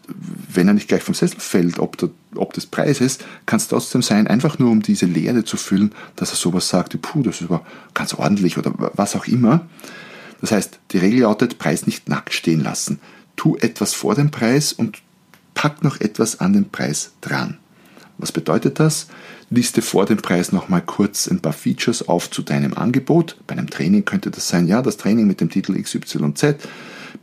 wenn 0.53 0.67
er 0.67 0.73
nicht 0.73 0.87
gleich 0.87 1.03
vom 1.03 1.13
Sessel 1.13 1.39
fällt, 1.39 1.79
ob, 1.79 1.97
der, 1.97 2.09
ob 2.35 2.53
des 2.53 2.65
Preises, 2.65 3.19
kann 3.45 3.57
es 3.57 3.67
trotzdem 3.67 4.01
sein, 4.01 4.27
einfach 4.27 4.57
nur 4.57 4.71
um 4.71 4.81
diese 4.81 5.05
Leere 5.05 5.43
zu 5.43 5.57
füllen, 5.57 5.93
dass 6.15 6.31
er 6.31 6.37
sowas 6.37 6.69
sagt, 6.69 6.99
puh, 7.01 7.21
das 7.21 7.41
ist 7.41 7.51
aber 7.51 7.63
ganz 7.93 8.13
ordentlich 8.13 8.57
oder 8.57 8.73
was 8.95 9.15
auch 9.15 9.27
immer. 9.27 9.67
Das 10.41 10.51
heißt, 10.51 10.79
die 10.91 10.97
Regel 10.97 11.21
lautet, 11.21 11.59
Preis 11.59 11.85
nicht 11.85 12.09
nackt 12.09 12.33
stehen 12.33 12.61
lassen. 12.61 12.99
Tu 13.35 13.55
etwas 13.57 13.93
vor 13.93 14.15
dem 14.15 14.31
Preis 14.31 14.73
und 14.73 14.99
pack 15.57 15.83
noch 15.83 15.99
etwas 15.99 16.39
an 16.39 16.53
den 16.53 16.69
Preis 16.69 17.13
dran. 17.19 17.57
Was 18.19 18.31
bedeutet 18.31 18.79
das? 18.79 19.07
Liste 19.49 19.81
vor 19.81 20.05
dem 20.05 20.17
Preis 20.17 20.51
nochmal 20.51 20.83
kurz 20.83 21.27
ein 21.27 21.39
paar 21.39 21.53
Features 21.53 22.07
auf 22.07 22.29
zu 22.29 22.43
deinem 22.43 22.75
Angebot. 22.75 23.37
Bei 23.47 23.53
einem 23.53 23.67
Training 23.67 24.05
könnte 24.05 24.29
das 24.29 24.47
sein, 24.47 24.67
ja, 24.67 24.83
das 24.83 24.97
Training 24.97 25.25
mit 25.25 25.41
dem 25.41 25.49
Titel 25.49 25.73
XYZ 25.81 26.57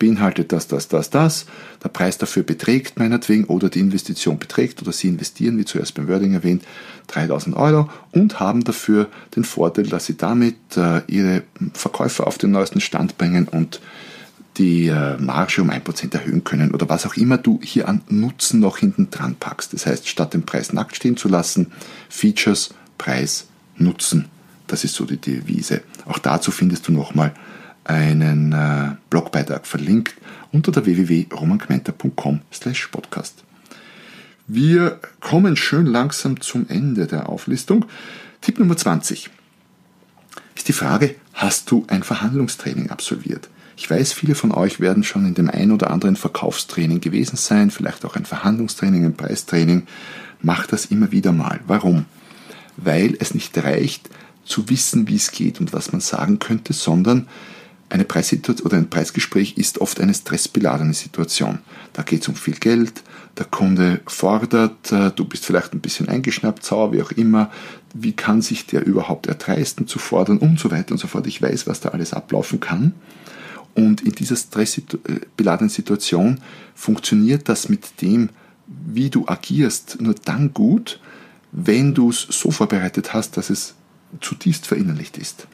beinhaltet 0.00 0.50
das, 0.50 0.66
das, 0.66 0.88
das, 0.88 1.10
das. 1.10 1.46
Der 1.84 1.90
Preis 1.90 2.18
dafür 2.18 2.42
beträgt 2.42 2.98
meinetwegen 2.98 3.44
oder 3.44 3.68
die 3.68 3.78
Investition 3.78 4.40
beträgt 4.40 4.82
oder 4.82 4.90
Sie 4.90 5.06
investieren, 5.06 5.56
wie 5.56 5.64
zuerst 5.64 5.94
beim 5.94 6.08
Wording 6.08 6.34
erwähnt, 6.34 6.64
3000 7.06 7.54
Euro 7.54 7.88
und 8.10 8.40
haben 8.40 8.64
dafür 8.64 9.06
den 9.36 9.44
Vorteil, 9.44 9.86
dass 9.86 10.06
Sie 10.06 10.16
damit 10.16 10.56
äh, 10.76 11.02
Ihre 11.06 11.44
Verkäufer 11.72 12.26
auf 12.26 12.38
den 12.38 12.50
neuesten 12.50 12.80
Stand 12.80 13.16
bringen 13.16 13.46
und 13.46 13.80
die 14.56 14.86
äh, 14.86 15.16
Marge 15.18 15.62
um 15.62 15.70
1% 15.70 16.14
erhöhen 16.14 16.44
können 16.44 16.72
oder 16.72 16.88
was 16.88 17.06
auch 17.06 17.16
immer 17.16 17.38
du 17.38 17.60
hier 17.62 17.88
an 17.88 18.02
Nutzen 18.08 18.60
noch 18.60 18.78
hinten 18.78 19.10
dran 19.10 19.34
packst. 19.34 19.72
Das 19.72 19.86
heißt, 19.86 20.08
statt 20.08 20.34
den 20.34 20.46
Preis 20.46 20.72
nackt 20.72 20.96
stehen 20.96 21.16
zu 21.16 21.28
lassen, 21.28 21.72
Features, 22.08 22.70
Preis, 22.98 23.48
Nutzen. 23.76 24.26
Das 24.66 24.84
ist 24.84 24.94
so 24.94 25.04
die 25.04 25.16
Devise. 25.16 25.82
Auch 26.06 26.18
dazu 26.18 26.50
findest 26.50 26.88
du 26.88 26.92
nochmal 26.92 27.34
einen 27.84 28.52
äh, 28.52 28.96
Blogbeitrag 29.10 29.66
verlinkt 29.66 30.14
unter 30.52 30.72
der 30.72 30.86
www.romangmenta.com 30.86 32.40
slash 32.52 32.88
podcast. 32.88 33.44
Wir 34.46 35.00
kommen 35.20 35.56
schön 35.56 35.86
langsam 35.86 36.40
zum 36.40 36.66
Ende 36.68 37.06
der 37.06 37.28
Auflistung. 37.28 37.86
Tipp 38.40 38.58
Nummer 38.58 38.76
20 38.76 39.30
ist 40.54 40.68
die 40.68 40.72
Frage, 40.72 41.14
hast 41.32 41.70
du 41.70 41.84
ein 41.88 42.02
Verhandlungstraining 42.02 42.90
absolviert? 42.90 43.48
Ich 43.76 43.90
weiß, 43.90 44.12
viele 44.12 44.34
von 44.34 44.52
euch 44.52 44.80
werden 44.80 45.02
schon 45.02 45.26
in 45.26 45.34
dem 45.34 45.50
ein 45.50 45.72
oder 45.72 45.90
anderen 45.90 46.16
Verkaufstraining 46.16 47.00
gewesen 47.00 47.37
sein, 47.37 47.70
vielleicht 47.70 48.04
auch 48.04 48.16
ein 48.16 48.24
Verhandlungstraining, 48.24 49.04
ein 49.04 49.14
Preistraining. 49.14 49.87
Macht 50.40 50.72
das 50.72 50.87
immer 50.87 51.10
wieder 51.10 51.32
mal. 51.32 51.60
Warum? 51.66 52.04
Weil 52.76 53.16
es 53.18 53.34
nicht 53.34 53.56
reicht, 53.58 54.10
zu 54.44 54.68
wissen, 54.68 55.08
wie 55.08 55.16
es 55.16 55.30
geht 55.30 55.58
und 55.60 55.72
was 55.72 55.92
man 55.92 56.00
sagen 56.00 56.38
könnte, 56.38 56.72
sondern 56.72 57.28
eine 57.88 58.04
Preissituation 58.04 58.66
oder 58.66 58.76
ein 58.76 58.90
Preisgespräch 58.90 59.56
ist 59.56 59.80
oft 59.80 60.00
eine 60.00 60.14
stressbeladene 60.14 60.94
Situation. 60.94 61.60
Da 61.92 62.02
geht 62.02 62.22
es 62.22 62.28
um 62.28 62.34
viel 62.34 62.54
Geld, 62.54 63.02
der 63.38 63.46
Kunde 63.46 64.00
fordert, 64.06 64.90
äh, 64.92 65.10
du 65.10 65.24
bist 65.24 65.46
vielleicht 65.46 65.72
ein 65.74 65.80
bisschen 65.80 66.08
eingeschnappt, 66.08 66.64
sauer, 66.64 66.92
wie 66.92 67.02
auch 67.02 67.12
immer. 67.12 67.50
Wie 67.92 68.12
kann 68.12 68.42
sich 68.42 68.66
der 68.66 68.84
überhaupt 68.84 69.26
erdreisten 69.26 69.87
zu 69.87 69.98
fordern 69.98 70.38
und 70.38 70.58
so 70.58 70.70
weiter 70.70 70.92
und 70.92 70.98
so 70.98 71.06
fort. 71.06 71.26
Ich 71.26 71.40
weiß, 71.40 71.66
was 71.66 71.80
da 71.80 71.90
alles 71.90 72.12
ablaufen 72.12 72.60
kann. 72.60 72.94
Und 73.74 74.02
in 74.02 74.12
dieser 74.12 74.37
stressbeladenen 74.37 75.70
Situation 75.70 76.40
funktioniert 76.74 77.48
das 77.48 77.68
mit 77.68 78.00
dem, 78.02 78.30
wie 78.66 79.10
du 79.10 79.26
agierst, 79.26 80.00
nur 80.00 80.14
dann 80.24 80.54
gut, 80.54 81.00
wenn 81.52 81.94
du 81.94 82.10
es 82.10 82.20
so 82.30 82.50
vorbereitet 82.50 83.14
hast, 83.14 83.37
dass 83.37 83.50
es 83.50 83.74
zutiefst 84.20 84.66
verinnerlicht 84.66 85.18
ist. 85.18 85.46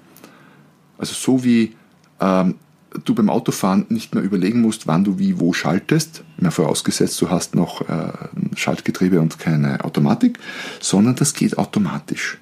Also 0.99 1.15
so 1.15 1.45
wie 1.45 1.75
ähm, 2.21 2.57
du 3.05 3.15
beim 3.15 3.31
Autofahren 3.31 3.87
nicht 3.89 4.15
mehr 4.15 4.23
überlegen 4.23 4.61
musst, 4.61 4.87
wann 4.87 5.05
du 5.05 5.19
wie 5.19 5.39
wo 5.39 5.53
schaltest, 5.53 6.25
mehr 6.37 6.51
vorausgesetzt 6.51 7.21
du 7.21 7.31
hast 7.31 7.55
noch 7.55 7.89
äh, 7.89 8.13
Schaltgetriebe 8.57 9.21
und 9.21 9.39
keine 9.39 9.85
Automatik, 9.85 10.39
sondern 10.81 11.15
das 11.15 11.35
geht 11.35 11.59
automatisch. 11.59 12.39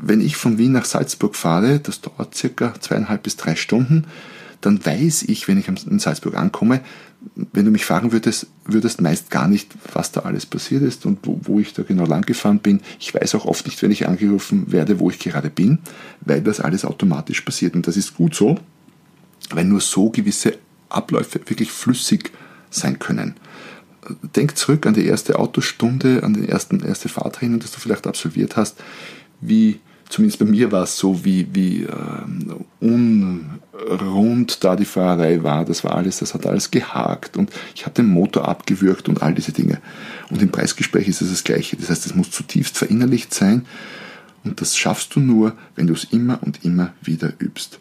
Wenn 0.00 0.20
ich 0.20 0.36
von 0.36 0.58
Wien 0.58 0.72
nach 0.72 0.86
Salzburg 0.86 1.36
fahre, 1.36 1.78
das 1.78 2.00
dauert 2.00 2.34
circa 2.34 2.74
zweieinhalb 2.80 3.22
bis 3.22 3.36
drei 3.36 3.54
Stunden, 3.54 4.06
dann 4.64 4.84
weiß 4.84 5.24
ich, 5.24 5.46
wenn 5.48 5.58
ich 5.58 5.68
in 5.68 5.98
Salzburg 5.98 6.36
ankomme, 6.36 6.80
wenn 7.52 7.64
du 7.64 7.70
mich 7.70 7.84
fragen 7.84 8.12
würdest, 8.12 8.46
würdest 8.64 9.00
meist 9.00 9.30
gar 9.30 9.48
nicht, 9.48 9.70
was 9.92 10.12
da 10.12 10.20
alles 10.20 10.46
passiert 10.46 10.82
ist 10.82 11.06
und 11.06 11.20
wo, 11.22 11.40
wo, 11.42 11.60
ich 11.60 11.72
da 11.72 11.82
genau 11.82 12.06
lang 12.06 12.22
gefahren 12.22 12.58
bin. 12.58 12.80
Ich 13.00 13.14
weiß 13.14 13.34
auch 13.34 13.46
oft 13.46 13.66
nicht, 13.66 13.82
wenn 13.82 13.90
ich 13.90 14.06
angerufen 14.06 14.70
werde, 14.72 14.98
wo 15.00 15.10
ich 15.10 15.18
gerade 15.18 15.50
bin, 15.50 15.78
weil 16.20 16.42
das 16.42 16.60
alles 16.60 16.84
automatisch 16.84 17.40
passiert. 17.42 17.74
Und 17.74 17.86
das 17.86 17.96
ist 17.96 18.14
gut 18.14 18.34
so, 18.34 18.58
weil 19.50 19.64
nur 19.64 19.80
so 19.80 20.10
gewisse 20.10 20.58
Abläufe 20.88 21.40
wirklich 21.46 21.70
flüssig 21.70 22.30
sein 22.70 22.98
können. 22.98 23.34
Denk 24.36 24.56
zurück 24.56 24.86
an 24.86 24.94
die 24.94 25.06
erste 25.06 25.38
Autostunde, 25.38 26.22
an 26.22 26.34
die 26.34 26.48
ersten, 26.48 26.84
erste 26.84 27.08
Fahrtraining, 27.08 27.60
das 27.60 27.72
du 27.72 27.80
vielleicht 27.80 28.06
absolviert 28.06 28.56
hast, 28.56 28.76
wie 29.40 29.80
zumindest 30.08 30.38
bei 30.38 30.44
mir 30.44 30.72
war 30.72 30.84
es 30.84 30.98
so, 30.98 31.24
wie, 31.24 31.46
wie 31.52 31.84
äh, 31.84 31.94
unrund 32.80 34.64
da 34.64 34.76
die 34.76 34.84
Fahrerei 34.84 35.42
war. 35.42 35.64
Das 35.64 35.84
war 35.84 35.94
alles, 35.94 36.18
das 36.18 36.34
hat 36.34 36.46
alles 36.46 36.70
gehakt 36.70 37.36
und 37.36 37.50
ich 37.74 37.84
habe 37.84 37.94
den 37.94 38.06
Motor 38.06 38.48
abgewürgt 38.48 39.08
und 39.08 39.22
all 39.22 39.34
diese 39.34 39.52
Dinge. 39.52 39.80
Und 40.30 40.42
im 40.42 40.50
Preisgespräch 40.50 41.08
ist 41.08 41.22
es 41.22 41.30
das 41.30 41.44
Gleiche. 41.44 41.76
Das 41.76 41.90
heißt, 41.90 42.06
es 42.06 42.14
muss 42.14 42.30
zutiefst 42.30 42.78
verinnerlicht 42.78 43.34
sein 43.34 43.66
und 44.44 44.60
das 44.60 44.76
schaffst 44.76 45.14
du 45.14 45.20
nur, 45.20 45.54
wenn 45.74 45.86
du 45.86 45.94
es 45.94 46.04
immer 46.04 46.42
und 46.42 46.64
immer 46.64 46.92
wieder 47.02 47.32
übst. 47.38 47.80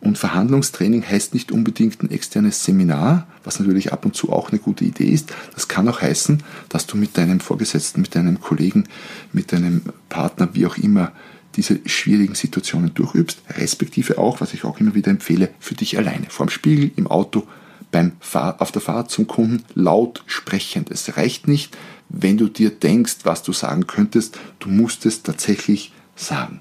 Und 0.00 0.16
Verhandlungstraining 0.16 1.06
heißt 1.06 1.34
nicht 1.34 1.52
unbedingt 1.52 2.02
ein 2.02 2.10
externes 2.10 2.64
Seminar, 2.64 3.26
was 3.44 3.60
natürlich 3.60 3.92
ab 3.92 4.04
und 4.06 4.16
zu 4.16 4.32
auch 4.32 4.50
eine 4.50 4.58
gute 4.58 4.84
Idee 4.84 5.10
ist. 5.10 5.32
Das 5.54 5.68
kann 5.68 5.88
auch 5.88 6.00
heißen, 6.00 6.42
dass 6.68 6.86
du 6.86 6.96
mit 6.96 7.18
deinem 7.18 7.40
Vorgesetzten, 7.40 8.00
mit 8.00 8.14
deinem 8.14 8.40
Kollegen, 8.40 8.88
mit 9.32 9.52
deinem 9.52 9.82
Partner, 10.08 10.48
wie 10.54 10.66
auch 10.66 10.78
immer, 10.78 11.12
diese 11.56 11.80
schwierigen 11.86 12.34
Situationen 12.34 12.94
durchübst, 12.94 13.42
respektive 13.50 14.18
auch, 14.18 14.40
was 14.40 14.54
ich 14.54 14.64
auch 14.64 14.78
immer 14.80 14.94
wieder 14.94 15.10
empfehle, 15.10 15.50
für 15.58 15.74
dich 15.74 15.98
alleine, 15.98 16.26
vorm 16.28 16.48
Spiegel, 16.48 16.90
im 16.96 17.06
Auto, 17.06 17.46
beim 17.90 18.12
Fahr 18.20 18.60
auf 18.60 18.70
der 18.72 18.82
Fahrt 18.82 19.10
zum 19.10 19.26
Kunden, 19.26 19.64
laut 19.74 20.22
sprechend. 20.26 20.90
Es 20.90 21.16
reicht 21.16 21.48
nicht, 21.48 21.76
wenn 22.08 22.38
du 22.38 22.48
dir 22.48 22.70
denkst, 22.70 23.18
was 23.24 23.42
du 23.42 23.52
sagen 23.52 23.86
könntest, 23.86 24.38
du 24.58 24.68
musst 24.68 25.06
es 25.06 25.22
tatsächlich 25.22 25.92
sagen. 26.14 26.60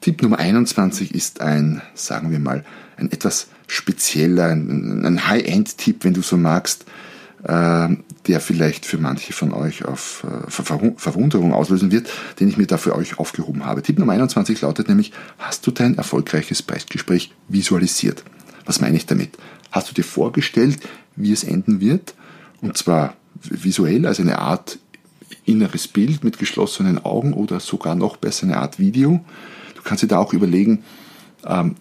Tipp 0.00 0.22
Nummer 0.22 0.38
21 0.38 1.14
ist 1.14 1.40
ein, 1.40 1.80
sagen 1.94 2.30
wir 2.30 2.38
mal, 2.38 2.64
ein 2.96 3.10
etwas 3.10 3.48
spezieller, 3.66 4.48
ein, 4.48 5.04
ein 5.04 5.26
High-End-Tipp, 5.26 6.04
wenn 6.04 6.14
du 6.14 6.22
so 6.22 6.36
magst, 6.36 6.84
der 7.46 8.40
vielleicht 8.40 8.86
für 8.86 8.98
manche 8.98 9.32
von 9.32 9.52
euch 9.52 9.84
auf 9.84 10.24
äh, 10.24 10.50
Verwunderung 10.50 11.52
auslösen 11.52 11.92
wird, 11.92 12.08
den 12.40 12.48
ich 12.48 12.56
mir 12.56 12.66
da 12.66 12.78
für 12.78 12.96
euch 12.96 13.18
aufgehoben 13.18 13.66
habe. 13.66 13.82
Tipp 13.82 13.98
Nummer 13.98 14.14
21 14.14 14.60
lautet 14.62 14.88
nämlich, 14.88 15.12
hast 15.38 15.66
du 15.66 15.70
dein 15.70 15.98
erfolgreiches 15.98 16.62
Preisgespräch 16.62 17.32
visualisiert? 17.48 18.24
Was 18.64 18.80
meine 18.80 18.96
ich 18.96 19.06
damit? 19.06 19.36
Hast 19.72 19.90
du 19.90 19.94
dir 19.94 20.04
vorgestellt, 20.04 20.78
wie 21.16 21.32
es 21.32 21.44
enden 21.44 21.80
wird? 21.80 22.14
Und 22.62 22.78
zwar 22.78 23.14
visuell, 23.42 24.06
also 24.06 24.22
eine 24.22 24.38
Art 24.38 24.78
inneres 25.44 25.88
Bild 25.88 26.24
mit 26.24 26.38
geschlossenen 26.38 27.04
Augen 27.04 27.34
oder 27.34 27.60
sogar 27.60 27.94
noch 27.94 28.16
besser 28.16 28.44
eine 28.44 28.56
Art 28.56 28.78
Video. 28.78 29.22
Du 29.74 29.82
kannst 29.82 30.02
dir 30.02 30.08
da 30.08 30.18
auch 30.18 30.32
überlegen, 30.32 30.82
ähm, 31.46 31.76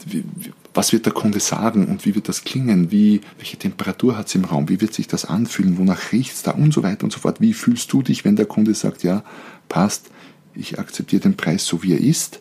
was 0.74 0.92
wird 0.92 1.06
der 1.06 1.14
Kunde 1.14 1.40
sagen 1.40 1.86
und 1.86 2.06
wie 2.06 2.16
wird 2.16 2.28
das 2.28 2.44
klingen, 2.44 2.92
wie, 2.92 3.22
welche 3.38 3.58
Temperatur 3.58 4.18
hat 4.18 4.28
es 4.28 4.36
im 4.36 4.46
Raum, 4.46 4.70
wie 4.70 4.82
wird 4.82 4.94
sich 4.94 5.08
das 5.08 5.26
anfühlen, 5.26 5.78
wonach 5.78 6.12
riecht 6.12 6.34
es 6.34 6.44
da 6.44 6.52
und 6.52 6.74
so 6.74 6.84
weiter 6.84 7.04
und 7.04 7.14
so 7.14 7.20
fort. 7.20 7.42
Wie 7.42 7.54
fühlst 7.54 7.92
du 7.94 8.02
dich, 8.02 8.26
wenn 8.26 8.36
der 8.36 8.46
Kunde 8.46 8.74
sagt, 8.74 9.04
ja, 9.04 9.24
passt, 9.70 10.10
ich 10.56 10.80
akzeptiere 10.80 11.22
den 11.22 11.38
Preis 11.38 11.66
so 11.66 11.84
wie 11.84 11.94
er 11.94 12.00
ist. 12.00 12.40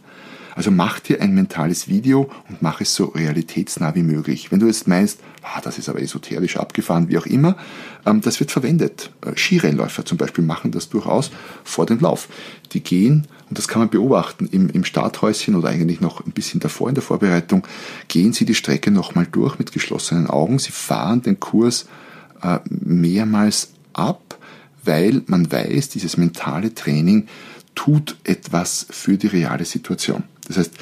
Also 0.54 0.70
mach 0.70 1.00
dir 1.00 1.20
ein 1.20 1.34
mentales 1.34 1.88
Video 1.88 2.30
und 2.48 2.62
mach 2.62 2.80
es 2.80 2.94
so 2.94 3.06
realitätsnah 3.06 3.94
wie 3.94 4.02
möglich. 4.02 4.50
Wenn 4.50 4.60
du 4.60 4.66
jetzt 4.66 4.86
meinst, 4.86 5.20
ah, 5.42 5.60
das 5.62 5.78
ist 5.78 5.88
aber 5.88 6.02
esoterisch 6.02 6.56
abgefahren, 6.56 7.08
wie 7.08 7.18
auch 7.18 7.26
immer, 7.26 7.56
ähm, 8.04 8.20
das 8.20 8.38
wird 8.40 8.50
verwendet. 8.50 9.10
Äh, 9.24 9.36
Skirennläufer 9.36 10.04
zum 10.04 10.18
Beispiel 10.18 10.44
machen 10.44 10.70
das 10.70 10.90
durchaus 10.90 11.30
vor 11.64 11.86
dem 11.86 12.00
Lauf. 12.00 12.28
Die 12.72 12.82
gehen, 12.82 13.26
und 13.48 13.58
das 13.58 13.68
kann 13.68 13.80
man 13.80 13.88
beobachten, 13.88 14.46
im, 14.50 14.68
im 14.68 14.84
Starthäuschen 14.84 15.54
oder 15.54 15.68
eigentlich 15.68 16.00
noch 16.00 16.24
ein 16.24 16.32
bisschen 16.32 16.60
davor 16.60 16.88
in 16.88 16.94
der 16.94 17.02
Vorbereitung, 17.02 17.66
gehen 18.08 18.32
sie 18.32 18.44
die 18.44 18.54
Strecke 18.54 18.90
nochmal 18.90 19.26
durch 19.30 19.58
mit 19.58 19.72
geschlossenen 19.72 20.26
Augen. 20.28 20.58
Sie 20.58 20.72
fahren 20.72 21.22
den 21.22 21.40
Kurs 21.40 21.86
äh, 22.42 22.58
mehrmals 22.68 23.72
ab, 23.94 24.38
weil 24.84 25.22
man 25.26 25.50
weiß, 25.50 25.88
dieses 25.90 26.16
mentale 26.16 26.74
Training 26.74 27.26
tut 27.74 28.16
etwas 28.24 28.86
für 28.90 29.16
die 29.16 29.28
reale 29.28 29.64
Situation. 29.64 30.24
Das 30.52 30.66
heißt, 30.66 30.74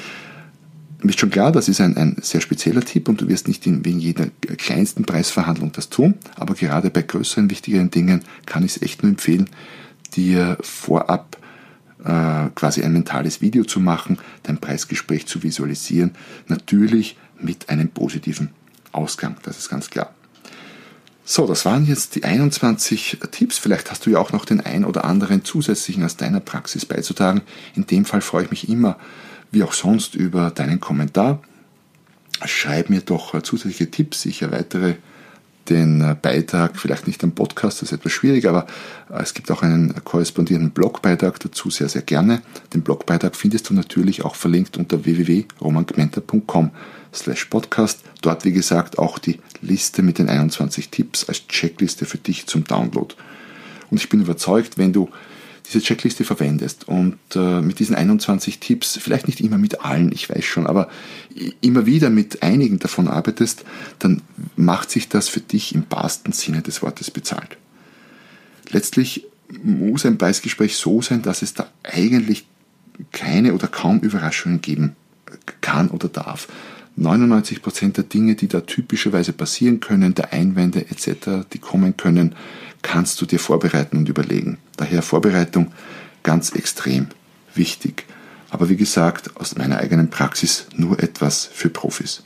mir 1.03 1.09
ist 1.09 1.19
schon 1.19 1.31
klar, 1.31 1.51
das 1.51 1.67
ist 1.67 1.81
ein, 1.81 1.97
ein 1.97 2.17
sehr 2.21 2.41
spezieller 2.41 2.81
Tipp 2.81 3.09
und 3.09 3.21
du 3.21 3.27
wirst 3.27 3.47
nicht 3.47 3.65
in, 3.65 3.83
in 3.83 3.99
jeder 3.99 4.27
kleinsten 4.57 5.03
Preisverhandlung 5.03 5.71
das 5.71 5.89
tun, 5.89 6.15
aber 6.35 6.53
gerade 6.53 6.89
bei 6.89 7.01
größeren, 7.01 7.49
wichtigeren 7.49 7.89
Dingen 7.89 8.23
kann 8.45 8.63
ich 8.63 8.75
es 8.75 8.81
echt 8.81 9.01
nur 9.01 9.11
empfehlen, 9.11 9.49
dir 10.13 10.57
vorab 10.61 11.37
äh, 12.03 12.49
quasi 12.53 12.83
ein 12.83 12.93
mentales 12.93 13.41
Video 13.41 13.63
zu 13.63 13.79
machen, 13.79 14.19
dein 14.43 14.59
Preisgespräch 14.59 15.25
zu 15.25 15.41
visualisieren, 15.41 16.11
natürlich 16.47 17.17
mit 17.39 17.69
einem 17.69 17.89
positiven 17.89 18.49
Ausgang, 18.91 19.37
das 19.43 19.57
ist 19.57 19.69
ganz 19.69 19.89
klar. 19.89 20.13
So, 21.23 21.47
das 21.47 21.65
waren 21.65 21.85
jetzt 21.85 22.15
die 22.15 22.23
21 22.23 23.19
Tipps. 23.31 23.57
Vielleicht 23.57 23.89
hast 23.89 24.05
du 24.05 24.09
ja 24.09 24.19
auch 24.19 24.33
noch 24.33 24.43
den 24.43 24.59
ein 24.59 24.83
oder 24.83 25.05
anderen 25.05 25.45
zusätzlichen 25.45 26.03
aus 26.03 26.17
deiner 26.17 26.39
Praxis 26.39 26.85
beizutragen. 26.85 27.41
In 27.75 27.85
dem 27.85 28.05
Fall 28.05 28.21
freue 28.21 28.45
ich 28.45 28.51
mich 28.51 28.67
immer 28.67 28.97
wie 29.51 29.63
auch 29.63 29.73
sonst 29.73 30.15
über 30.15 30.51
deinen 30.51 30.79
Kommentar. 30.79 31.41
Schreib 32.45 32.89
mir 32.89 33.01
doch 33.01 33.39
zusätzliche 33.41 33.91
Tipps. 33.91 34.25
Ich 34.25 34.41
erweitere 34.41 34.95
den 35.69 36.17
Beitrag, 36.21 36.77
vielleicht 36.77 37.07
nicht 37.07 37.23
am 37.23 37.33
Podcast, 37.33 37.81
das 37.81 37.91
ist 37.91 37.97
etwas 37.97 38.11
schwierig, 38.11 38.47
aber 38.47 38.65
es 39.09 39.33
gibt 39.33 39.51
auch 39.51 39.61
einen 39.61 39.93
korrespondierenden 40.03 40.71
Blogbeitrag 40.71 41.39
dazu 41.39 41.69
sehr, 41.69 41.87
sehr 41.87 42.01
gerne. 42.01 42.41
Den 42.73 42.81
Blogbeitrag 42.81 43.35
findest 43.35 43.69
du 43.69 43.73
natürlich 43.73 44.25
auch 44.25 44.35
verlinkt 44.35 44.77
unter 44.77 45.05
www.romangmenta.com 45.05 46.71
slash 47.13 47.45
podcast. 47.45 48.01
Dort, 48.21 48.43
wie 48.43 48.53
gesagt, 48.53 48.97
auch 48.97 49.19
die 49.19 49.39
Liste 49.61 50.01
mit 50.01 50.17
den 50.17 50.29
21 50.29 50.89
Tipps 50.89 51.27
als 51.29 51.47
Checkliste 51.47 52.05
für 52.05 52.17
dich 52.17 52.47
zum 52.47 52.63
Download. 52.63 53.13
Und 53.91 53.97
ich 53.97 54.09
bin 54.09 54.21
überzeugt, 54.21 54.77
wenn 54.77 54.93
du 54.93 55.09
diese 55.71 55.83
Checkliste 55.83 56.23
verwendest 56.23 56.87
und 56.87 57.17
äh, 57.35 57.61
mit 57.61 57.79
diesen 57.79 57.95
21 57.95 58.59
Tipps, 58.59 58.97
vielleicht 59.01 59.27
nicht 59.27 59.41
immer 59.41 59.57
mit 59.57 59.81
allen, 59.81 60.11
ich 60.11 60.29
weiß 60.29 60.43
schon, 60.43 60.67
aber 60.67 60.89
immer 61.61 61.85
wieder 61.85 62.09
mit 62.09 62.43
einigen 62.43 62.79
davon 62.79 63.07
arbeitest, 63.07 63.63
dann 63.99 64.21
macht 64.55 64.91
sich 64.91 65.09
das 65.09 65.29
für 65.29 65.39
dich 65.39 65.73
im 65.73 65.85
wahrsten 65.89 66.33
Sinne 66.33 66.61
des 66.61 66.81
Wortes 66.81 67.11
bezahlt. 67.11 67.57
Letztlich 68.69 69.25
muss 69.63 70.05
ein 70.05 70.17
Preisgespräch 70.17 70.77
so 70.77 71.01
sein, 71.01 71.21
dass 71.21 71.41
es 71.41 71.53
da 71.53 71.67
eigentlich 71.83 72.45
keine 73.11 73.53
oder 73.53 73.67
kaum 73.67 73.99
Überraschungen 73.99 74.61
geben 74.61 74.95
kann 75.61 75.89
oder 75.89 76.07
darf. 76.09 76.47
99% 76.99 77.93
der 77.93 78.03
Dinge, 78.03 78.35
die 78.35 78.47
da 78.47 78.61
typischerweise 78.61 79.33
passieren 79.33 79.79
können, 79.79 80.13
der 80.13 80.33
Einwände 80.33 80.85
etc., 80.89 81.47
die 81.53 81.59
kommen 81.59 81.95
können, 81.97 82.35
kannst 82.81 83.21
du 83.21 83.25
dir 83.25 83.39
vorbereiten 83.39 83.97
und 83.97 84.09
überlegen. 84.09 84.57
Daher 84.77 85.01
Vorbereitung 85.01 85.71
ganz 86.23 86.51
extrem 86.51 87.07
wichtig. 87.53 88.05
Aber 88.49 88.69
wie 88.69 88.75
gesagt, 88.75 89.37
aus 89.37 89.55
meiner 89.55 89.77
eigenen 89.77 90.09
Praxis 90.09 90.67
nur 90.75 91.01
etwas 91.01 91.45
für 91.45 91.69
Profis. 91.69 92.23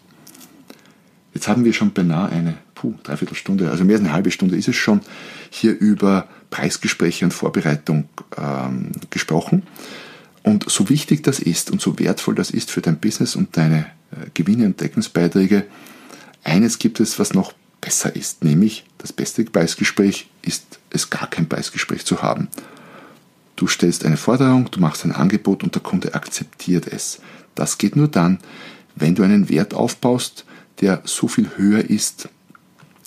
Jetzt 1.33 1.47
haben 1.47 1.65
wir 1.65 1.73
schon 1.73 1.91
beinahe 1.91 2.29
eine, 2.29 2.57
puh, 2.73 2.93
Dreiviertelstunde, 3.03 3.69
also 3.69 3.83
mehr 3.83 3.97
als 3.97 4.05
eine 4.05 4.13
halbe 4.13 4.31
Stunde 4.31 4.55
ist 4.55 4.67
es 4.67 4.75
schon, 4.75 5.01
hier 5.49 5.77
über 5.77 6.27
Preisgespräche 6.49 7.25
und 7.25 7.31
Vorbereitung 7.31 8.07
ähm, 8.37 8.91
gesprochen. 9.09 9.63
Und 10.43 10.69
so 10.69 10.89
wichtig 10.89 11.23
das 11.23 11.39
ist 11.39 11.71
und 11.71 11.81
so 11.81 11.99
wertvoll 11.99 12.35
das 12.35 12.51
ist 12.51 12.71
für 12.71 12.81
dein 12.81 12.99
Business 12.99 13.35
und 13.35 13.57
deine 13.57 13.87
äh, 14.11 14.29
Gewinne 14.33 14.65
und 14.65 14.79
Deckungsbeiträge, 14.79 15.65
eines 16.43 16.79
gibt 16.79 16.99
es, 16.99 17.19
was 17.19 17.33
noch 17.33 17.53
besser 17.81 18.15
ist. 18.15 18.43
Nämlich 18.43 18.85
das 18.97 19.13
beste 19.13 19.43
Preisgespräch 19.43 20.29
ist 20.41 20.79
es 20.89 21.09
gar 21.09 21.29
kein 21.29 21.47
Preisgespräch 21.47 22.05
zu 22.05 22.21
haben. 22.21 22.47
Du 23.55 23.67
stellst 23.67 24.05
eine 24.05 24.17
Forderung, 24.17 24.69
du 24.71 24.79
machst 24.79 25.05
ein 25.05 25.13
Angebot 25.13 25.63
und 25.63 25.75
der 25.75 25.81
Kunde 25.81 26.13
akzeptiert 26.13 26.87
es. 26.87 27.19
Das 27.53 27.77
geht 27.77 27.95
nur 27.95 28.07
dann, 28.07 28.39
wenn 28.95 29.15
du 29.15 29.23
einen 29.23 29.49
Wert 29.49 29.73
aufbaust, 29.73 30.45
der 30.81 31.01
so 31.05 31.27
viel 31.27 31.51
höher 31.55 31.89
ist 31.89 32.29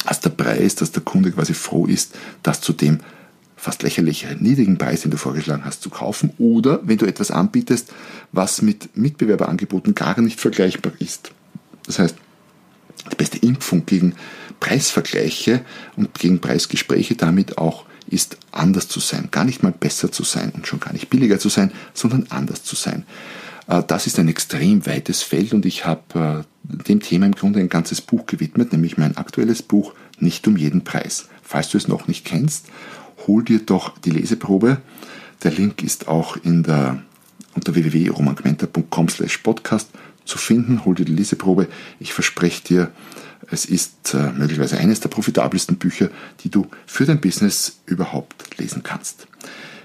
als 0.05 0.21
der 0.21 0.31
Preis, 0.31 0.75
dass 0.75 0.93
der 0.93 1.03
Kunde 1.03 1.33
quasi 1.33 1.55
froh 1.55 1.87
ist, 1.87 2.14
das 2.43 2.61
zu 2.61 2.73
dem 2.73 3.01
fast 3.57 3.83
lächerlich 3.83 4.27
niedrigen 4.39 4.79
Preis, 4.79 5.03
den 5.03 5.11
du 5.11 5.16
vorgeschlagen 5.16 5.64
hast, 5.64 5.83
zu 5.83 5.91
kaufen. 5.91 6.33
Oder 6.39 6.81
wenn 6.85 6.97
du 6.97 7.07
etwas 7.07 7.31
anbietest, 7.31 7.93
was 8.33 8.62
mit 8.62 8.97
Mitbewerberangeboten 8.97 9.95
gar 9.95 10.19
nicht 10.21 10.41
vergleichbar 10.41 10.93
ist. 11.01 11.33
Das 11.85 11.99
heißt, 11.99 12.16
die 13.11 13.16
beste 13.16 13.38
Impfung 13.38 13.86
gegen 13.86 14.14
Preisvergleiche 14.61 15.64
und 15.96 16.14
gegen 16.18 16.40
Preisgespräche 16.40 17.14
damit 17.14 17.59
auch 17.59 17.84
ist 18.11 18.38
anders 18.53 18.88
zu 18.88 19.01
sein, 19.01 19.28
gar 19.30 19.44
nicht 19.44 19.62
mal 19.62 19.72
besser 19.72 20.11
zu 20.11 20.24
sein 20.24 20.51
und 20.55 20.66
schon 20.66 20.80
gar 20.80 20.92
nicht 20.92 21.11
billiger 21.11 21.38
zu 21.38 21.49
sein, 21.49 21.72
sondern 21.92 22.26
anders 22.30 22.64
zu 22.64 22.74
sein. 22.74 23.05
Äh, 23.66 23.82
das 23.86 24.07
ist 24.07 24.18
ein 24.18 24.28
extrem 24.28 24.86
weites 24.86 25.22
Feld 25.22 25.53
und 25.53 25.66
ich 25.66 25.84
habe 25.84 26.44
äh, 26.64 26.84
dem 26.86 27.01
Thema 27.01 27.26
im 27.26 27.32
Grunde 27.32 27.61
ein 27.61 27.68
ganzes 27.68 28.01
Buch 28.01 28.26
gewidmet, 28.26 28.72
nämlich 28.72 28.99
mein 28.99 29.16
aktuelles 29.16 29.62
Buch 29.62 29.94
Nicht 30.18 30.49
um 30.49 30.57
jeden 30.57 30.82
Preis. 30.82 31.28
Falls 31.42 31.68
du 31.68 31.78
es 31.78 31.86
noch 31.86 32.09
nicht 32.09 32.24
kennst, 32.24 32.66
hol 33.26 33.44
dir 33.44 33.61
doch 33.61 33.96
die 33.99 34.11
Leseprobe. 34.11 34.78
Der 35.44 35.53
Link 35.53 35.82
ist 35.84 36.09
auch 36.09 36.36
in 36.36 36.64
der, 36.64 37.01
unter 37.55 37.74
www.romangmenta.com 37.74 39.09
slash 39.09 39.38
podcast 39.38 39.88
zu 40.29 40.39
finden. 40.39 40.85
Hol 40.85 40.95
dir 40.95 41.05
die 41.05 41.14
Leseprobe. 41.14 41.66
Ich 41.99 42.12
verspreche 42.12 42.62
dir, 42.62 42.93
es 43.51 43.64
ist 43.64 44.14
äh, 44.14 44.33
möglicherweise 44.33 44.79
eines 44.79 45.01
der 45.01 45.09
profitabelsten 45.09 45.76
Bücher, 45.76 46.11
die 46.41 46.51
du 46.51 46.66
für 46.87 47.07
dein 47.07 47.20
Business 47.20 47.81
überhaupt 47.87 48.59
lesen 48.59 48.83
kannst. 48.83 49.26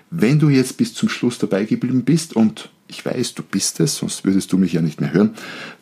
Wenn 0.10 0.40
du 0.40 0.50
jetzt 0.50 0.78
bis 0.78 0.94
zum 0.94 1.10
Schluss 1.10 1.40
dabei 1.40 1.66
geblieben 1.66 2.04
bist 2.04 2.36
und 2.36 2.70
ich 2.88 3.04
weiß, 3.06 3.34
du 3.34 3.44
bist 3.44 3.80
es, 3.80 3.98
sonst 3.98 4.26
würdest 4.26 4.52
du 4.52 4.58
mich 4.58 4.74
ja 4.74 4.82
nicht 4.82 5.02
mehr 5.02 5.14
hören, 5.14 5.34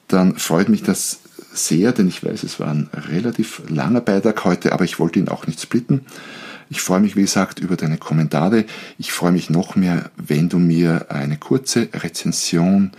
dann 0.07 0.37
freut 0.37 0.69
mich 0.69 0.83
das 0.83 1.19
sehr, 1.53 1.91
denn 1.91 2.07
ich 2.07 2.23
weiß, 2.23 2.43
es 2.43 2.59
war 2.59 2.69
ein 2.69 2.89
relativ 2.93 3.61
langer 3.67 3.99
Beitrag 3.99 4.45
heute, 4.45 4.71
aber 4.71 4.85
ich 4.85 4.99
wollte 4.99 5.19
ihn 5.19 5.27
auch 5.27 5.47
nicht 5.47 5.59
splitten. 5.59 6.01
Ich 6.69 6.81
freue 6.81 7.01
mich, 7.01 7.17
wie 7.17 7.21
gesagt, 7.21 7.59
über 7.59 7.75
deine 7.75 7.97
Kommentare. 7.97 8.63
Ich 8.97 9.11
freue 9.11 9.33
mich 9.33 9.49
noch 9.49 9.75
mehr, 9.75 10.09
wenn 10.15 10.47
du 10.47 10.57
mir 10.57 11.07
eine 11.09 11.37
kurze 11.37 11.89
Rezension 11.93 12.91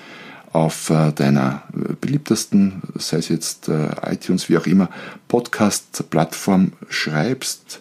auf 0.53 0.90
äh, 0.90 1.12
deiner 1.12 1.62
äh, 1.74 1.94
beliebtesten, 2.00 2.82
sei 2.96 3.18
es 3.18 3.28
jetzt 3.28 3.68
äh, 3.68 3.88
iTunes, 4.07 4.48
wie 4.48 4.59
auch 4.59 4.66
immer, 4.66 4.90
Podcast-Plattform 5.28 6.72
schreibst, 6.88 7.80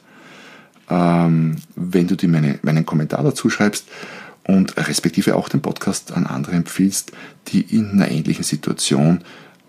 ähm, 0.90 1.58
wenn 1.76 2.08
du 2.08 2.16
dir 2.16 2.30
meine, 2.30 2.60
meinen 2.64 2.86
Kommentar 2.86 3.24
dazu 3.24 3.50
schreibst. 3.50 3.86
und 4.44 4.76
respektive 4.76 5.36
auch 5.36 5.50
den 5.50 5.62
Podcast 5.62 6.12
an 6.14 6.26
andere 6.26 6.54
empfiehlst, 6.54 7.12
die 7.50 7.62
in 7.62 7.92
einer 7.92 8.10
ähnlichen 8.10 8.44
Situation 8.44 9.24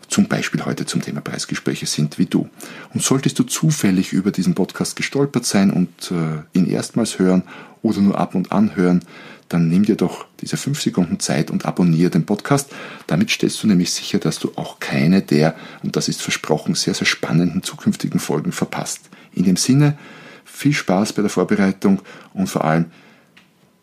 zum 0.09 0.29
Beispiel 0.29 0.65
heute 0.65 0.87
zum 0.87 1.03
Thema 1.03 1.21
Preisgespräche 1.21 1.85
sind 1.85 2.19
wie 2.19 2.25
du. 2.25 2.49
Und 2.95 3.03
solltest 3.03 3.39
du 3.39 3.45
zufällig 3.45 4.15
über 4.15 4.31
diesen 4.31 4.55
Podcast 4.55 4.97
gestolpert 4.97 5.45
sein 5.45 5.71
und 5.71 6.11
ihn 6.55 6.67
erstmals 6.67 7.19
hören 7.19 7.43
oder 7.83 8.01
nur 8.01 8.19
ab 8.19 8.35
und 8.35 8.51
an 8.51 8.75
hören, 8.75 9.05
dann 9.53 9.69
nimm 9.69 9.85
dir 9.85 9.97
doch 9.97 10.27
diese 10.41 10.57
fünf 10.57 10.81
Sekunden 10.81 11.21
Zeit 11.21 11.51
und 11.51 11.67
abonniere 11.67 12.11
den 12.11 12.25
Podcast. 12.25 12.71
Damit 13.07 13.31
stellst 13.31 13.63
du 13.63 13.67
nämlich 13.67 13.93
sicher, 13.93 14.19
dass 14.19 14.39
du 14.39 14.53
auch 14.57 14.81
keine 14.81 15.23
der, 15.23 15.55
und 15.83 15.97
das 15.97 16.09
ist 16.09 16.23
versprochen, 16.23 16.75
sehr, 16.75 16.95
sehr 16.95 17.07
spannenden 17.07 17.63
zukünftigen 17.63 18.19
Folgen 18.19 18.53
verpasst. 18.53 19.11
In 19.35 19.45
dem 19.45 19.57
Sinne, 19.57 19.99
viel 20.45 20.73
Spaß 20.73 21.13
bei 21.13 21.23
der 21.23 21.31
Vorbereitung 21.31 22.01
und 22.33 22.49
vor 22.49 22.65
allem 22.65 22.87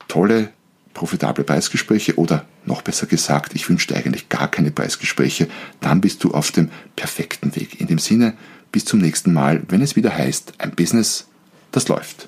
tolle, 0.08 0.50
profitable 0.94 1.44
Preisgespräche 1.44 2.18
oder 2.18 2.46
noch 2.66 2.82
besser 2.82 3.06
gesagt, 3.06 3.54
ich 3.56 3.70
wünsche 3.70 3.88
dir 3.88 3.96
eigentlich 3.98 4.30
gar 4.30 4.50
keine 4.50 4.72
Preisgespräche, 4.72 5.48
dann 5.82 6.02
bist 6.02 6.24
du 6.24 6.32
auf 6.32 6.52
dem 6.52 6.70
perfekten 6.96 7.56
Weg. 7.56 7.80
In 7.80 7.88
dem 7.88 8.00
Sinne, 8.00 8.34
bis 8.72 8.86
zum 8.86 9.00
nächsten 9.00 9.34
Mal, 9.34 9.62
wenn 9.70 9.82
es 9.82 9.96
wieder 9.96 10.16
heißt, 10.16 10.54
ein 10.58 10.72
Business, 10.72 11.28
das 11.72 11.88
läuft. 11.88 12.28